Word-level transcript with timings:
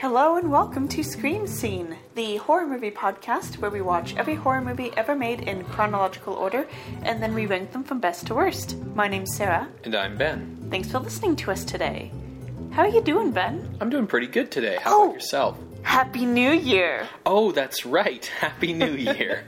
Hello 0.00 0.36
and 0.36 0.50
welcome 0.50 0.88
to 0.88 1.02
Scream 1.04 1.46
Scene, 1.46 1.96
the 2.16 2.36
horror 2.36 2.66
movie 2.66 2.90
podcast 2.90 3.58
where 3.58 3.70
we 3.70 3.80
watch 3.80 4.16
every 4.16 4.34
horror 4.34 4.60
movie 4.60 4.90
ever 4.96 5.14
made 5.14 5.42
in 5.42 5.62
chronological 5.64 6.34
order 6.34 6.66
and 7.02 7.22
then 7.22 7.34
we 7.34 7.46
rank 7.46 7.72
them 7.72 7.84
from 7.84 8.00
best 8.00 8.26
to 8.26 8.34
worst. 8.34 8.76
My 8.94 9.06
name's 9.08 9.34
Sarah. 9.36 9.68
And 9.84 9.94
I'm 9.94 10.16
Ben. 10.16 10.66
Thanks 10.70 10.90
for 10.90 10.98
listening 10.98 11.36
to 11.36 11.50
us 11.52 11.64
today. 11.64 12.10
How 12.72 12.82
are 12.82 12.88
you 12.88 13.00
doing, 13.02 13.30
Ben? 13.30 13.76
I'm 13.80 13.90
doing 13.90 14.06
pretty 14.06 14.26
good 14.26 14.50
today. 14.50 14.78
How 14.80 14.98
Oh. 14.98 15.04
about 15.04 15.14
yourself? 15.14 15.58
Happy 15.82 16.24
New 16.26 16.52
Year! 16.52 17.08
Oh, 17.26 17.52
that's 17.52 17.84
right. 17.86 18.24
Happy 18.26 18.72
New 18.72 18.92
Year. 18.92 19.44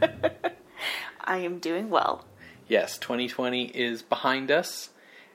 I 1.25 1.39
am 1.39 1.59
doing 1.59 1.91
well. 1.91 2.25
yes, 2.69 2.99
2020 2.99 3.67
is 3.67 4.03
behind 4.03 4.51
us, 4.51 4.91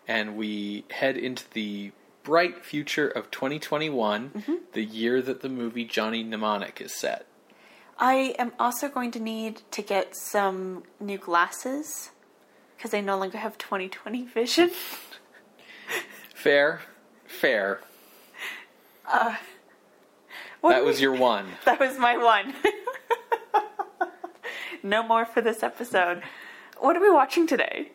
and 0.08 0.36
we 0.36 0.84
head 0.92 1.18
into 1.18 1.44
the 1.54 1.92
bright 2.24 2.66
future 2.66 3.08
of 3.08 3.30
2021, 3.32 4.30
Mm-hmm. 4.32 4.54
the 4.74 4.84
year 4.84 5.22
that 5.22 5.42
the 5.42 5.50
movie 5.50 5.86
Johnny 5.86 6.24
Mnemonic 6.24 6.82
is 6.82 6.94
set. 6.94 7.26
I 7.98 8.36
am 8.40 8.52
also 8.60 8.90
going 8.90 9.12
to 9.12 9.20
need 9.20 9.62
to 9.72 9.82
get 9.82 10.16
some 10.18 10.84
new 11.00 11.18
glasses 11.18 12.10
because 12.76 12.94
I 12.94 13.00
no 13.02 13.18
longer 13.18 13.38
have 13.38 13.58
2020 13.58 14.26
vision. 14.26 14.72
Fair, 16.34 16.82
fair. 17.26 17.80
What 20.66 20.72
That 20.72 20.84
was 20.84 20.96
we- 20.98 21.04
your 21.04 21.14
one. 21.34 21.46
That 21.66 21.80
was 21.80 22.00
my 22.00 22.18
one. 22.18 22.56
no 24.84 25.04
more 25.04 25.24
for 25.24 25.40
this 25.42 25.62
episode. 25.62 26.24
What 26.80 26.98
are 26.98 27.02
we 27.02 27.12
watching 27.12 27.46
today? 27.46 27.92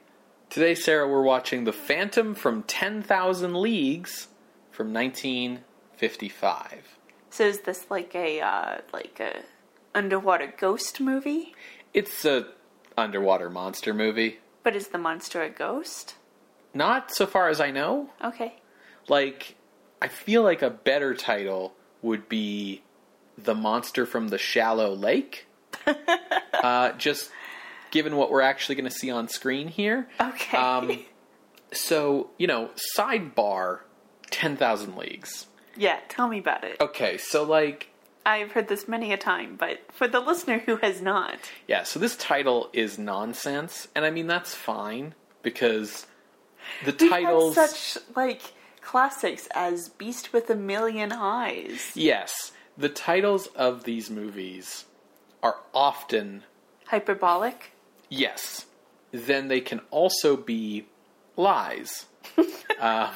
Today, 0.51 0.77
Sarah, 0.77 1.09
we're 1.09 1.23
watching 1.25 1.65
The 1.65 1.73
Phantom 1.73 2.33
from 2.35 2.63
10,000 2.63 3.61
Leagues 3.61 4.29
from 4.71 4.93
1955. 4.93 6.97
So 7.31 7.45
is 7.45 7.61
this 7.63 7.87
like 7.91 8.15
a 8.15 8.41
uh, 8.41 8.79
like 8.93 9.19
a 9.21 9.43
underwater 9.95 10.55
ghost 10.57 11.01
movie? 11.01 11.55
It's 11.93 12.25
a 12.25 12.47
underwater 12.97 13.51
monster 13.51 13.93
movie. 13.93 14.39
But 14.63 14.77
is 14.77 14.89
the 14.89 14.99
monster 14.99 15.43
a 15.43 15.51
ghost? 15.51 16.15
Not 16.73 17.13
so 17.13 17.27
far 17.27 17.49
as 17.49 17.61
I 17.61 17.73
know. 17.73 18.11
Okay. 18.25 18.55
like 19.09 19.57
I 20.01 20.07
feel 20.09 20.43
like 20.45 20.63
a 20.63 20.71
better 20.71 21.15
title 21.15 21.75
would 22.03 22.29
be 22.29 22.83
The 23.37 23.55
Monster 23.55 24.07
from 24.07 24.29
the 24.29 24.39
Shallow 24.39 24.95
Lake. 24.95 25.47
uh, 26.55 26.93
just 26.93 27.31
given 27.91 28.17
what 28.17 28.31
we're 28.31 28.43
actually 28.43 28.75
going 28.75 28.89
to 28.89 28.95
see 28.95 29.11
on 29.11 29.29
screen 29.29 29.69
here. 29.69 30.09
Okay. 30.21 30.57
Um, 30.57 31.05
so, 31.73 32.31
you 32.39 32.47
know, 32.47 32.71
sidebar 32.97 33.81
10,000 34.31 34.97
Leagues. 34.97 35.47
yeah, 35.77 35.99
tell 36.09 36.29
me 36.29 36.39
about 36.39 36.65
it. 36.65 36.77
Okay, 36.81 37.17
so 37.19 37.43
like 37.43 37.89
I've 38.25 38.53
heard 38.53 38.69
this 38.69 38.87
many 38.87 39.13
a 39.13 39.17
time, 39.17 39.57
but 39.59 39.81
for 39.93 40.07
the 40.07 40.21
listener 40.21 40.59
who 40.59 40.77
has 40.77 41.01
not, 41.01 41.39
yeah, 41.67 41.83
so 41.83 41.99
this 41.99 42.17
title 42.17 42.69
is 42.73 42.99
nonsense 42.99 43.89
and 43.95 44.05
I 44.05 44.11
mean 44.11 44.27
that's 44.27 44.55
fine 44.55 45.15
because 45.43 46.07
the 46.85 46.95
we've 47.01 47.11
titles 47.11 47.55
such 47.55 47.99
like 48.15 48.43
classics 48.91 49.47
as 49.55 49.89
Beast 49.89 50.33
with 50.33 50.51
a 50.51 50.57
Million 50.57 51.13
Eyes, 51.13 51.93
Yes, 51.95 52.51
the 52.77 52.89
titles 52.89 53.47
of 53.55 53.85
these 53.85 54.11
movies 54.11 54.85
are 55.45 55.55
often 55.73 56.43
Hyperbolic. 56.87 57.71
yes. 58.09 58.67
Then 59.13 59.47
they 59.47 59.61
can 59.61 59.81
also 59.93 60.37
be 60.37 60.87
lies. 61.37 62.07
uh, 62.81 63.13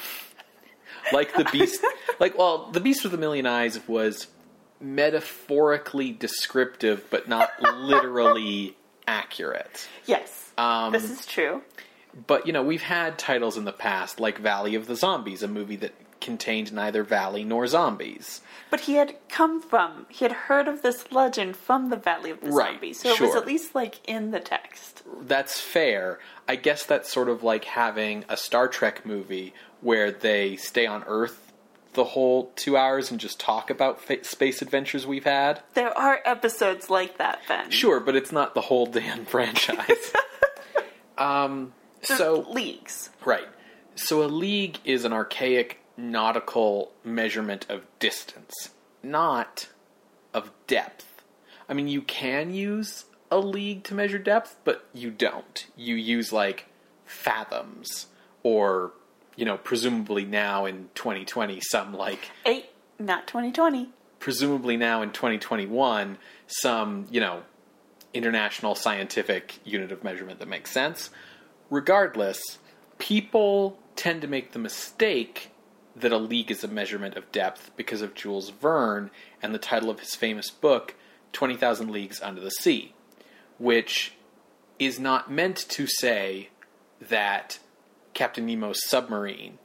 like 1.13 1.35
the 1.35 1.45
beast, 1.51 1.85
like 2.21 2.39
well, 2.39 2.71
the 2.71 2.79
beast 2.81 3.03
with 3.03 3.13
a 3.15 3.17
million 3.19 3.45
eyes 3.47 3.81
was 3.89 4.29
metaphorically 4.81 6.13
descriptive, 6.13 7.05
but 7.11 7.29
not 7.29 7.51
literally 7.79 8.77
accurate. 9.09 9.89
Yes, 10.07 10.53
Um, 10.57 10.93
this 10.93 11.11
is 11.11 11.27
true. 11.27 11.63
But 12.27 12.47
you 12.47 12.53
know, 12.53 12.63
we've 12.63 12.83
had 12.83 13.19
titles 13.19 13.57
in 13.57 13.65
the 13.65 13.73
past, 13.73 14.21
like 14.21 14.39
Valley 14.39 14.75
of 14.75 14.87
the 14.87 14.97
Zombies, 14.97 15.43
a 15.43 15.49
movie 15.49 15.77
that 15.77 15.95
contained 16.21 16.73
neither 16.73 17.03
valley 17.03 17.45
nor 17.45 17.67
zombies. 17.67 18.41
But 18.71 18.81
he 18.81 18.95
had 18.95 19.15
come 19.29 19.61
from, 19.61 20.07
he 20.09 20.25
had 20.25 20.33
heard 20.33 20.69
of 20.69 20.81
this 20.81 21.13
legend 21.13 21.55
from 21.55 21.91
the 21.91 21.97
Valley 21.97 22.31
of 22.31 22.41
the 22.41 22.51
Right, 22.51 22.73
Zombies, 22.73 23.01
so 23.01 23.11
it 23.11 23.21
was 23.21 23.35
at 23.35 23.47
least 23.47 23.75
like 23.75 23.97
in 24.09 24.31
the 24.31 24.41
text. 24.41 25.03
that's 25.23 25.61
fair. 25.61 26.19
I 26.49 26.57
guess 26.57 26.87
that's 26.87 27.13
sort 27.13 27.29
of 27.29 27.43
like 27.43 27.65
having 27.65 28.25
a 28.31 28.39
Star 28.39 28.69
Trek 28.69 29.05
movie 29.05 29.53
where 29.83 30.11
they 30.11 30.57
stay 30.57 30.87
on 30.87 31.05
Earth 31.07 31.53
the 31.93 32.05
whole 32.05 32.51
two 32.57 32.77
hours 32.77 33.11
and 33.11 33.21
just 33.21 33.39
talk 33.39 33.69
about 33.71 34.01
fa- 34.01 34.25
space 34.25 34.63
adventures 34.63 35.07
we've 35.07 35.25
had. 35.25 35.61
There 35.75 35.97
are 35.97 36.21
episodes 36.25 36.89
like 36.89 37.19
that, 37.19 37.41
Ben. 37.49 37.71
Sure, 37.71 38.01
but 38.01 38.17
it's 38.17 38.33
not 38.33 38.55
the 38.55 38.63
whole 38.63 38.87
damn 38.87 39.25
franchise. 39.27 40.13
um, 41.19 41.73
so 42.05 42.47
leagues. 42.51 43.11
right, 43.25 43.49
so 43.95 44.23
a 44.23 44.27
league 44.27 44.79
is 44.85 45.05
an 45.05 45.13
archaic 45.13 45.81
nautical 45.97 46.93
measurement 47.05 47.67
of 47.69 47.87
distance, 47.99 48.71
not 49.03 49.69
of 50.33 50.51
depth. 50.67 51.23
I 51.69 51.75
mean, 51.75 51.89
you 51.89 52.03
can 52.03 52.53
use 52.53 53.05
a 53.31 53.39
league 53.39 53.85
to 53.85 53.95
measure 53.95 54.19
depth, 54.19 54.57
but 54.65 54.87
you 54.93 55.11
don't. 55.11 55.67
You 55.77 55.95
use 55.95 56.33
like 56.33 56.67
fathoms 57.07 58.07
or 58.43 58.93
you 59.37 59.45
know, 59.45 59.57
presumably 59.57 60.25
now 60.25 60.65
in 60.65 60.89
2020 60.95 61.61
some 61.61 61.93
like 61.95 62.31
Eight, 62.47 62.67
not 62.99 63.27
2020. 63.27 63.91
presumably 64.21 64.77
now 64.77 65.03
in 65.03 65.11
2021 65.11 66.19
some, 66.47 67.07
you 67.11 67.21
know, 67.21 67.43
international 68.13 68.75
scientific 68.77 69.59
unit 69.65 69.91
of 69.91 70.05
measurement 70.05 70.39
that 70.39 70.49
makes 70.49 70.71
sense. 70.71 71.11
Regardless, 71.71 72.59
people 72.99 73.79
tend 73.97 74.23
to 74.23 74.29
make 74.29 74.53
the 74.53 74.59
mistake 74.59 75.51
that 75.97 76.13
a 76.13 76.19
league 76.19 76.51
is 76.51 76.65
a 76.65 76.69
measurement 76.69 77.17
of 77.17 77.31
depth 77.31 77.71
because 77.77 78.03
of 78.03 78.15
Jules 78.15 78.51
Verne 78.51 79.11
and 79.43 79.55
the 79.55 79.59
title 79.59 79.91
of 79.91 80.01
his 80.01 80.15
famous 80.15 80.51
book, 80.51 80.95
20,000 81.33 81.91
Leagues 81.91 82.21
Under 82.21 82.41
the 82.41 82.51
Sea, 82.51 82.95
which 83.59 84.15
is 84.79 84.99
not 84.99 85.31
meant 85.31 85.57
to 85.57 85.87
say 85.87 86.49
that 87.01 87.59
Captain 88.13 88.47
Nemo's 88.47 88.85
submarine 88.89 89.59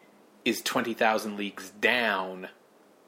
is 0.46 0.62
20,000 0.62 1.38
leagues 1.38 1.70
down 1.70 2.50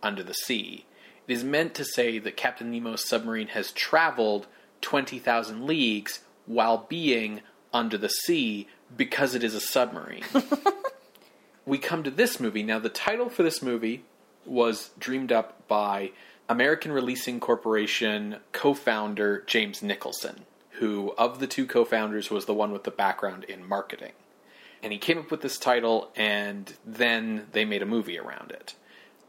under 0.04 0.24
the 0.24 0.34
sea. 0.34 0.86
It 1.28 1.34
is 1.34 1.44
meant 1.44 1.74
to 1.76 1.86
say 1.86 2.20
that 2.20 2.38
Captain 2.38 2.72
Nemo's 2.72 3.08
submarine 3.08 3.50
has 3.50 3.72
traveled 3.72 4.48
20,000 4.82 5.66
leagues 5.66 6.22
while 6.46 6.86
being 6.90 7.42
under 7.74 7.98
the 7.98 8.10
sea 8.10 8.68
because 8.96 9.36
it 9.36 9.44
is 9.44 9.54
a 9.54 9.62
submarine. 9.62 10.24
we 11.66 11.78
come 11.78 12.04
to 12.04 12.12
this 12.12 12.40
movie. 12.40 12.64
Now, 12.64 12.80
the 12.80 12.90
title 12.90 13.30
for 13.30 13.44
this 13.44 13.62
movie 13.62 14.04
was 14.46 14.92
dreamed 15.00 15.32
up 15.32 15.68
by 15.68 16.12
American 16.50 16.92
Releasing 16.92 17.40
Corporation 17.40 18.38
co 18.52 18.74
founder 18.74 19.44
James 19.48 19.82
Nicholson, 19.82 20.42
who, 20.72 21.14
of 21.18 21.40
the 21.40 21.48
two 21.48 21.66
co 21.66 21.86
founders, 21.86 22.30
was 22.30 22.46
the 22.46 22.54
one 22.54 22.72
with 22.72 22.84
the 22.84 22.92
background 22.92 23.44
in 23.46 23.68
marketing. 23.68 24.14
And 24.84 24.92
he 24.92 25.00
came 25.00 25.20
up 25.20 25.30
with 25.30 25.42
this 25.42 25.60
title, 25.60 26.10
and 26.16 26.74
then 26.86 27.48
they 27.52 27.66
made 27.66 27.84
a 27.84 27.86
movie 27.86 28.18
around 28.18 28.52
it. 28.52 28.74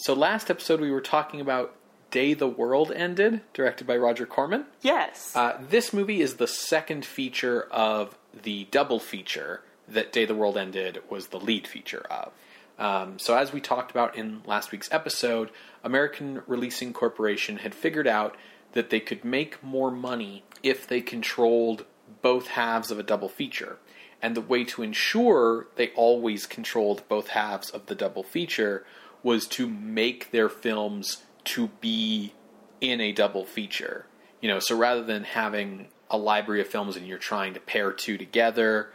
So, 0.00 0.14
last 0.14 0.48
episode 0.48 0.80
we 0.80 0.92
were 0.92 1.00
talking 1.00 1.40
about 1.40 1.74
Day 2.12 2.32
the 2.32 2.46
World 2.46 2.92
Ended, 2.92 3.40
directed 3.52 3.84
by 3.84 3.96
Roger 3.96 4.26
Corman. 4.26 4.64
Yes. 4.80 5.34
Uh, 5.34 5.58
this 5.68 5.92
movie 5.92 6.20
is 6.20 6.36
the 6.36 6.46
second 6.46 7.04
feature 7.04 7.62
of 7.72 8.16
the 8.44 8.68
double 8.70 9.00
feature 9.00 9.62
that 9.88 10.12
Day 10.12 10.24
the 10.24 10.36
World 10.36 10.56
Ended 10.56 11.02
was 11.10 11.26
the 11.26 11.40
lead 11.40 11.66
feature 11.66 12.06
of. 12.08 12.30
Um, 12.78 13.18
so, 13.18 13.36
as 13.36 13.52
we 13.52 13.60
talked 13.60 13.90
about 13.90 14.16
in 14.16 14.42
last 14.46 14.70
week's 14.70 14.88
episode, 14.92 15.50
American 15.82 16.42
Releasing 16.46 16.92
Corporation 16.92 17.56
had 17.56 17.74
figured 17.74 18.06
out 18.06 18.36
that 18.74 18.90
they 18.90 19.00
could 19.00 19.24
make 19.24 19.60
more 19.64 19.90
money 19.90 20.44
if 20.62 20.86
they 20.86 21.00
controlled 21.00 21.84
both 22.22 22.46
halves 22.46 22.92
of 22.92 23.00
a 23.00 23.02
double 23.02 23.28
feature. 23.28 23.78
And 24.22 24.36
the 24.36 24.42
way 24.42 24.62
to 24.62 24.82
ensure 24.82 25.66
they 25.74 25.88
always 25.88 26.46
controlled 26.46 27.02
both 27.08 27.28
halves 27.28 27.68
of 27.68 27.86
the 27.86 27.96
double 27.96 28.22
feature 28.22 28.84
was 29.22 29.46
to 29.46 29.68
make 29.68 30.30
their 30.30 30.48
films 30.48 31.24
to 31.44 31.68
be 31.80 32.34
in 32.80 33.00
a 33.00 33.12
double 33.12 33.44
feature. 33.44 34.06
You 34.40 34.48
know, 34.48 34.60
so 34.60 34.76
rather 34.76 35.02
than 35.02 35.24
having 35.24 35.88
a 36.10 36.16
library 36.16 36.60
of 36.60 36.68
films 36.68 36.96
and 36.96 37.06
you're 37.06 37.18
trying 37.18 37.54
to 37.54 37.60
pair 37.60 37.92
two 37.92 38.16
together, 38.16 38.90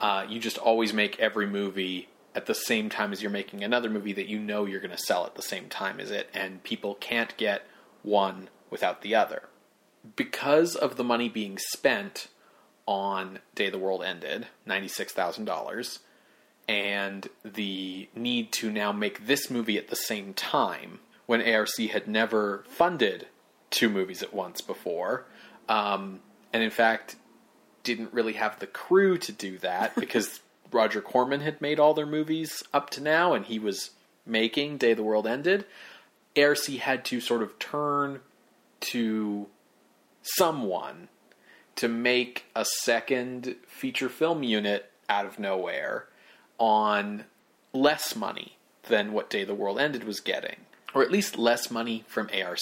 uh, 0.00 0.26
you 0.28 0.40
just 0.40 0.58
always 0.58 0.92
make 0.92 1.18
every 1.18 1.46
movie 1.46 2.08
at 2.34 2.46
the 2.46 2.54
same 2.54 2.88
time 2.88 3.12
as 3.12 3.22
you're 3.22 3.30
making 3.30 3.64
another 3.64 3.90
movie 3.90 4.12
that 4.12 4.28
you 4.28 4.38
know 4.38 4.64
you're 4.64 4.80
going 4.80 4.90
to 4.90 4.98
sell 4.98 5.24
at 5.24 5.34
the 5.34 5.42
same 5.42 5.68
time 5.68 5.98
as 5.98 6.10
it, 6.10 6.28
and 6.32 6.62
people 6.62 6.94
can't 6.94 7.36
get 7.36 7.66
one 8.02 8.48
without 8.70 9.02
the 9.02 9.14
other. 9.14 9.48
Because 10.14 10.74
of 10.76 10.96
the 10.96 11.04
money 11.04 11.28
being 11.28 11.58
spent 11.58 12.28
on 12.86 13.40
Day 13.54 13.70
the 13.70 13.78
World 13.78 14.02
Ended, 14.04 14.46
$96,000, 14.66 15.98
and 16.68 17.28
the 17.42 18.08
need 18.14 18.52
to 18.52 18.70
now 18.70 18.92
make 18.92 19.26
this 19.26 19.50
movie 19.50 19.78
at 19.78 19.88
the 19.88 19.96
same 19.96 20.34
time 20.34 21.00
when 21.26 21.42
ARC 21.42 21.76
had 21.90 22.06
never 22.06 22.64
funded 22.68 23.26
two 23.70 23.88
movies 23.88 24.22
at 24.22 24.34
once 24.34 24.60
before, 24.60 25.26
um, 25.68 26.20
and 26.52 26.62
in 26.62 26.70
fact 26.70 27.16
didn't 27.82 28.12
really 28.12 28.34
have 28.34 28.58
the 28.58 28.66
crew 28.66 29.16
to 29.16 29.32
do 29.32 29.58
that 29.58 29.94
because 29.96 30.40
Roger 30.70 31.00
Corman 31.00 31.40
had 31.40 31.60
made 31.60 31.80
all 31.80 31.94
their 31.94 32.06
movies 32.06 32.62
up 32.74 32.90
to 32.90 33.02
now, 33.02 33.32
and 33.32 33.46
he 33.46 33.58
was 33.58 33.90
making 34.26 34.76
Day 34.76 34.92
the 34.92 35.02
World 35.02 35.26
Ended. 35.26 35.64
ARC 36.36 36.66
had 36.66 37.04
to 37.06 37.20
sort 37.20 37.42
of 37.42 37.58
turn 37.58 38.20
to 38.80 39.46
someone 40.22 41.08
to 41.76 41.88
make 41.88 42.44
a 42.54 42.64
second 42.82 43.56
feature 43.66 44.08
film 44.08 44.42
unit 44.42 44.90
out 45.08 45.24
of 45.24 45.38
nowhere 45.38 46.06
on 46.58 47.24
less 47.72 48.14
money 48.14 48.56
than 48.88 49.12
what 49.12 49.30
Day 49.30 49.44
the 49.44 49.54
World 49.54 49.78
Ended 49.78 50.04
was 50.04 50.20
getting, 50.20 50.56
or 50.94 51.02
at 51.02 51.12
least 51.12 51.38
less 51.38 51.70
money 51.70 52.04
from 52.06 52.28
ARC. 52.32 52.58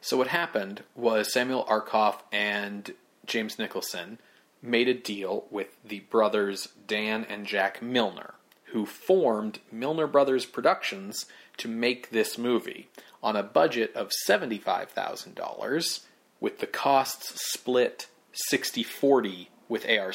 So 0.00 0.16
what 0.16 0.28
happened 0.28 0.82
was 0.94 1.32
Samuel 1.32 1.64
Arkoff 1.64 2.20
and 2.32 2.92
James 3.26 3.58
Nicholson 3.58 4.18
made 4.62 4.88
a 4.88 4.94
deal 4.94 5.46
with 5.50 5.76
the 5.84 6.00
brothers 6.00 6.68
Dan 6.86 7.24
and 7.24 7.46
Jack 7.46 7.82
Milner, 7.82 8.34
who 8.66 8.86
formed 8.86 9.60
Milner 9.70 10.06
Brothers 10.06 10.46
Productions 10.46 11.26
to 11.58 11.68
make 11.68 12.10
this 12.10 12.38
movie 12.38 12.88
on 13.22 13.36
a 13.36 13.42
budget 13.42 13.94
of 13.94 14.12
$75,000 14.28 16.00
with 16.40 16.58
the 16.58 16.66
costs 16.66 17.32
split 17.52 18.06
60-40 18.52 19.48
with 19.68 19.88
ARC. 19.88 20.14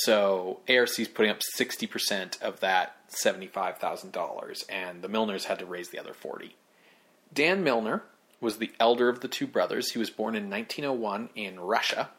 So 0.00 0.60
ARC 0.68 0.98
is 0.98 1.08
putting 1.08 1.30
up 1.30 1.40
60% 1.56 2.42
of 2.42 2.60
that 2.60 3.08
$75,000 3.10 4.64
and 4.68 5.00
the 5.00 5.08
Milners 5.08 5.44
had 5.44 5.58
to 5.60 5.66
raise 5.66 5.88
the 5.88 5.98
other 5.98 6.12
40. 6.12 6.54
Dan 7.32 7.64
Milner 7.64 8.02
was 8.38 8.58
the 8.58 8.72
elder 8.78 9.08
of 9.08 9.20
the 9.20 9.28
two 9.28 9.46
brothers. 9.46 9.92
He 9.92 9.98
was 9.98 10.10
born 10.10 10.36
in 10.36 10.50
1901 10.50 11.30
in 11.34 11.58
Russia 11.60 12.10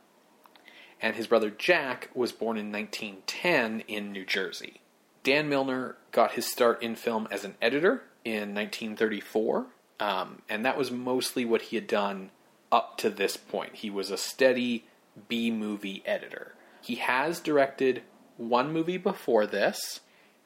and 1.01 1.15
his 1.15 1.27
brother 1.27 1.51
Jack 1.51 2.09
was 2.13 2.31
born 2.31 2.57
in 2.57 2.71
1910 2.71 3.81
in 3.87 4.11
New 4.11 4.25
Jersey. 4.25 4.81
Dan 5.23 5.47
Milner 5.47 5.97
got 6.11 6.31
his 6.31 6.51
start 6.51 6.81
in 6.81 6.95
film 6.95 7.27
as 7.29 7.43
an 7.43 7.55
editor 7.61 8.03
in 8.23 8.55
1934, 8.55 9.67
um, 9.99 10.41
and 10.49 10.65
that 10.65 10.77
was 10.77 10.89
mostly 10.89 11.45
what 11.45 11.63
he 11.63 11.75
had 11.75 11.87
done 11.87 12.31
up 12.71 12.97
to 12.97 13.09
this 13.09 13.37
point. 13.37 13.75
He 13.75 13.89
was 13.89 14.09
a 14.09 14.17
steady 14.17 14.85
B 15.27 15.51
movie 15.51 16.01
editor. 16.05 16.53
He 16.87 16.95
has 16.95 17.41
directed 17.41 18.01
one 18.37 18.71
movie 18.71 18.97
before 18.97 19.45
this 19.45 19.99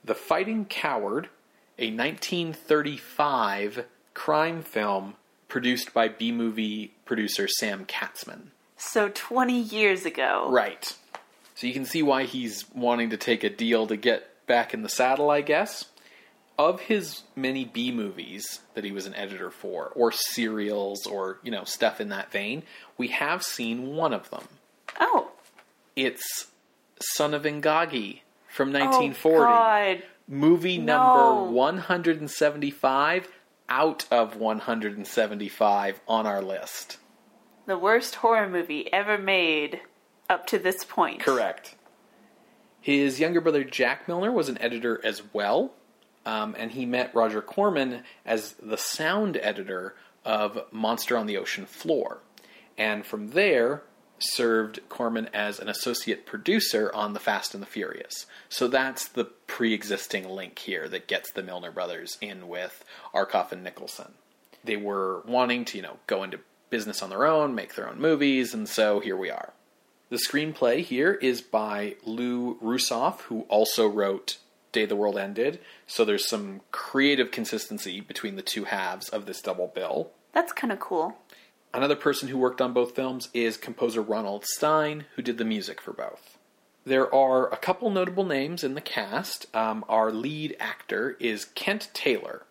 The 0.03 0.15
Fighting 0.15 0.65
Coward, 0.65 1.29
a 1.77 1.91
1935 1.91 3.85
crime 4.15 4.63
film 4.63 5.13
produced 5.47 5.93
by 5.93 6.07
B 6.07 6.31
movie 6.31 6.95
producer 7.05 7.47
Sam 7.47 7.85
Katzman. 7.85 8.47
So 8.75 9.09
20 9.09 9.61
years 9.61 10.03
ago. 10.03 10.47
Right. 10.49 10.91
So 11.53 11.67
you 11.67 11.73
can 11.73 11.85
see 11.85 12.01
why 12.01 12.23
he's 12.23 12.65
wanting 12.73 13.11
to 13.11 13.17
take 13.17 13.43
a 13.43 13.49
deal 13.51 13.85
to 13.85 13.95
get 13.95 14.27
back 14.47 14.73
in 14.73 14.81
the 14.81 14.89
saddle, 14.89 15.29
I 15.29 15.41
guess. 15.41 15.85
Of 16.57 16.81
his 16.81 17.21
many 17.35 17.65
B 17.65 17.91
movies 17.91 18.61
that 18.73 18.83
he 18.83 18.91
was 18.91 19.05
an 19.05 19.13
editor 19.13 19.51
for, 19.51 19.91
or 19.95 20.11
serials, 20.11 21.05
or, 21.05 21.38
you 21.43 21.51
know, 21.51 21.65
stuff 21.65 22.01
in 22.01 22.10
that 22.10 22.31
vein, 22.31 22.63
we 22.98 23.10
have 23.10 23.43
seen 23.43 23.95
one 23.95 24.12
of 24.12 24.31
them. 24.31 24.48
Oh. 25.00 25.27
It's 26.03 26.48
Son 27.00 27.36
of 27.36 27.43
Ingagi 27.43 28.22
from 28.50 28.74
1940. 28.74 29.38
Oh, 29.38 29.48
God. 29.48 30.03
Movie 30.27 30.79
No. 30.79 30.96
number 30.98 31.51
175 31.51 33.27
out 33.70 34.08
of 34.10 34.36
175 34.36 36.01
on 36.08 36.25
our 36.25 36.41
list. 36.41 36.98
The 37.67 37.77
worst 37.77 38.15
horror 38.15 38.50
movie 38.50 38.91
ever 38.91 39.20
made 39.20 39.81
up 40.27 40.48
to 40.48 40.58
this 40.58 40.84
point. 40.84 41.20
Correct. 41.20 41.75
His 42.79 43.20
younger 43.20 43.39
brother 43.39 43.63
Jack 43.63 44.08
Milner 44.08 44.31
was 44.31 44.50
an 44.50 44.58
editor 44.60 45.00
as 45.05 45.22
well, 45.34 45.72
um, 46.25 46.55
and 46.58 46.72
he 46.72 46.88
met 46.88 47.13
Roger 47.13 47.43
Corman 47.43 48.01
as 48.25 48.53
the 48.53 48.77
sound 48.77 49.38
editor 49.38 49.93
of 50.25 50.65
Monster 50.72 51.15
on 51.15 51.27
the 51.27 51.38
Ocean 51.38 51.67
Floor. 51.67 52.24
And 52.75 53.05
from 53.05 53.27
there, 53.29 53.84
served 54.24 54.80
Corman 54.90 55.30
as 55.34 55.60
an 55.60 55.70
associate 55.70 56.25
producer 56.25 56.92
on 56.94 57.13
The 57.13 57.20
Fast 57.20 57.54
and 57.54 57.62
the 57.62 57.68
Furious. 57.68 58.25
So 58.50 58.68
that's 58.68 59.08
the 59.08 59.25
pre 59.25 59.74
existing 59.74 60.30
link 60.30 60.60
here 60.60 60.88
that 60.90 61.08
gets 61.08 61.32
the 61.32 61.44
Milner 61.44 61.72
brothers 61.72 62.18
in 62.22 62.48
with 62.48 62.84
Arkoff 63.13 63.51
and 63.51 63.63
Nicholson. 63.63 64.13
They 64.63 64.78
were 64.78 65.24
wanting 65.25 65.66
to, 65.66 65.78
you 65.78 65.84
know, 65.84 65.98
go 66.08 66.24
into 66.24 66.40
business 66.70 67.01
on 67.01 67.10
their 67.10 67.25
own, 67.25 67.56
make 67.56 67.75
their 67.75 67.90
own 67.90 68.00
movies, 68.00 68.54
and 68.54 68.68
so 68.68 69.00
here 69.00 69.18
we 69.18 69.30
are. 69.30 69.54
The 70.10 70.18
screenplay 70.18 70.84
here 70.84 71.13
is 71.13 71.42
by 71.42 71.96
Lou 72.04 72.58
Rusoff, 72.62 73.22
who 73.22 73.42
also 73.44 73.88
wrote 73.88 74.38
Day 74.72 74.86
the 74.86 74.96
World 74.96 75.18
Ended, 75.18 75.60
so 75.88 76.04
there's 76.04 76.28
some 76.28 76.62
creative 76.72 77.32
consistency 77.32 78.01
between 78.01 78.36
the 78.36 78.42
two 78.42 78.66
halves 78.66 79.10
of 79.10 79.25
this 79.25 79.42
double 79.42 79.68
bill. 79.68 80.12
That's 80.34 80.54
kind 80.54 80.72
of 80.72 80.80
cool. 80.80 81.18
Another 81.74 81.96
person 81.96 82.28
who 82.28 82.38
worked 82.38 82.60
on 82.60 82.74
both 82.74 82.96
films 82.96 83.30
is 83.34 83.56
composer 83.56 84.01
Ronald 84.01 84.46
Stein, 84.46 85.06
who 85.16 85.22
did 85.22 85.38
the 85.38 85.46
music 85.46 85.80
for 85.80 85.94
both. 85.94 86.38
There 86.84 87.13
are 87.13 87.51
a 87.51 87.58
couple 87.58 87.90
notable 87.90 88.25
names 88.25 88.63
in 88.63 88.74
the 88.74 88.82
cast. 88.82 89.46
Um, 89.56 89.86
our 89.88 90.12
lead 90.12 90.58
actor 90.60 91.16
is 91.20 91.46
Kent 91.46 91.90
Taylor, 91.94 92.44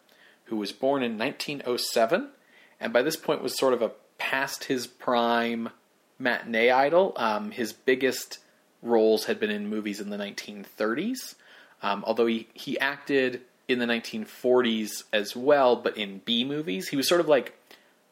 who 0.44 0.56
was 0.56 0.72
born 0.72 1.02
in 1.02 1.18
1907, 1.18 2.30
and 2.78 2.92
by 2.92 3.02
this 3.02 3.16
point 3.16 3.42
was 3.42 3.58
sort 3.58 3.74
of 3.74 3.82
a 3.82 3.92
past 4.16 4.64
his 4.64 4.86
prime 4.86 5.70
matinee 6.18 6.70
idol. 6.70 7.12
Um, 7.16 7.50
his 7.50 7.72
biggest 7.72 8.38
roles 8.82 9.24
had 9.26 9.38
been 9.38 9.50
in 9.50 9.68
movies 9.68 10.00
in 10.00 10.08
the 10.08 10.16
1930s, 10.16 11.34
um, 11.82 12.04
although 12.06 12.26
he, 12.26 12.48
he 12.54 12.78
acted 12.78 13.42
in 13.68 13.78
the 13.80 13.86
1940s 13.86 15.04
as 15.12 15.36
well, 15.36 15.76
but 15.76 15.96
in 15.96 16.22
B 16.24 16.44
movies. 16.44 16.88
He 16.88 16.96
was 16.96 17.08
sort 17.08 17.20
of 17.20 17.28
like 17.28 17.56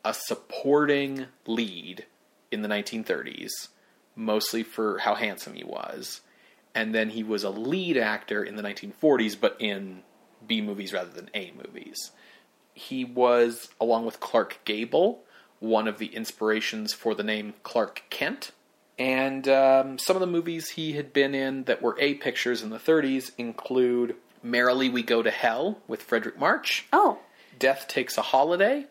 a 0.09 0.15
supporting 0.15 1.27
lead 1.47 2.07
in 2.50 2.62
the 2.62 2.69
1930s, 2.69 3.69
mostly 4.17 4.62
for 4.62 4.99
how 5.00 5.15
handsome 5.15 5.53
he 5.53 5.65
was. 5.65 6.23
And 6.75 6.95
then 6.95 7.11
he 7.11 7.23
was 7.23 7.45
a 7.45 7.50
lead 7.50 7.99
actor 7.99 8.43
in 8.43 8.57
the 8.57 8.62
1940s, 8.62 9.37
but 9.38 9.57
in 9.59 10.03
B 10.47 10.62
movies 10.62 10.95
rather 10.95 11.11
than 11.11 11.29
A 11.35 11.53
movies. 11.62 12.11
He 12.73 13.05
was, 13.05 13.69
along 13.79 14.07
with 14.07 14.19
Clark 14.19 14.61
Gable, 14.65 15.25
one 15.61 15.87
of 15.87 15.99
the 15.99 16.07
inspirations 16.07 16.95
for 16.95 17.15
the 17.15 17.23
name 17.23 17.53
Clark 17.62 18.05
Kent. 18.09 18.53
And 18.99 19.47
um, 19.47 19.99
some 19.99 20.17
of 20.17 20.21
the 20.21 20.27
movies 20.27 20.71
he 20.71 20.93
had 20.93 21.12
been 21.12 21.35
in 21.35 21.65
that 21.65 21.83
were 21.83 21.97
A 22.00 22.15
pictures 22.15 22.62
in 22.62 22.71
the 22.71 22.79
30s 22.79 23.33
include 23.37 24.17
Merrily 24.43 24.88
We 24.88 25.03
Go 25.03 25.23
to 25.23 25.31
Hell 25.31 25.81
with 25.87 26.09
Fredric 26.09 26.38
March, 26.38 26.87
Oh, 26.95 27.19
Death 27.59 27.88
Takes 27.88 28.17
a 28.17 28.23
Holiday, 28.23 28.87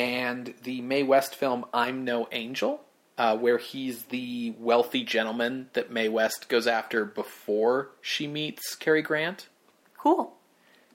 and 0.00 0.54
the 0.62 0.80
Mae 0.80 1.02
West 1.02 1.34
film 1.34 1.66
I'm 1.74 2.06
No 2.06 2.26
Angel, 2.32 2.80
uh, 3.18 3.36
where 3.36 3.58
he's 3.58 4.04
the 4.04 4.54
wealthy 4.58 5.04
gentleman 5.04 5.68
that 5.74 5.92
Mae 5.92 6.08
West 6.08 6.48
goes 6.48 6.66
after 6.66 7.04
before 7.04 7.90
she 8.00 8.26
meets 8.26 8.74
Cary 8.76 9.02
Grant. 9.02 9.48
cool. 9.98 10.36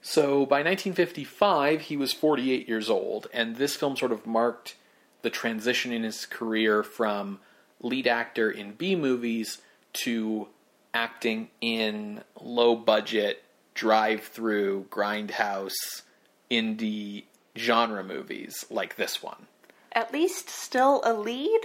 So 0.02 0.44
by 0.44 0.56
1955, 0.56 1.82
he 1.82 1.96
was 1.96 2.12
48 2.12 2.68
years 2.68 2.90
old, 2.90 3.28
and 3.32 3.54
this 3.54 3.76
film 3.76 3.96
sort 3.96 4.10
of 4.10 4.26
marked 4.26 4.74
the 5.22 5.30
transition 5.30 5.92
in 5.92 6.02
his 6.02 6.26
career 6.26 6.82
from 6.82 7.38
lead 7.80 8.08
actor 8.08 8.50
in 8.50 8.72
B 8.72 8.96
movies 8.96 9.58
to 9.92 10.48
acting 10.92 11.48
in 11.60 12.24
low 12.40 12.74
budget, 12.74 13.44
drive 13.74 14.24
through, 14.24 14.86
grindhouse, 14.90 16.02
indie 16.50 17.24
genre 17.56 18.02
movies 18.04 18.64
like 18.70 18.96
this 18.96 19.22
one. 19.22 19.46
At 19.92 20.12
least 20.12 20.48
still 20.50 21.00
a 21.04 21.12
lead, 21.14 21.60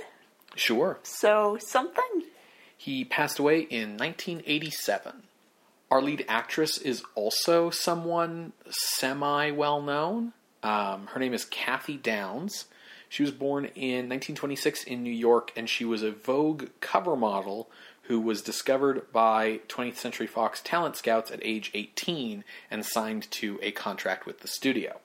Sure. 0.55 1.00
so 1.03 1.57
something. 1.60 2.24
He 2.77 3.03
passed 3.05 3.39
away 3.39 3.60
in 3.62 3.98
1987. 3.98 5.24
Our 5.91 6.01
lead 6.01 6.25
actress 6.29 6.77
is 6.77 7.03
also 7.15 7.69
someone 7.69 8.53
semi 8.69 9.51
well 9.51 9.81
known. 9.81 10.33
Um, 10.63 11.07
her 11.07 11.19
name 11.19 11.33
is 11.33 11.43
Cathy 11.45 11.98
Downs. 11.98 12.65
She 13.10 13.24
was 13.24 13.31
born 13.31 13.65
in 13.75 14.07
1926 14.07 14.86
in 14.86 15.03
New 15.03 15.12
York, 15.12 15.51
and 15.57 15.67
she 15.69 15.83
was 15.83 16.01
a 16.01 16.12
Vogue 16.12 16.69
cover 16.79 17.17
model 17.17 17.69
who 18.03 18.21
was 18.21 18.41
discovered 18.41 19.12
by 19.12 19.60
20th 19.67 19.98
Century 19.98 20.27
Fox 20.27 20.62
talent 20.63 20.95
scouts 20.95 21.29
at 21.29 21.39
age 21.43 21.71
18 21.74 22.45
and 22.69 22.86
signed 22.86 23.29
to 23.31 23.60
a 23.62 23.71
contract 23.71 24.25
with 24.25 24.39
the 24.39 24.48
studio. 24.48 25.00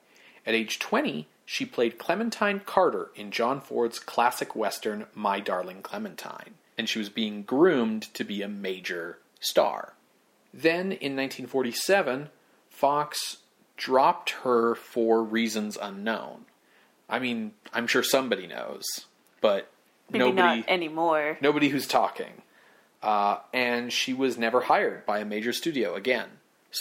At 0.47 0.55
age 0.55 0.79
20, 0.79 1.27
she 1.45 1.65
played 1.65 1.97
Clementine 1.97 2.61
Carter 2.61 3.09
in 3.15 3.31
John 3.31 3.59
Ford's 3.59 3.99
classic 3.99 4.55
western 4.55 5.05
My 5.13 5.41
Darling 5.41 5.81
Clementine, 5.81 6.55
and 6.77 6.87
she 6.87 6.99
was 6.99 7.09
being 7.09 7.43
groomed 7.43 8.13
to 8.13 8.23
be 8.23 8.41
a 8.41 8.47
major 8.47 9.19
star. 9.41 9.93
Then 10.53 10.93
in 10.93 11.15
1947, 11.17 12.29
Fox 12.69 13.37
dropped 13.75 14.29
her 14.43 14.73
for 14.73 15.21
reasons 15.21 15.77
unknown. 15.79 16.45
I 17.09 17.19
mean, 17.19 17.51
I'm 17.73 17.87
sure 17.87 18.03
somebody 18.03 18.47
knows, 18.47 18.85
but 19.41 19.69
Maybe 20.09 20.19
nobody 20.19 20.61
not 20.61 20.69
anymore. 20.69 21.37
nobody 21.41 21.67
who's 21.67 21.87
talking. 21.87 22.41
Uh, 23.03 23.37
and 23.53 23.91
she 23.91 24.13
was 24.13 24.37
never 24.37 24.61
hired 24.61 25.05
by 25.05 25.19
a 25.19 25.25
major 25.25 25.51
studio 25.53 25.95
again. 25.95 26.29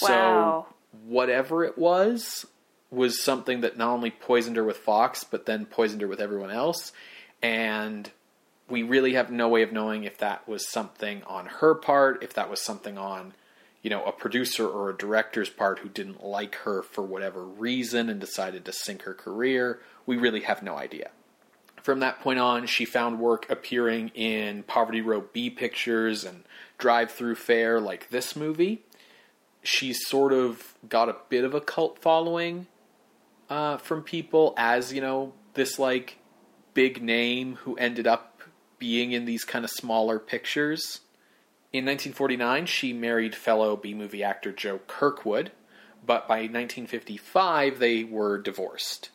Wow. 0.00 0.66
So 0.68 0.75
whatever 1.06 1.64
it 1.64 1.76
was 1.76 2.46
was 2.90 3.23
something 3.23 3.61
that 3.61 3.76
not 3.76 3.93
only 3.93 4.11
poisoned 4.11 4.57
her 4.57 4.64
with 4.64 4.76
Fox, 4.78 5.25
but 5.25 5.47
then 5.47 5.66
poisoned 5.66 6.00
her 6.02 6.09
with 6.09 6.21
everyone 6.21 6.50
else. 6.50 6.93
And 7.43 8.11
we 8.69 8.83
really 8.83 9.14
have 9.14 9.31
no 9.31 9.49
way 9.49 9.62
of 9.62 9.73
knowing 9.73 10.05
if 10.05 10.19
that 10.19 10.49
was 10.49 10.71
something 10.71 11.23
on 11.25 11.47
her 11.47 11.75
part, 11.75 12.23
if 12.23 12.35
that 12.35 12.50
was 12.50 12.61
something 12.61 12.99
on, 12.99 13.33
you 13.83 13.90
know, 13.90 14.05
a 14.05 14.12
producer 14.12 14.66
or 14.66 14.90
a 14.90 14.97
director's 14.97 15.50
part 15.50 15.81
who 15.81 15.88
didn't 15.88 16.25
like 16.25 16.57
her 16.57 16.83
for 16.83 17.02
whatever 17.02 17.45
reason 17.45 18.09
and 18.09 18.21
decided 18.21 18.64
to 18.64 18.73
sink 18.73 19.02
her 19.02 19.14
career. 19.14 19.81
We 20.05 20.16
really 20.16 20.40
have 20.40 20.62
no 20.62 20.76
idea. 20.76 21.11
From 21.83 22.00
that 22.00 22.21
point 22.21 22.40
on, 22.40 22.66
she 22.66 22.85
found 22.85 23.21
work 23.21 23.49
appearing 23.49 24.09
in 24.09 24.64
Poverty 24.64 25.00
Row 25.00 25.25
B 25.33 25.50
pictures 25.50 26.25
and 26.25 26.43
drive 26.78 27.12
through 27.12 27.37
fare 27.37 27.81
like 27.81 28.11
this 28.11 28.35
movie. 28.35 28.83
She's 29.62 30.05
sort 30.07 30.33
of 30.33 30.75
got 30.88 31.09
a 31.09 31.16
bit 31.28 31.45
of 31.45 31.55
a 31.55 31.61
cult 31.61 32.00
following 32.00 32.66
uh, 33.49 33.76
from 33.79 34.03
people 34.03 34.55
as, 34.57 34.93
you 34.93 35.00
know, 35.00 35.33
this 35.55 35.79
like 35.79 36.19
big 36.75 37.03
name 37.03 37.57
who 37.57 37.76
ended 37.76 38.07
up 38.07 38.41
being 38.79 39.12
in 39.12 39.25
these 39.25 39.45
kind 39.45 39.65
of 39.65 39.71
smaller 39.71 40.19
pictures. 40.19 41.00
In 41.73 41.85
1949, 41.85 42.67
she 42.67 42.93
married 42.93 43.35
fellow 43.35 43.76
B 43.76 43.95
movie 43.95 44.23
actor 44.23 44.53
Joe 44.53 44.81
Kirkwood, 44.87 45.53
but 46.05 46.29
by 46.29 46.41
1955, 46.41 47.79
they 47.79 48.05
were 48.05 48.38
divorced. 48.38 49.11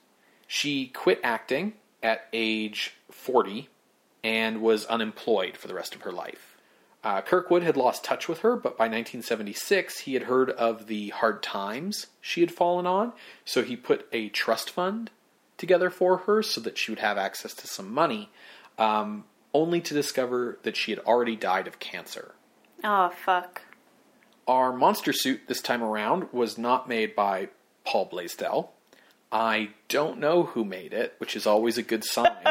She 0.48 0.88
quit 0.88 1.20
acting 1.24 1.74
at 2.04 2.28
age 2.34 2.96
40 3.10 3.70
and 4.24 4.62
was 4.62 4.86
unemployed 4.86 5.58
for 5.58 5.68
the 5.68 5.74
rest 5.74 5.96
of 5.96 6.02
her 6.02 6.12
life. 6.12 6.51
Uh, 7.04 7.22
Kirkwood 7.22 7.64
had 7.64 7.78
lost 7.78 8.04
touch 8.04 8.28
with 8.28 8.40
her, 8.40 8.56
but 8.56 8.78
by 8.78 8.84
1976 8.84 10.00
he 10.00 10.14
had 10.14 10.24
heard 10.24 10.52
of 10.52 10.86
the 10.86 11.10
hard 11.10 11.42
times 11.42 12.08
she 12.20 12.42
had 12.42 12.52
fallen 12.52 12.86
on, 12.86 13.14
so 13.44 13.64
he 13.64 13.76
put 13.76 14.08
a 14.12 14.30
trust 14.30 14.70
fund 14.70 15.10
together 15.58 15.90
for 15.90 16.18
her 16.18 16.44
so 16.44 16.62
that 16.62 16.78
she 16.78 16.92
would 16.92 17.00
have 17.00 17.18
access 17.18 17.54
to 17.56 17.68
some 17.68 17.92
money, 17.92 18.30
um, 18.78 19.24
only 19.54 19.82
to 19.82 19.94
discover 19.94 20.60
that 20.64 20.78
she 20.78 20.92
had 20.92 21.00
already 21.00 21.36
died 21.36 21.68
of 21.68 21.80
cancer. 21.80 22.36
Oh, 22.84 23.10
fuck. 23.10 23.62
Our 24.48 24.72
monster 24.72 25.14
suit 25.14 25.42
this 25.48 25.62
time 25.62 25.84
around 25.84 26.28
was 26.32 26.58
not 26.58 26.90
made 26.90 27.16
by 27.16 27.50
Paul 27.84 28.06
Blaisdell. 28.06 28.74
I 29.32 29.70
don't 29.88 30.20
know 30.20 30.44
who 30.44 30.66
made 30.66 30.94
it, 30.94 31.16
which 31.18 31.36
is 31.36 31.48
always 31.48 31.78
a 31.78 31.84
good 31.84 32.04
sign. 32.04 32.44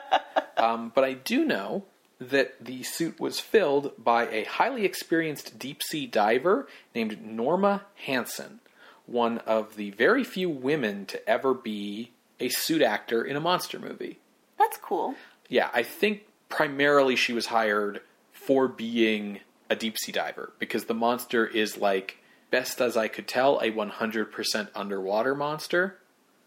um, 0.56 0.92
but 0.94 1.04
I 1.04 1.12
do 1.12 1.44
know 1.44 1.84
that 2.30 2.64
the 2.64 2.82
suit 2.82 3.20
was 3.20 3.40
filled 3.40 3.92
by 3.98 4.28
a 4.28 4.44
highly 4.44 4.84
experienced 4.84 5.58
deep 5.58 5.82
sea 5.82 6.06
diver 6.06 6.66
named 6.94 7.24
Norma 7.24 7.82
Hansen, 8.06 8.60
one 9.06 9.38
of 9.38 9.76
the 9.76 9.90
very 9.90 10.24
few 10.24 10.48
women 10.48 11.06
to 11.06 11.28
ever 11.28 11.54
be 11.54 12.12
a 12.40 12.48
suit 12.48 12.82
actor 12.82 13.22
in 13.24 13.36
a 13.36 13.40
monster 13.40 13.78
movie. 13.78 14.18
That's 14.58 14.76
cool. 14.78 15.14
Yeah, 15.48 15.70
I 15.72 15.82
think 15.82 16.22
primarily 16.48 17.16
she 17.16 17.32
was 17.32 17.46
hired 17.46 18.00
for 18.32 18.68
being 18.68 19.40
a 19.70 19.76
deep 19.76 19.98
sea 19.98 20.12
diver 20.12 20.52
because 20.58 20.84
the 20.84 20.94
monster 20.94 21.46
is 21.46 21.76
like, 21.78 22.18
best 22.50 22.80
as 22.80 22.96
I 22.96 23.08
could 23.08 23.26
tell, 23.26 23.58
a 23.58 23.70
100% 23.70 24.68
underwater 24.74 25.34
monster. 25.34 25.98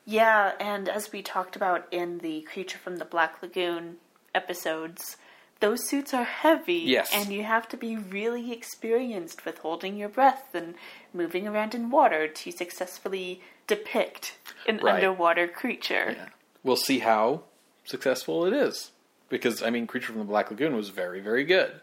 Yeah, 0.06 0.52
and 0.60 0.88
as 0.88 1.12
we 1.12 1.24
talked 1.24 1.56
about 1.56 1.88
in 1.92 2.20
the 2.20 2.42
Creature 2.42 2.78
from 2.78 2.98
the 2.98 3.06
Black 3.06 3.42
Lagoon 3.42 3.98
episodes, 4.36 5.18
those 5.60 5.88
suits 5.88 6.14
are 6.14 6.24
heavy. 6.24 6.74
Yes. 6.74 7.12
And 7.14 7.32
you 7.32 7.44
have 7.44 7.68
to 7.70 7.78
be 7.78 7.96
really 7.96 8.52
experienced 8.52 9.46
with 9.46 9.60
holding 9.60 9.98
your 9.98 10.10
breath 10.10 10.54
and 10.54 10.76
moving 11.14 11.48
around 11.48 11.74
in 11.74 11.90
water 11.90 12.28
to 12.28 12.52
successfully 12.52 13.42
depict 13.68 14.38
an 14.68 14.78
Right. 14.78 14.96
underwater 14.96 15.48
creature. 15.48 16.16
Yeah. 16.18 16.28
We'll 16.64 16.76
see 16.76 17.00
how 17.00 17.44
successful 17.84 18.46
it 18.46 18.54
is. 18.54 18.92
Because, 19.28 19.64
I 19.64 19.70
mean, 19.72 19.88
Creature 19.88 20.08
from 20.14 20.20
the 20.20 20.26
Black 20.26 20.52
Lagoon 20.52 20.76
was 20.76 20.90
very, 20.90 21.20
very 21.20 21.44
good. 21.44 21.82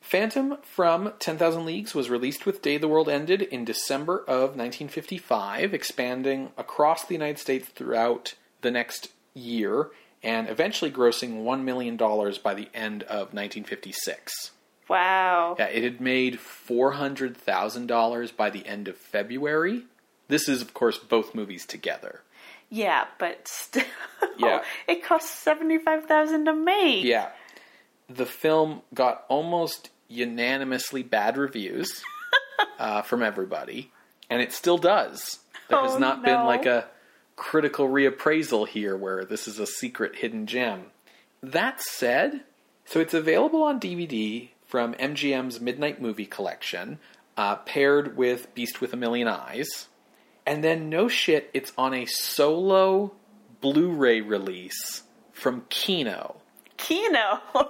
Phantom 0.00 0.58
from 0.62 1.12
10,000 1.18 1.64
Leagues 1.64 1.94
was 1.94 2.08
released 2.08 2.46
with 2.46 2.62
Day 2.62 2.78
the 2.78 2.86
World 2.86 3.08
Ended 3.08 3.42
in 3.42 3.64
December 3.64 4.18
of 4.20 4.54
1955, 4.56 5.74
expanding 5.74 6.52
across 6.56 7.04
the 7.04 7.14
United 7.14 7.40
States 7.40 7.68
throughout 7.68 8.34
the 8.60 8.70
next 8.70 9.08
year 9.34 9.90
and 10.26 10.48
eventually 10.48 10.90
grossing 10.90 11.44
$1 11.44 11.62
million 11.62 11.96
by 11.96 12.52
the 12.54 12.68
end 12.74 13.02
of 13.04 13.32
1956. 13.32 14.50
Wow. 14.88 15.56
Yeah, 15.58 15.66
it 15.66 15.82
had 15.84 16.00
made 16.00 16.38
$400,000 16.38 18.36
by 18.36 18.50
the 18.50 18.66
end 18.66 18.88
of 18.88 18.96
February. 18.96 19.84
This 20.28 20.48
is, 20.48 20.62
of 20.62 20.74
course, 20.74 20.98
both 20.98 21.34
movies 21.34 21.66
together. 21.66 22.22
Yeah, 22.68 23.04
but 23.18 23.46
still, 23.46 23.84
Yeah. 24.38 24.62
it 24.88 25.04
cost 25.04 25.28
seventy 25.42 25.78
five 25.78 26.06
thousand 26.06 26.46
to 26.46 26.52
make. 26.52 27.04
Yeah. 27.04 27.28
The 28.08 28.26
film 28.26 28.82
got 28.92 29.24
almost 29.28 29.90
unanimously 30.08 31.04
bad 31.04 31.36
reviews 31.36 32.02
uh, 32.80 33.02
from 33.02 33.22
everybody, 33.22 33.92
and 34.28 34.42
it 34.42 34.52
still 34.52 34.78
does. 34.78 35.38
There 35.68 35.80
has 35.80 35.94
Oh, 35.94 35.98
not 35.98 36.24
been 36.24 36.44
like 36.44 36.66
a 36.66 36.86
critical 37.36 37.88
reappraisal 37.88 38.66
here 38.66 38.96
where 38.96 39.24
this 39.24 39.46
is 39.46 39.58
a 39.58 39.66
secret 39.66 40.16
hidden 40.16 40.46
gem. 40.46 40.86
That 41.42 41.80
said, 41.80 42.42
so 42.84 43.00
it's 43.00 43.14
available 43.14 43.62
on 43.62 43.78
DVD 43.78 44.48
from 44.66 44.94
MGM's 44.94 45.60
Midnight 45.60 46.00
Movie 46.00 46.26
Collection, 46.26 46.98
uh, 47.36 47.56
paired 47.56 48.16
with 48.16 48.52
Beast 48.54 48.80
with 48.80 48.92
a 48.92 48.96
Million 48.96 49.28
Eyes. 49.28 49.88
And 50.46 50.64
then, 50.64 50.88
no 50.88 51.08
shit, 51.08 51.50
it's 51.52 51.72
on 51.76 51.92
a 51.92 52.06
solo 52.06 53.12
Blu 53.60 53.90
ray 53.90 54.20
release 54.20 55.02
from 55.32 55.64
Kino. 55.68 56.36
Kino. 56.76 57.40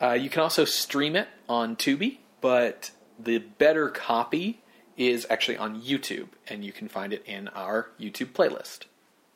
Uh, 0.00 0.12
you 0.12 0.30
can 0.30 0.42
also 0.42 0.64
stream 0.64 1.16
it 1.16 1.26
on 1.48 1.74
Tubi, 1.74 2.18
but 2.40 2.92
the 3.18 3.38
better 3.38 3.88
copy 3.88 4.60
is 4.98 5.26
actually 5.30 5.56
on 5.56 5.80
YouTube, 5.80 6.28
and 6.48 6.64
you 6.64 6.72
can 6.72 6.88
find 6.88 7.12
it 7.12 7.22
in 7.26 7.48
our 7.48 7.88
YouTube 8.00 8.32
playlist. 8.32 8.84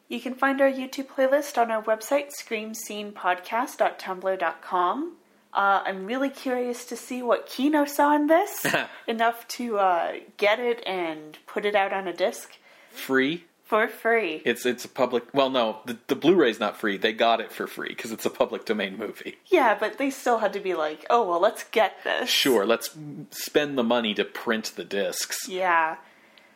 you 0.08 0.20
can 0.20 0.34
find 0.34 0.60
our 0.60 0.70
YouTube 0.70 1.06
playlist 1.06 1.56
on 1.56 1.70
our 1.70 1.82
website, 1.82 2.30
screamscenepodcast.tumblr.com. 2.38 5.12
Uh, 5.54 5.82
I'm 5.84 6.06
really 6.06 6.30
curious 6.30 6.84
to 6.86 6.96
see 6.96 7.22
what 7.22 7.46
Kino 7.46 7.84
saw 7.84 8.14
in 8.14 8.26
this, 8.26 8.66
enough 9.06 9.46
to 9.48 9.78
uh, 9.78 10.12
get 10.36 10.60
it 10.60 10.82
and 10.86 11.38
put 11.46 11.64
it 11.64 11.74
out 11.74 11.92
on 11.92 12.06
a 12.08 12.12
disc 12.12 12.50
Free. 12.90 13.44
For 13.72 13.88
free. 13.88 14.42
It's 14.44 14.66
it's 14.66 14.84
a 14.84 14.88
public. 14.88 15.32
Well, 15.32 15.48
no, 15.48 15.78
the, 15.86 15.96
the 16.06 16.14
Blu-ray's 16.14 16.60
not 16.60 16.76
free. 16.76 16.98
They 16.98 17.14
got 17.14 17.40
it 17.40 17.50
for 17.50 17.66
free 17.66 17.88
because 17.88 18.12
it's 18.12 18.26
a 18.26 18.30
public 18.30 18.66
domain 18.66 18.98
movie. 18.98 19.36
Yeah, 19.46 19.78
but 19.80 19.96
they 19.96 20.10
still 20.10 20.36
had 20.36 20.52
to 20.52 20.60
be 20.60 20.74
like, 20.74 21.06
oh, 21.08 21.26
well, 21.26 21.40
let's 21.40 21.64
get 21.64 21.96
this. 22.04 22.28
Sure, 22.28 22.66
let's 22.66 22.90
spend 23.30 23.78
the 23.78 23.82
money 23.82 24.12
to 24.12 24.26
print 24.26 24.72
the 24.76 24.84
discs. 24.84 25.48
Yeah. 25.48 25.96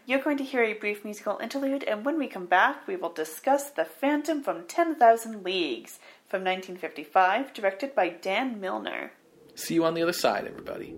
You're 0.04 0.20
going 0.20 0.37
to 0.37 0.44
hear 0.44 0.62
a 0.62 0.75
brief 0.75 1.06
musical 1.06 1.38
interlude, 1.38 1.85
and 1.85 2.04
when 2.04 2.18
we 2.18 2.26
come 2.26 2.44
back, 2.44 2.87
we 2.87 2.96
will 2.96 3.12
discuss 3.12 3.70
The 3.70 3.87
Phantom 3.87 4.42
from 4.42 4.66
10,000 4.66 5.42
Leagues 5.42 5.99
from 6.28 6.44
1955, 6.44 7.54
directed 7.54 7.94
by 7.94 8.11
Dan 8.11 8.61
Milner. 8.61 9.12
See 9.54 9.73
you 9.73 9.87
on 9.87 9.94
the 9.94 10.02
other 10.02 10.12
side, 10.12 10.46
everybody. 10.46 10.94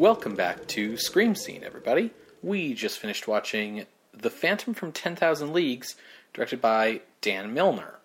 Welcome 0.00 0.34
back 0.34 0.66
to 0.68 0.96
Scream 0.96 1.34
Scene, 1.34 1.62
everybody. 1.62 2.10
We 2.42 2.72
just 2.72 2.98
finished 2.98 3.28
watching 3.28 3.84
The 4.14 4.30
Phantom 4.30 4.72
from 4.72 4.92
10,000 4.92 5.52
Leagues, 5.52 5.94
directed 6.32 6.62
by 6.62 7.02
Dan 7.20 7.52
Milner. 7.52 7.96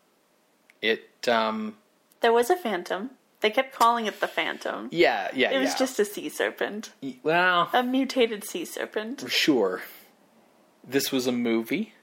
It, 0.81 1.07
um, 1.29 1.77
There 2.19 2.33
was 2.33 2.49
a 2.49 2.57
phantom. 2.57 3.11
They 3.39 3.49
kept 3.49 3.73
calling 3.73 4.07
it 4.07 4.19
the 4.19 4.27
Phantom. 4.27 4.89
yeah, 4.91 5.29
yeah, 5.33 5.51
It 5.51 5.59
was 5.61 5.69
yeah. 5.69 5.77
just 5.77 5.97
a 5.97 6.03
sea 6.03 6.27
serpent. 6.27 6.91
Well, 7.23 7.69
A 7.71 7.81
mutated 7.81 8.43
sea 8.43 8.65
serpent. 8.65 9.23
sure. 9.31 9.81
This 10.85 11.13
was 11.13 11.27
a 11.27 11.31
movie. 11.31 11.93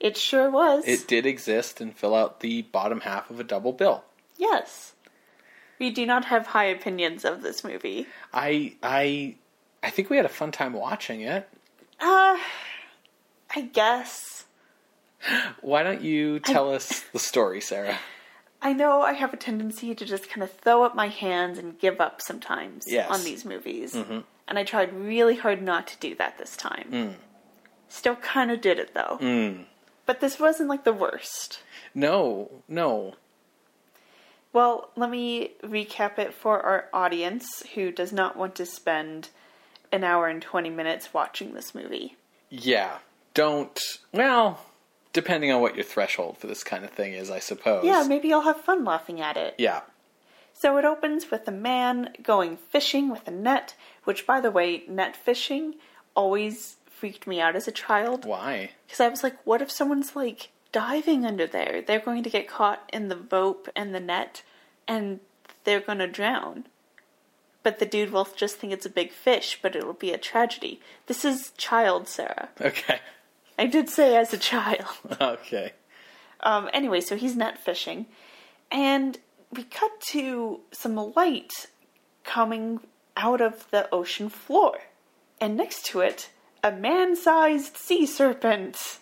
It 0.00 0.16
sure 0.16 0.48
was. 0.48 0.82
It 0.86 1.06
did 1.06 1.26
exist 1.26 1.78
and 1.78 1.94
fill 1.94 2.14
out 2.14 2.40
the 2.40 2.62
bottom 2.62 3.00
half 3.02 3.28
of 3.30 3.38
a 3.38 3.44
double 3.44 3.74
bill. 3.74 4.02
Yes. 4.38 4.94
We 5.78 5.90
do 5.90 6.06
not 6.06 6.24
have 6.24 6.46
high 6.46 6.64
opinions 6.64 7.26
of 7.26 7.42
this 7.42 7.62
movie. 7.62 8.06
I, 8.32 8.76
I, 8.82 9.34
I 9.82 9.90
think 9.90 10.10
we 10.10 10.16
had 10.16 10.26
a 10.26 10.30
fun 10.30 10.52
time 10.52 10.72
watching 10.72 11.20
it. 11.22 11.48
Uh, 12.00 12.38
I 13.54 13.60
guess. 13.72 14.44
Why 15.60 15.82
don't 15.82 16.02
you 16.02 16.40
tell 16.40 16.72
us 16.72 17.00
the 17.12 17.18
story, 17.18 17.60
Sarah? 17.60 17.98
I 18.60 18.72
know 18.72 19.02
I 19.02 19.12
have 19.14 19.32
a 19.32 19.36
tendency 19.36 19.94
to 19.94 20.04
just 20.04 20.28
kind 20.30 20.42
of 20.42 20.52
throw 20.52 20.84
up 20.84 20.94
my 20.94 21.08
hands 21.08 21.58
and 21.58 21.78
give 21.78 22.00
up 22.00 22.20
sometimes 22.22 22.84
Yes. 22.88 23.10
on 23.10 23.24
these 23.24 23.44
movies. 23.44 23.94
Mm-hmm. 23.94 24.20
And 24.48 24.58
I 24.58 24.64
tried 24.64 24.92
really 24.94 25.36
hard 25.36 25.62
not 25.62 25.86
to 25.88 25.98
do 25.98 26.14
that 26.16 26.38
this 26.38 26.56
time. 26.56 26.88
Mm. 26.90 27.14
Still 27.88 28.16
kind 28.16 28.50
of 28.50 28.60
did 28.60 28.78
it 28.78 28.94
though. 28.94 29.18
Mm. 29.20 29.64
But 30.06 30.20
this 30.20 30.38
wasn't 30.38 30.68
like 30.68 30.84
the 30.84 30.92
worst. 30.92 31.60
No, 31.94 32.50
no. 32.68 33.14
Well, 34.52 34.90
let 34.96 35.10
me 35.10 35.52
recap 35.62 36.18
it 36.18 36.34
for 36.34 36.60
our 36.60 36.88
audience 36.92 37.62
who 37.74 37.90
does 37.90 38.12
not 38.12 38.36
want 38.36 38.54
to 38.56 38.66
spend 38.66 39.30
an 39.92 40.04
hour 40.04 40.28
and 40.28 40.42
20 40.42 40.70
minutes 40.70 41.12
watching 41.12 41.54
this 41.54 41.74
movie. 41.74 42.16
Yeah. 42.48 42.98
Don't, 43.34 43.78
well, 44.12 44.60
depending 45.12 45.52
on 45.52 45.60
what 45.60 45.74
your 45.74 45.84
threshold 45.84 46.38
for 46.38 46.46
this 46.46 46.64
kind 46.64 46.84
of 46.84 46.90
thing 46.90 47.12
is, 47.12 47.30
I 47.30 47.38
suppose. 47.38 47.84
Yeah, 47.84 48.04
maybe 48.06 48.32
I'll 48.32 48.42
have 48.42 48.60
fun 48.60 48.84
laughing 48.84 49.20
at 49.20 49.36
it. 49.36 49.54
Yeah. 49.58 49.82
So 50.54 50.76
it 50.76 50.84
opens 50.84 51.30
with 51.30 51.46
a 51.48 51.52
man 51.52 52.14
going 52.22 52.56
fishing 52.56 53.10
with 53.10 53.26
a 53.26 53.30
net, 53.32 53.74
which, 54.04 54.26
by 54.26 54.40
the 54.40 54.50
way, 54.50 54.84
net 54.88 55.16
fishing 55.16 55.74
always 56.14 56.76
freaked 56.86 57.26
me 57.26 57.40
out 57.40 57.56
as 57.56 57.66
a 57.66 57.72
child. 57.72 58.24
Why? 58.24 58.70
Because 58.86 59.00
I 59.00 59.08
was 59.08 59.22
like, 59.22 59.36
what 59.44 59.62
if 59.62 59.70
someone's 59.70 60.14
like 60.14 60.50
diving 60.70 61.26
under 61.26 61.46
there? 61.46 61.82
They're 61.84 61.98
going 61.98 62.22
to 62.22 62.30
get 62.30 62.48
caught 62.48 62.88
in 62.92 63.08
the 63.08 63.16
rope 63.16 63.68
and 63.74 63.94
the 63.94 64.00
net, 64.00 64.42
and 64.86 65.20
they're 65.64 65.80
going 65.80 65.98
to 65.98 66.06
drown. 66.06 66.66
But 67.62 67.78
the 67.78 67.86
dude 67.86 68.10
will 68.10 68.28
just 68.36 68.56
think 68.56 68.72
it's 68.72 68.86
a 68.86 68.90
big 68.90 69.12
fish, 69.12 69.58
but 69.62 69.76
it'll 69.76 69.92
be 69.92 70.12
a 70.12 70.18
tragedy. 70.18 70.80
This 71.06 71.24
is 71.24 71.52
child 71.56 72.08
Sarah. 72.08 72.48
Okay. 72.60 72.98
I 73.58 73.66
did 73.66 73.88
say 73.88 74.16
as 74.16 74.32
a 74.32 74.38
child. 74.38 74.86
Okay. 75.20 75.72
Um, 76.40 76.68
anyway, 76.72 77.00
so 77.00 77.16
he's 77.16 77.36
net 77.36 77.56
fishing, 77.58 78.06
and 78.70 79.18
we 79.52 79.62
cut 79.62 80.00
to 80.08 80.60
some 80.72 80.96
light 80.96 81.68
coming 82.24 82.80
out 83.16 83.40
of 83.40 83.70
the 83.70 83.88
ocean 83.94 84.28
floor, 84.28 84.78
and 85.40 85.56
next 85.56 85.86
to 85.86 86.00
it, 86.00 86.30
a 86.64 86.72
man-sized 86.72 87.76
sea 87.76 88.06
serpent. 88.06 88.98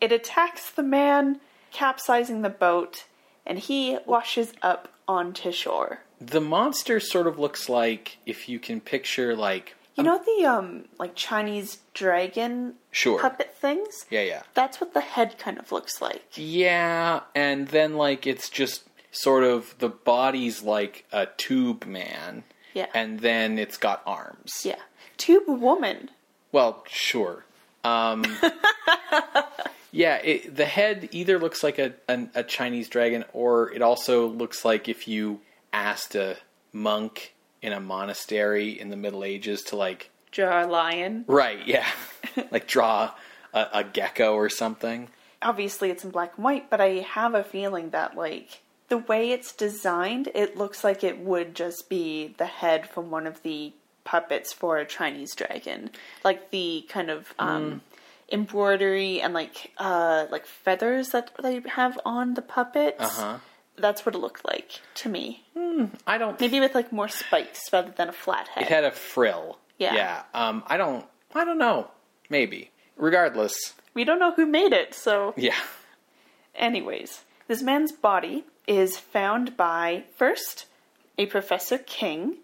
It 0.00 0.12
attacks 0.12 0.70
the 0.70 0.82
man, 0.82 1.40
capsizing 1.70 2.42
the 2.42 2.50
boat, 2.50 3.04
and 3.46 3.58
he 3.58 3.98
washes 4.04 4.52
up 4.60 4.88
onto 5.08 5.52
shore. 5.52 6.00
The 6.26 6.40
monster 6.40 7.00
sort 7.00 7.26
of 7.26 7.38
looks 7.38 7.68
like 7.68 8.18
if 8.26 8.48
you 8.48 8.58
can 8.58 8.80
picture 8.80 9.34
like 9.36 9.74
You 9.96 10.04
know 10.04 10.18
the 10.24 10.46
um 10.46 10.84
like 10.98 11.14
Chinese 11.14 11.78
dragon 11.94 12.74
Sure. 12.90 13.20
puppet 13.20 13.54
things? 13.54 14.06
yeah, 14.10 14.22
yeah. 14.22 14.42
That's 14.54 14.80
what 14.80 14.94
the 14.94 15.00
head 15.00 15.38
kind 15.38 15.58
of 15.58 15.72
looks 15.72 16.00
like. 16.00 16.24
Yeah, 16.34 17.20
and 17.34 17.68
then 17.68 17.96
like 17.96 18.26
it's 18.26 18.48
just 18.48 18.84
sort 19.10 19.44
of 19.44 19.74
the 19.78 19.88
body's 19.88 20.62
like 20.62 21.04
a 21.12 21.26
tube 21.36 21.84
man. 21.86 22.44
Yeah. 22.74 22.86
And 22.94 23.20
then 23.20 23.58
it's 23.58 23.76
got 23.76 24.02
arms. 24.06 24.50
Yeah. 24.64 24.80
Tube 25.16 25.44
woman. 25.46 26.10
Well, 26.50 26.84
sure. 26.88 27.44
Um, 27.84 28.24
yeah, 29.92 30.16
it, 30.16 30.56
the 30.56 30.64
head 30.64 31.08
either 31.12 31.38
looks 31.38 31.62
like 31.62 31.78
a, 31.78 31.92
a 32.08 32.26
a 32.36 32.42
Chinese 32.42 32.88
dragon, 32.88 33.24
or 33.32 33.70
it 33.72 33.82
also 33.82 34.26
looks 34.26 34.64
like 34.64 34.88
if 34.88 35.06
you 35.06 35.40
asked 35.74 36.14
a 36.14 36.36
monk 36.72 37.34
in 37.62 37.72
a 37.72 37.80
monastery 37.80 38.78
in 38.78 38.90
the 38.90 38.96
Middle 38.96 39.24
Ages 39.24 39.62
to 39.64 39.76
like, 39.76 40.10
Draw 40.30 40.64
a 40.64 40.66
lion. 40.66 41.24
right, 41.28 41.66
yeah, 41.66 41.86
like 42.50 42.66
draw 42.66 43.12
a, 43.52 43.66
a 43.72 43.84
gecko 43.84 44.34
or 44.34 44.48
something. 44.48 45.08
obviously 45.42 45.90
it's 45.90 46.04
in 46.04 46.10
black 46.10 46.32
and 46.36 46.44
white, 46.44 46.70
but 46.70 46.80
I 46.80 47.06
have 47.08 47.34
a 47.34 47.44
feeling 47.44 47.90
that 47.90 48.16
like 48.16 48.60
the 48.88 48.98
way 48.98 49.30
it's 49.30 49.52
designed, 49.52 50.28
it 50.34 50.56
looks 50.56 50.82
like 50.84 51.02
it 51.04 51.18
would 51.18 51.54
just 51.54 51.88
be 51.88 52.34
the 52.38 52.46
head 52.46 52.88
from 52.88 53.10
one 53.10 53.26
of 53.26 53.42
the 53.42 53.72
puppets 54.04 54.52
for 54.52 54.76
a 54.76 54.84
Chinese 54.84 55.34
dragon, 55.34 55.90
like 56.24 56.50
the 56.50 56.84
kind 56.88 57.08
of 57.10 57.32
um, 57.38 57.80
embroidery 58.30 59.20
and 59.20 59.32
like 59.32 59.70
uh, 59.78 60.26
like 60.30 60.46
feathers 60.46 61.10
that 61.10 61.30
they 61.42 61.62
have 61.66 61.98
on 62.04 62.34
the 62.34 62.42
puppets. 62.42 63.00
Uh-huh. 63.00 63.38
That's 63.76 64.06
what 64.06 64.14
it 64.14 64.18
looked 64.18 64.44
like 64.44 64.80
to 64.96 65.08
me. 65.08 65.44
I 66.06 66.18
don't. 66.18 66.38
Maybe 66.40 66.60
with 66.60 66.74
like 66.74 66.92
more 66.92 67.08
spikes 67.08 67.72
rather 67.72 67.90
than 67.90 68.08
a 68.08 68.12
flat 68.12 68.48
head. 68.48 68.64
It 68.64 68.68
had 68.68 68.84
a 68.84 68.90
frill. 68.92 69.58
Yeah. 69.78 69.94
Yeah. 69.94 70.22
Um, 70.32 70.62
I 70.66 70.76
don't. 70.76 71.04
I 71.34 71.44
don't 71.44 71.58
know. 71.58 71.88
Maybe. 72.30 72.70
Regardless. 72.96 73.54
we 73.92 74.04
don't 74.04 74.18
know 74.20 74.32
who 74.32 74.46
made 74.46 74.72
it, 74.72 74.94
so 74.94 75.34
Yeah. 75.36 75.56
Anyways, 76.54 77.22
this 77.48 77.62
man's 77.62 77.90
body 77.92 78.44
is 78.66 78.96
found 78.98 79.56
by 79.56 80.04
first 80.16 80.66
a 81.18 81.26
Professor 81.26 81.78
King, 81.78 82.36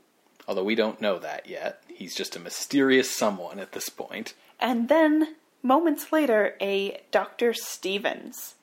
Although 0.48 0.64
we 0.64 0.74
don't 0.74 1.00
know 1.00 1.18
that 1.20 1.46
yet. 1.48 1.82
He's 1.88 2.14
just 2.16 2.34
a 2.34 2.40
mysterious 2.40 3.14
someone 3.14 3.58
at 3.60 3.72
this 3.72 3.88
point. 3.88 4.34
and 4.58 4.88
then 4.88 5.36
moments 5.62 6.10
later 6.12 6.56
a 6.60 7.00
Dr. 7.12 7.52
Stevens. 7.54 8.54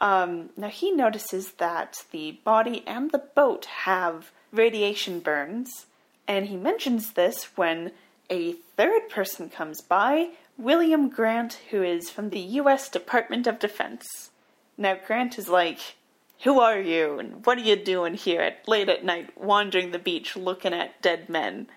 Um, 0.00 0.50
now 0.56 0.68
he 0.68 0.90
notices 0.90 1.52
that 1.52 2.04
the 2.10 2.32
body 2.44 2.82
and 2.86 3.10
the 3.10 3.18
boat 3.18 3.66
have 3.66 4.32
radiation 4.52 5.20
burns, 5.20 5.86
and 6.26 6.46
he 6.46 6.56
mentions 6.56 7.12
this 7.12 7.56
when 7.56 7.92
a 8.30 8.52
third 8.76 9.08
person 9.08 9.50
comes 9.50 9.80
by, 9.80 10.30
William 10.56 11.08
Grant, 11.08 11.60
who 11.70 11.82
is 11.82 12.10
from 12.10 12.30
the 12.30 12.40
U.S. 12.40 12.88
Department 12.88 13.46
of 13.46 13.58
Defense. 13.58 14.30
Now 14.76 14.96
Grant 15.06 15.38
is 15.38 15.48
like, 15.48 15.96
Who 16.42 16.60
are 16.60 16.80
you? 16.80 17.18
And 17.18 17.44
what 17.44 17.58
are 17.58 17.62
you 17.62 17.76
doing 17.76 18.14
here 18.14 18.40
at 18.40 18.66
late 18.68 18.88
at 18.88 19.04
night 19.04 19.36
wandering 19.36 19.90
the 19.90 19.98
beach 19.98 20.36
looking 20.36 20.72
at 20.72 21.02
dead 21.02 21.28
men? 21.28 21.68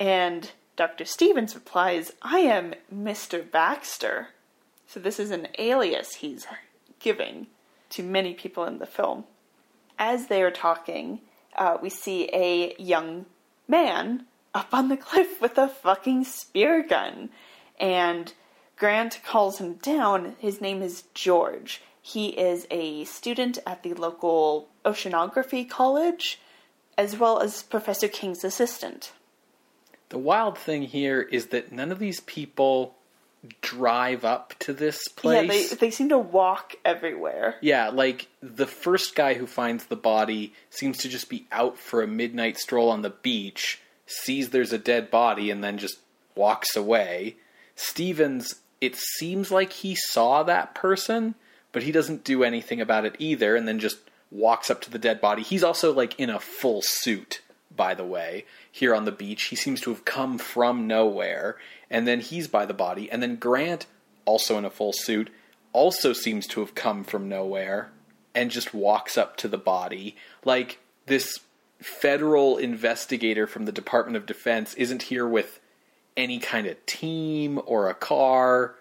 And 0.00 0.50
Dr. 0.76 1.04
Stevens 1.04 1.54
replies, 1.54 2.12
I 2.22 2.40
am 2.40 2.74
Mr. 2.94 3.48
Baxter. 3.48 4.28
So 4.86 5.00
this 5.00 5.18
is 5.18 5.30
an 5.30 5.48
alias 5.58 6.16
he's 6.16 6.46
giving 7.00 7.46
to 7.90 8.02
many 8.02 8.34
people 8.34 8.64
in 8.64 8.78
the 8.78 8.86
film. 8.86 9.24
As 9.98 10.26
they 10.26 10.42
are 10.42 10.50
talking, 10.50 11.20
uh, 11.56 11.78
we 11.80 11.88
see 11.88 12.28
a 12.32 12.74
young 12.78 13.26
man 13.68 14.26
up 14.54 14.68
on 14.72 14.88
the 14.88 14.96
cliff 14.96 15.40
with 15.40 15.58
a 15.58 15.68
fucking 15.68 16.24
spear 16.24 16.82
gun. 16.82 17.30
And 17.78 18.32
Grant 18.76 19.20
calls 19.24 19.58
him 19.58 19.74
down. 19.74 20.36
His 20.38 20.60
name 20.60 20.82
is 20.82 21.04
George. 21.14 21.82
He 22.00 22.28
is 22.28 22.66
a 22.70 23.04
student 23.04 23.58
at 23.66 23.82
the 23.82 23.94
local 23.94 24.68
oceanography 24.84 25.68
college, 25.68 26.40
as 26.96 27.18
well 27.18 27.40
as 27.40 27.62
Professor 27.62 28.08
King's 28.08 28.44
assistant. 28.44 29.12
The 30.10 30.18
wild 30.18 30.56
thing 30.56 30.82
here 30.82 31.20
is 31.20 31.48
that 31.48 31.72
none 31.72 31.90
of 31.90 31.98
these 31.98 32.20
people 32.20 32.94
drive 33.60 34.24
up 34.24 34.54
to 34.60 34.72
this 34.72 35.08
place. 35.08 35.42
Yeah, 35.42 35.48
they, 35.48 35.66
they 35.76 35.90
seem 35.90 36.08
to 36.10 36.18
walk 36.18 36.74
everywhere. 36.84 37.56
Yeah, 37.60 37.88
like 37.88 38.28
the 38.40 38.66
first 38.66 39.14
guy 39.14 39.34
who 39.34 39.46
finds 39.46 39.86
the 39.86 39.96
body 39.96 40.52
seems 40.70 40.98
to 40.98 41.08
just 41.08 41.28
be 41.28 41.46
out 41.52 41.78
for 41.78 42.02
a 42.02 42.06
midnight 42.06 42.58
stroll 42.58 42.90
on 42.90 43.02
the 43.02 43.10
beach, 43.10 43.80
sees 44.06 44.50
there's 44.50 44.72
a 44.72 44.78
dead 44.78 45.10
body, 45.10 45.50
and 45.50 45.62
then 45.62 45.78
just 45.78 45.98
walks 46.34 46.76
away. 46.76 47.36
Stevens, 47.74 48.56
it 48.80 48.96
seems 48.96 49.50
like 49.50 49.72
he 49.72 49.94
saw 49.94 50.42
that 50.42 50.74
person, 50.74 51.34
but 51.72 51.82
he 51.82 51.92
doesn't 51.92 52.24
do 52.24 52.44
anything 52.44 52.80
about 52.80 53.04
it 53.04 53.16
either, 53.18 53.56
and 53.56 53.66
then 53.66 53.78
just 53.78 53.98
walks 54.30 54.70
up 54.70 54.80
to 54.82 54.90
the 54.90 54.98
dead 54.98 55.20
body. 55.20 55.42
He's 55.42 55.64
also 55.64 55.92
like 55.92 56.18
in 56.18 56.30
a 56.30 56.40
full 56.40 56.82
suit, 56.82 57.40
by 57.76 57.94
the 57.94 58.04
way, 58.04 58.44
here 58.70 58.94
on 58.94 59.04
the 59.04 59.12
beach. 59.12 59.44
He 59.44 59.56
seems 59.56 59.80
to 59.82 59.90
have 59.90 60.04
come 60.04 60.38
from 60.38 60.86
nowhere, 60.86 61.56
and 61.90 62.06
then 62.06 62.20
he's 62.20 62.48
by 62.48 62.66
the 62.66 62.74
body, 62.74 63.10
and 63.10 63.22
then 63.22 63.36
Grant, 63.36 63.86
also 64.24 64.58
in 64.58 64.64
a 64.64 64.70
full 64.70 64.92
suit, 64.92 65.30
also 65.72 66.12
seems 66.12 66.46
to 66.48 66.60
have 66.60 66.74
come 66.74 67.04
from 67.04 67.28
nowhere 67.28 67.90
and 68.34 68.50
just 68.50 68.74
walks 68.74 69.18
up 69.18 69.36
to 69.36 69.48
the 69.48 69.58
body. 69.58 70.16
Like 70.44 70.78
this 71.06 71.40
federal 71.80 72.56
investigator 72.56 73.46
from 73.46 73.64
the 73.64 73.72
Department 73.72 74.16
of 74.16 74.26
Defense 74.26 74.74
isn't 74.74 75.04
here 75.04 75.26
with 75.26 75.60
any 76.16 76.38
kind 76.38 76.66
of 76.66 76.84
team 76.86 77.60
or 77.66 77.88
a 77.88 77.94
car 77.94 78.74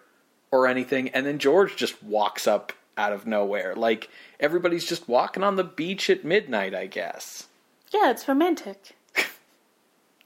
or 0.51 0.67
anything, 0.67 1.10
and 1.10 1.25
then 1.25 1.39
George 1.39 1.75
just 1.75 2.01
walks 2.01 2.47
up 2.47 2.71
out 2.97 3.12
of 3.12 3.25
nowhere. 3.25 3.75
Like 3.75 4.10
everybody's 4.39 4.86
just 4.86 5.10
walking 5.10 5.43
on 5.43 5.55
the 5.55 5.63
beach 5.63 6.10
at 6.10 6.23
midnight, 6.23 6.73
I 6.73 6.88
guess. 6.88 7.47
Yeah, 7.95 8.12
it's 8.12 8.27
romantic. 8.27 8.97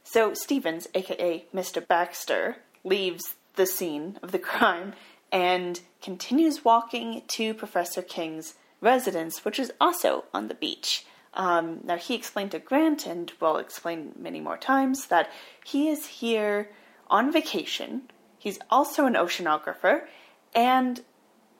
so 0.03 0.33
Stevens, 0.33 0.87
aka 0.95 1.45
Mr. 1.53 1.87
Baxter, 1.87 2.57
leaves 2.83 3.35
the 3.57 3.67
scene 3.67 4.17
of 4.23 4.31
the 4.31 4.39
crime 4.39 4.93
and 5.31 5.79
continues 6.01 6.65
walking 6.65 7.21
to 7.27 7.53
Professor 7.53 8.01
King's 8.01 8.55
residence, 8.81 9.45
which 9.45 9.59
is 9.59 9.71
also 9.79 10.25
on 10.33 10.47
the 10.47 10.55
beach. 10.55 11.05
Um, 11.35 11.81
now, 11.83 11.97
he 11.97 12.15
explained 12.15 12.51
to 12.51 12.59
Grant, 12.59 13.05
and 13.05 13.31
will 13.39 13.57
explain 13.57 14.13
many 14.17 14.39
more 14.39 14.57
times, 14.57 15.05
that 15.05 15.29
he 15.63 15.89
is 15.89 16.07
here 16.07 16.71
on 17.07 17.31
vacation. 17.31 18.09
He's 18.39 18.57
also 18.71 19.05
an 19.05 19.13
oceanographer 19.13 20.07
and 20.55 21.01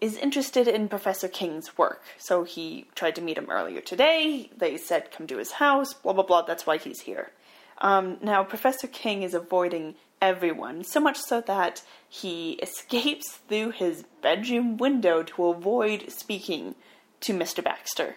is 0.02 0.18
interested 0.18 0.68
in 0.68 0.88
Professor 0.88 1.28
King's 1.28 1.78
work. 1.78 2.04
So 2.18 2.44
he 2.44 2.86
tried 2.96 3.16
to 3.16 3.22
meet 3.22 3.38
him 3.38 3.50
earlier 3.50 3.82
today. 3.82 4.50
They 4.56 4.78
said, 4.78 5.12
come 5.12 5.28
to 5.28 5.38
his 5.38 5.54
house, 5.54 5.94
blah, 5.94 6.14
blah, 6.14 6.24
blah. 6.24 6.44
That's 6.44 6.66
why 6.66 6.78
he's 6.78 7.02
here. 7.02 7.32
Um, 7.80 8.18
now, 8.22 8.44
Professor 8.44 8.88
King 8.88 9.24
is 9.24 9.34
avoiding 9.34 9.96
everyone, 10.22 10.84
so 10.84 11.00
much 11.00 11.18
so 11.18 11.42
that 11.42 11.82
he 12.08 12.52
escapes 12.62 13.40
through 13.48 13.72
his 13.72 14.04
bedroom 14.22 14.78
window 14.78 15.24
to 15.24 15.46
avoid 15.48 16.12
speaking 16.12 16.76
to 17.22 17.34
Mr. 17.34 17.64
Baxter. 17.64 18.16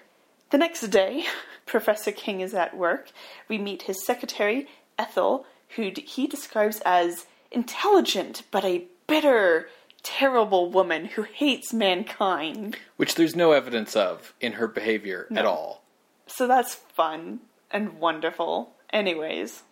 The 0.51 0.59
next 0.59 0.83
day, 0.89 1.25
Professor 1.67 2.13
King 2.13 2.41
is 2.41 2.55
at 2.55 2.77
work. 2.77 3.11
We 3.49 3.59
meet 3.59 3.83
his 3.83 4.05
secretary, 4.05 4.69
Ethel, 4.99 5.47
who 5.77 5.91
he 5.97 6.27
describes 6.27 6.81
as 6.85 7.27
intelligent 7.51 8.43
but 8.51 8.65
a 8.65 8.85
bitter, 9.07 9.69
terrible 10.03 10.71
woman 10.71 11.07
who 11.07 11.23
hates 11.23 11.73
mankind. 11.73 12.77
Which 12.97 13.15
there's 13.15 13.37
no 13.37 13.53
evidence 13.53 13.97
of 13.97 14.35
in 14.41 14.53
her 14.53 14.69
behavior 14.69 15.27
at 15.35 15.45
all. 15.45 15.83
So 16.27 16.47
that's 16.47 16.75
fun 16.75 17.41
and 17.71 17.99
wonderful. 17.99 18.75
Anyways, 18.93 19.63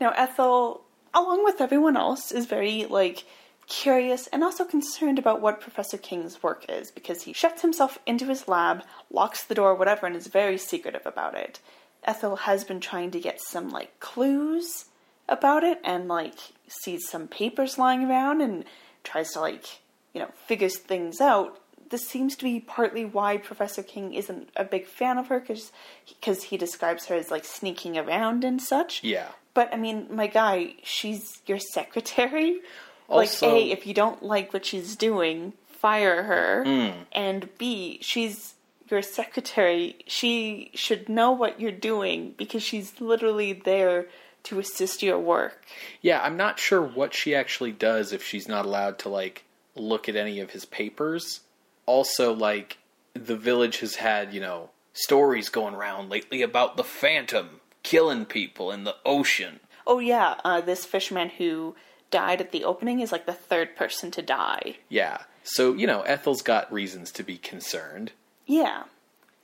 now 0.00 0.10
Ethel, 0.10 0.82
along 1.14 1.44
with 1.44 1.60
everyone 1.60 1.96
else, 1.96 2.32
is 2.32 2.46
very 2.46 2.86
like 2.86 3.24
curious 3.68 4.26
and 4.28 4.42
also 4.42 4.64
concerned 4.64 5.18
about 5.18 5.40
what 5.40 5.60
Professor 5.60 5.98
King's 5.98 6.42
work 6.42 6.64
is 6.68 6.90
because 6.90 7.22
he 7.22 7.32
shuts 7.32 7.62
himself 7.62 7.98
into 8.06 8.26
his 8.26 8.48
lab, 8.48 8.82
locks 9.10 9.44
the 9.44 9.54
door, 9.54 9.74
whatever, 9.74 10.06
and 10.06 10.16
is 10.16 10.26
very 10.26 10.56
secretive 10.58 11.04
about 11.04 11.36
it. 11.36 11.60
Ethel 12.04 12.36
has 12.36 12.64
been 12.64 12.80
trying 12.80 13.10
to 13.10 13.20
get 13.20 13.40
some 13.40 13.70
like 13.70 14.00
clues 14.00 14.86
about 15.28 15.62
it 15.64 15.78
and 15.84 16.08
like 16.08 16.38
sees 16.66 17.06
some 17.08 17.28
papers 17.28 17.78
lying 17.78 18.04
around 18.04 18.40
and 18.40 18.64
tries 19.08 19.32
to 19.32 19.40
like, 19.40 19.64
you 20.12 20.20
know, 20.20 20.30
figures 20.46 20.78
things 20.78 21.20
out. 21.20 21.60
This 21.90 22.06
seems 22.06 22.36
to 22.36 22.44
be 22.44 22.60
partly 22.60 23.04
why 23.04 23.38
Professor 23.38 23.82
King 23.82 24.12
isn't 24.12 24.50
a 24.56 24.64
big 24.64 24.86
fan 24.86 25.16
of 25.16 25.28
her 25.28 25.40
because 25.40 25.72
because 26.06 26.42
he 26.44 26.56
describes 26.58 27.06
her 27.06 27.14
as 27.14 27.30
like 27.30 27.44
sneaking 27.44 27.96
around 27.96 28.44
and 28.44 28.60
such. 28.60 29.02
Yeah. 29.02 29.28
But 29.54 29.72
I 29.72 29.76
mean, 29.76 30.06
my 30.10 30.26
guy, 30.26 30.74
she's 30.82 31.40
your 31.46 31.58
secretary. 31.58 32.60
Also- 33.08 33.46
like, 33.46 33.54
A, 33.54 33.70
if 33.72 33.86
you 33.86 33.94
don't 33.94 34.22
like 34.22 34.52
what 34.52 34.66
she's 34.66 34.96
doing, 34.96 35.54
fire 35.66 36.24
her. 36.24 36.64
Hmm. 36.64 37.02
And 37.12 37.48
B, 37.56 37.98
she's 38.02 38.54
your 38.90 39.02
secretary. 39.02 39.96
She 40.06 40.70
should 40.74 41.08
know 41.08 41.30
what 41.32 41.60
you're 41.60 41.72
doing 41.72 42.34
because 42.36 42.62
she's 42.62 43.00
literally 43.00 43.52
there 43.52 44.06
to 44.44 44.58
assist 44.58 45.02
your 45.02 45.18
work. 45.18 45.64
Yeah, 46.00 46.20
I'm 46.22 46.36
not 46.36 46.58
sure 46.58 46.82
what 46.82 47.14
she 47.14 47.34
actually 47.34 47.72
does 47.72 48.12
if 48.12 48.22
she's 48.22 48.48
not 48.48 48.64
allowed 48.64 48.98
to 49.00 49.08
like 49.08 49.44
look 49.74 50.08
at 50.08 50.16
any 50.16 50.40
of 50.40 50.50
his 50.50 50.64
papers. 50.64 51.40
Also, 51.86 52.32
like 52.32 52.78
the 53.14 53.36
village 53.36 53.80
has 53.80 53.96
had, 53.96 54.32
you 54.32 54.40
know, 54.40 54.70
stories 54.92 55.48
going 55.48 55.74
around 55.74 56.10
lately 56.10 56.42
about 56.42 56.76
the 56.76 56.84
phantom 56.84 57.60
killing 57.82 58.24
people 58.24 58.70
in 58.70 58.84
the 58.84 58.96
ocean. 59.04 59.60
Oh, 59.86 59.98
yeah, 59.98 60.34
uh, 60.44 60.60
this 60.60 60.84
fisherman 60.84 61.30
who 61.30 61.74
died 62.10 62.40
at 62.40 62.52
the 62.52 62.64
opening 62.64 63.00
is 63.00 63.12
like 63.12 63.26
the 63.26 63.32
third 63.32 63.76
person 63.76 64.10
to 64.12 64.22
die. 64.22 64.76
Yeah. 64.88 65.22
So, 65.42 65.72
you 65.72 65.86
know, 65.86 66.02
Ethel's 66.02 66.42
got 66.42 66.70
reasons 66.72 67.10
to 67.12 67.22
be 67.22 67.38
concerned. 67.38 68.12
Yeah. 68.46 68.84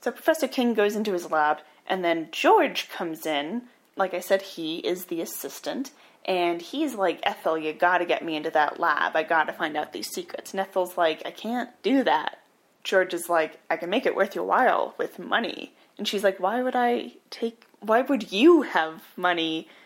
So 0.01 0.11
Professor 0.11 0.47
King 0.47 0.75
goes 0.75 0.95
into 0.95 1.13
his 1.13 1.31
lab, 1.31 1.59
and 1.87 2.03
then 2.05 2.27
George 2.31 2.89
comes 2.89 3.25
in. 3.25 3.63
Like 3.97 4.13
I 4.13 4.19
said, 4.19 4.41
he 4.41 4.77
is 4.79 5.05
the 5.05 5.21
assistant, 5.21 5.91
and 6.25 6.61
he's 6.61 6.95
like, 6.95 7.19
Ethel, 7.23 7.57
you 7.57 7.71
gotta 7.73 8.05
get 8.05 8.25
me 8.25 8.35
into 8.35 8.49
that 8.51 8.79
lab. 8.79 9.15
I 9.15 9.23
gotta 9.23 9.53
find 9.53 9.77
out 9.77 9.93
these 9.93 10.09
secrets. 10.09 10.51
And 10.51 10.59
Ethel's 10.59 10.97
like, 10.97 11.21
I 11.25 11.31
can't 11.31 11.69
do 11.83 12.03
that. 12.03 12.39
George 12.83 13.13
is 13.13 13.29
like, 13.29 13.59
I 13.69 13.77
can 13.77 13.89
make 13.89 14.05
it 14.05 14.15
worth 14.15 14.35
your 14.35 14.45
while 14.45 14.93
with 14.97 15.17
money. 15.17 15.73
And 15.97 16.07
she's 16.07 16.23
like, 16.23 16.39
Why 16.39 16.61
would 16.61 16.75
I 16.75 17.13
take, 17.29 17.65
why 17.79 18.01
would 18.01 18.31
you 18.31 18.63
have 18.63 19.03
money? 19.15 19.67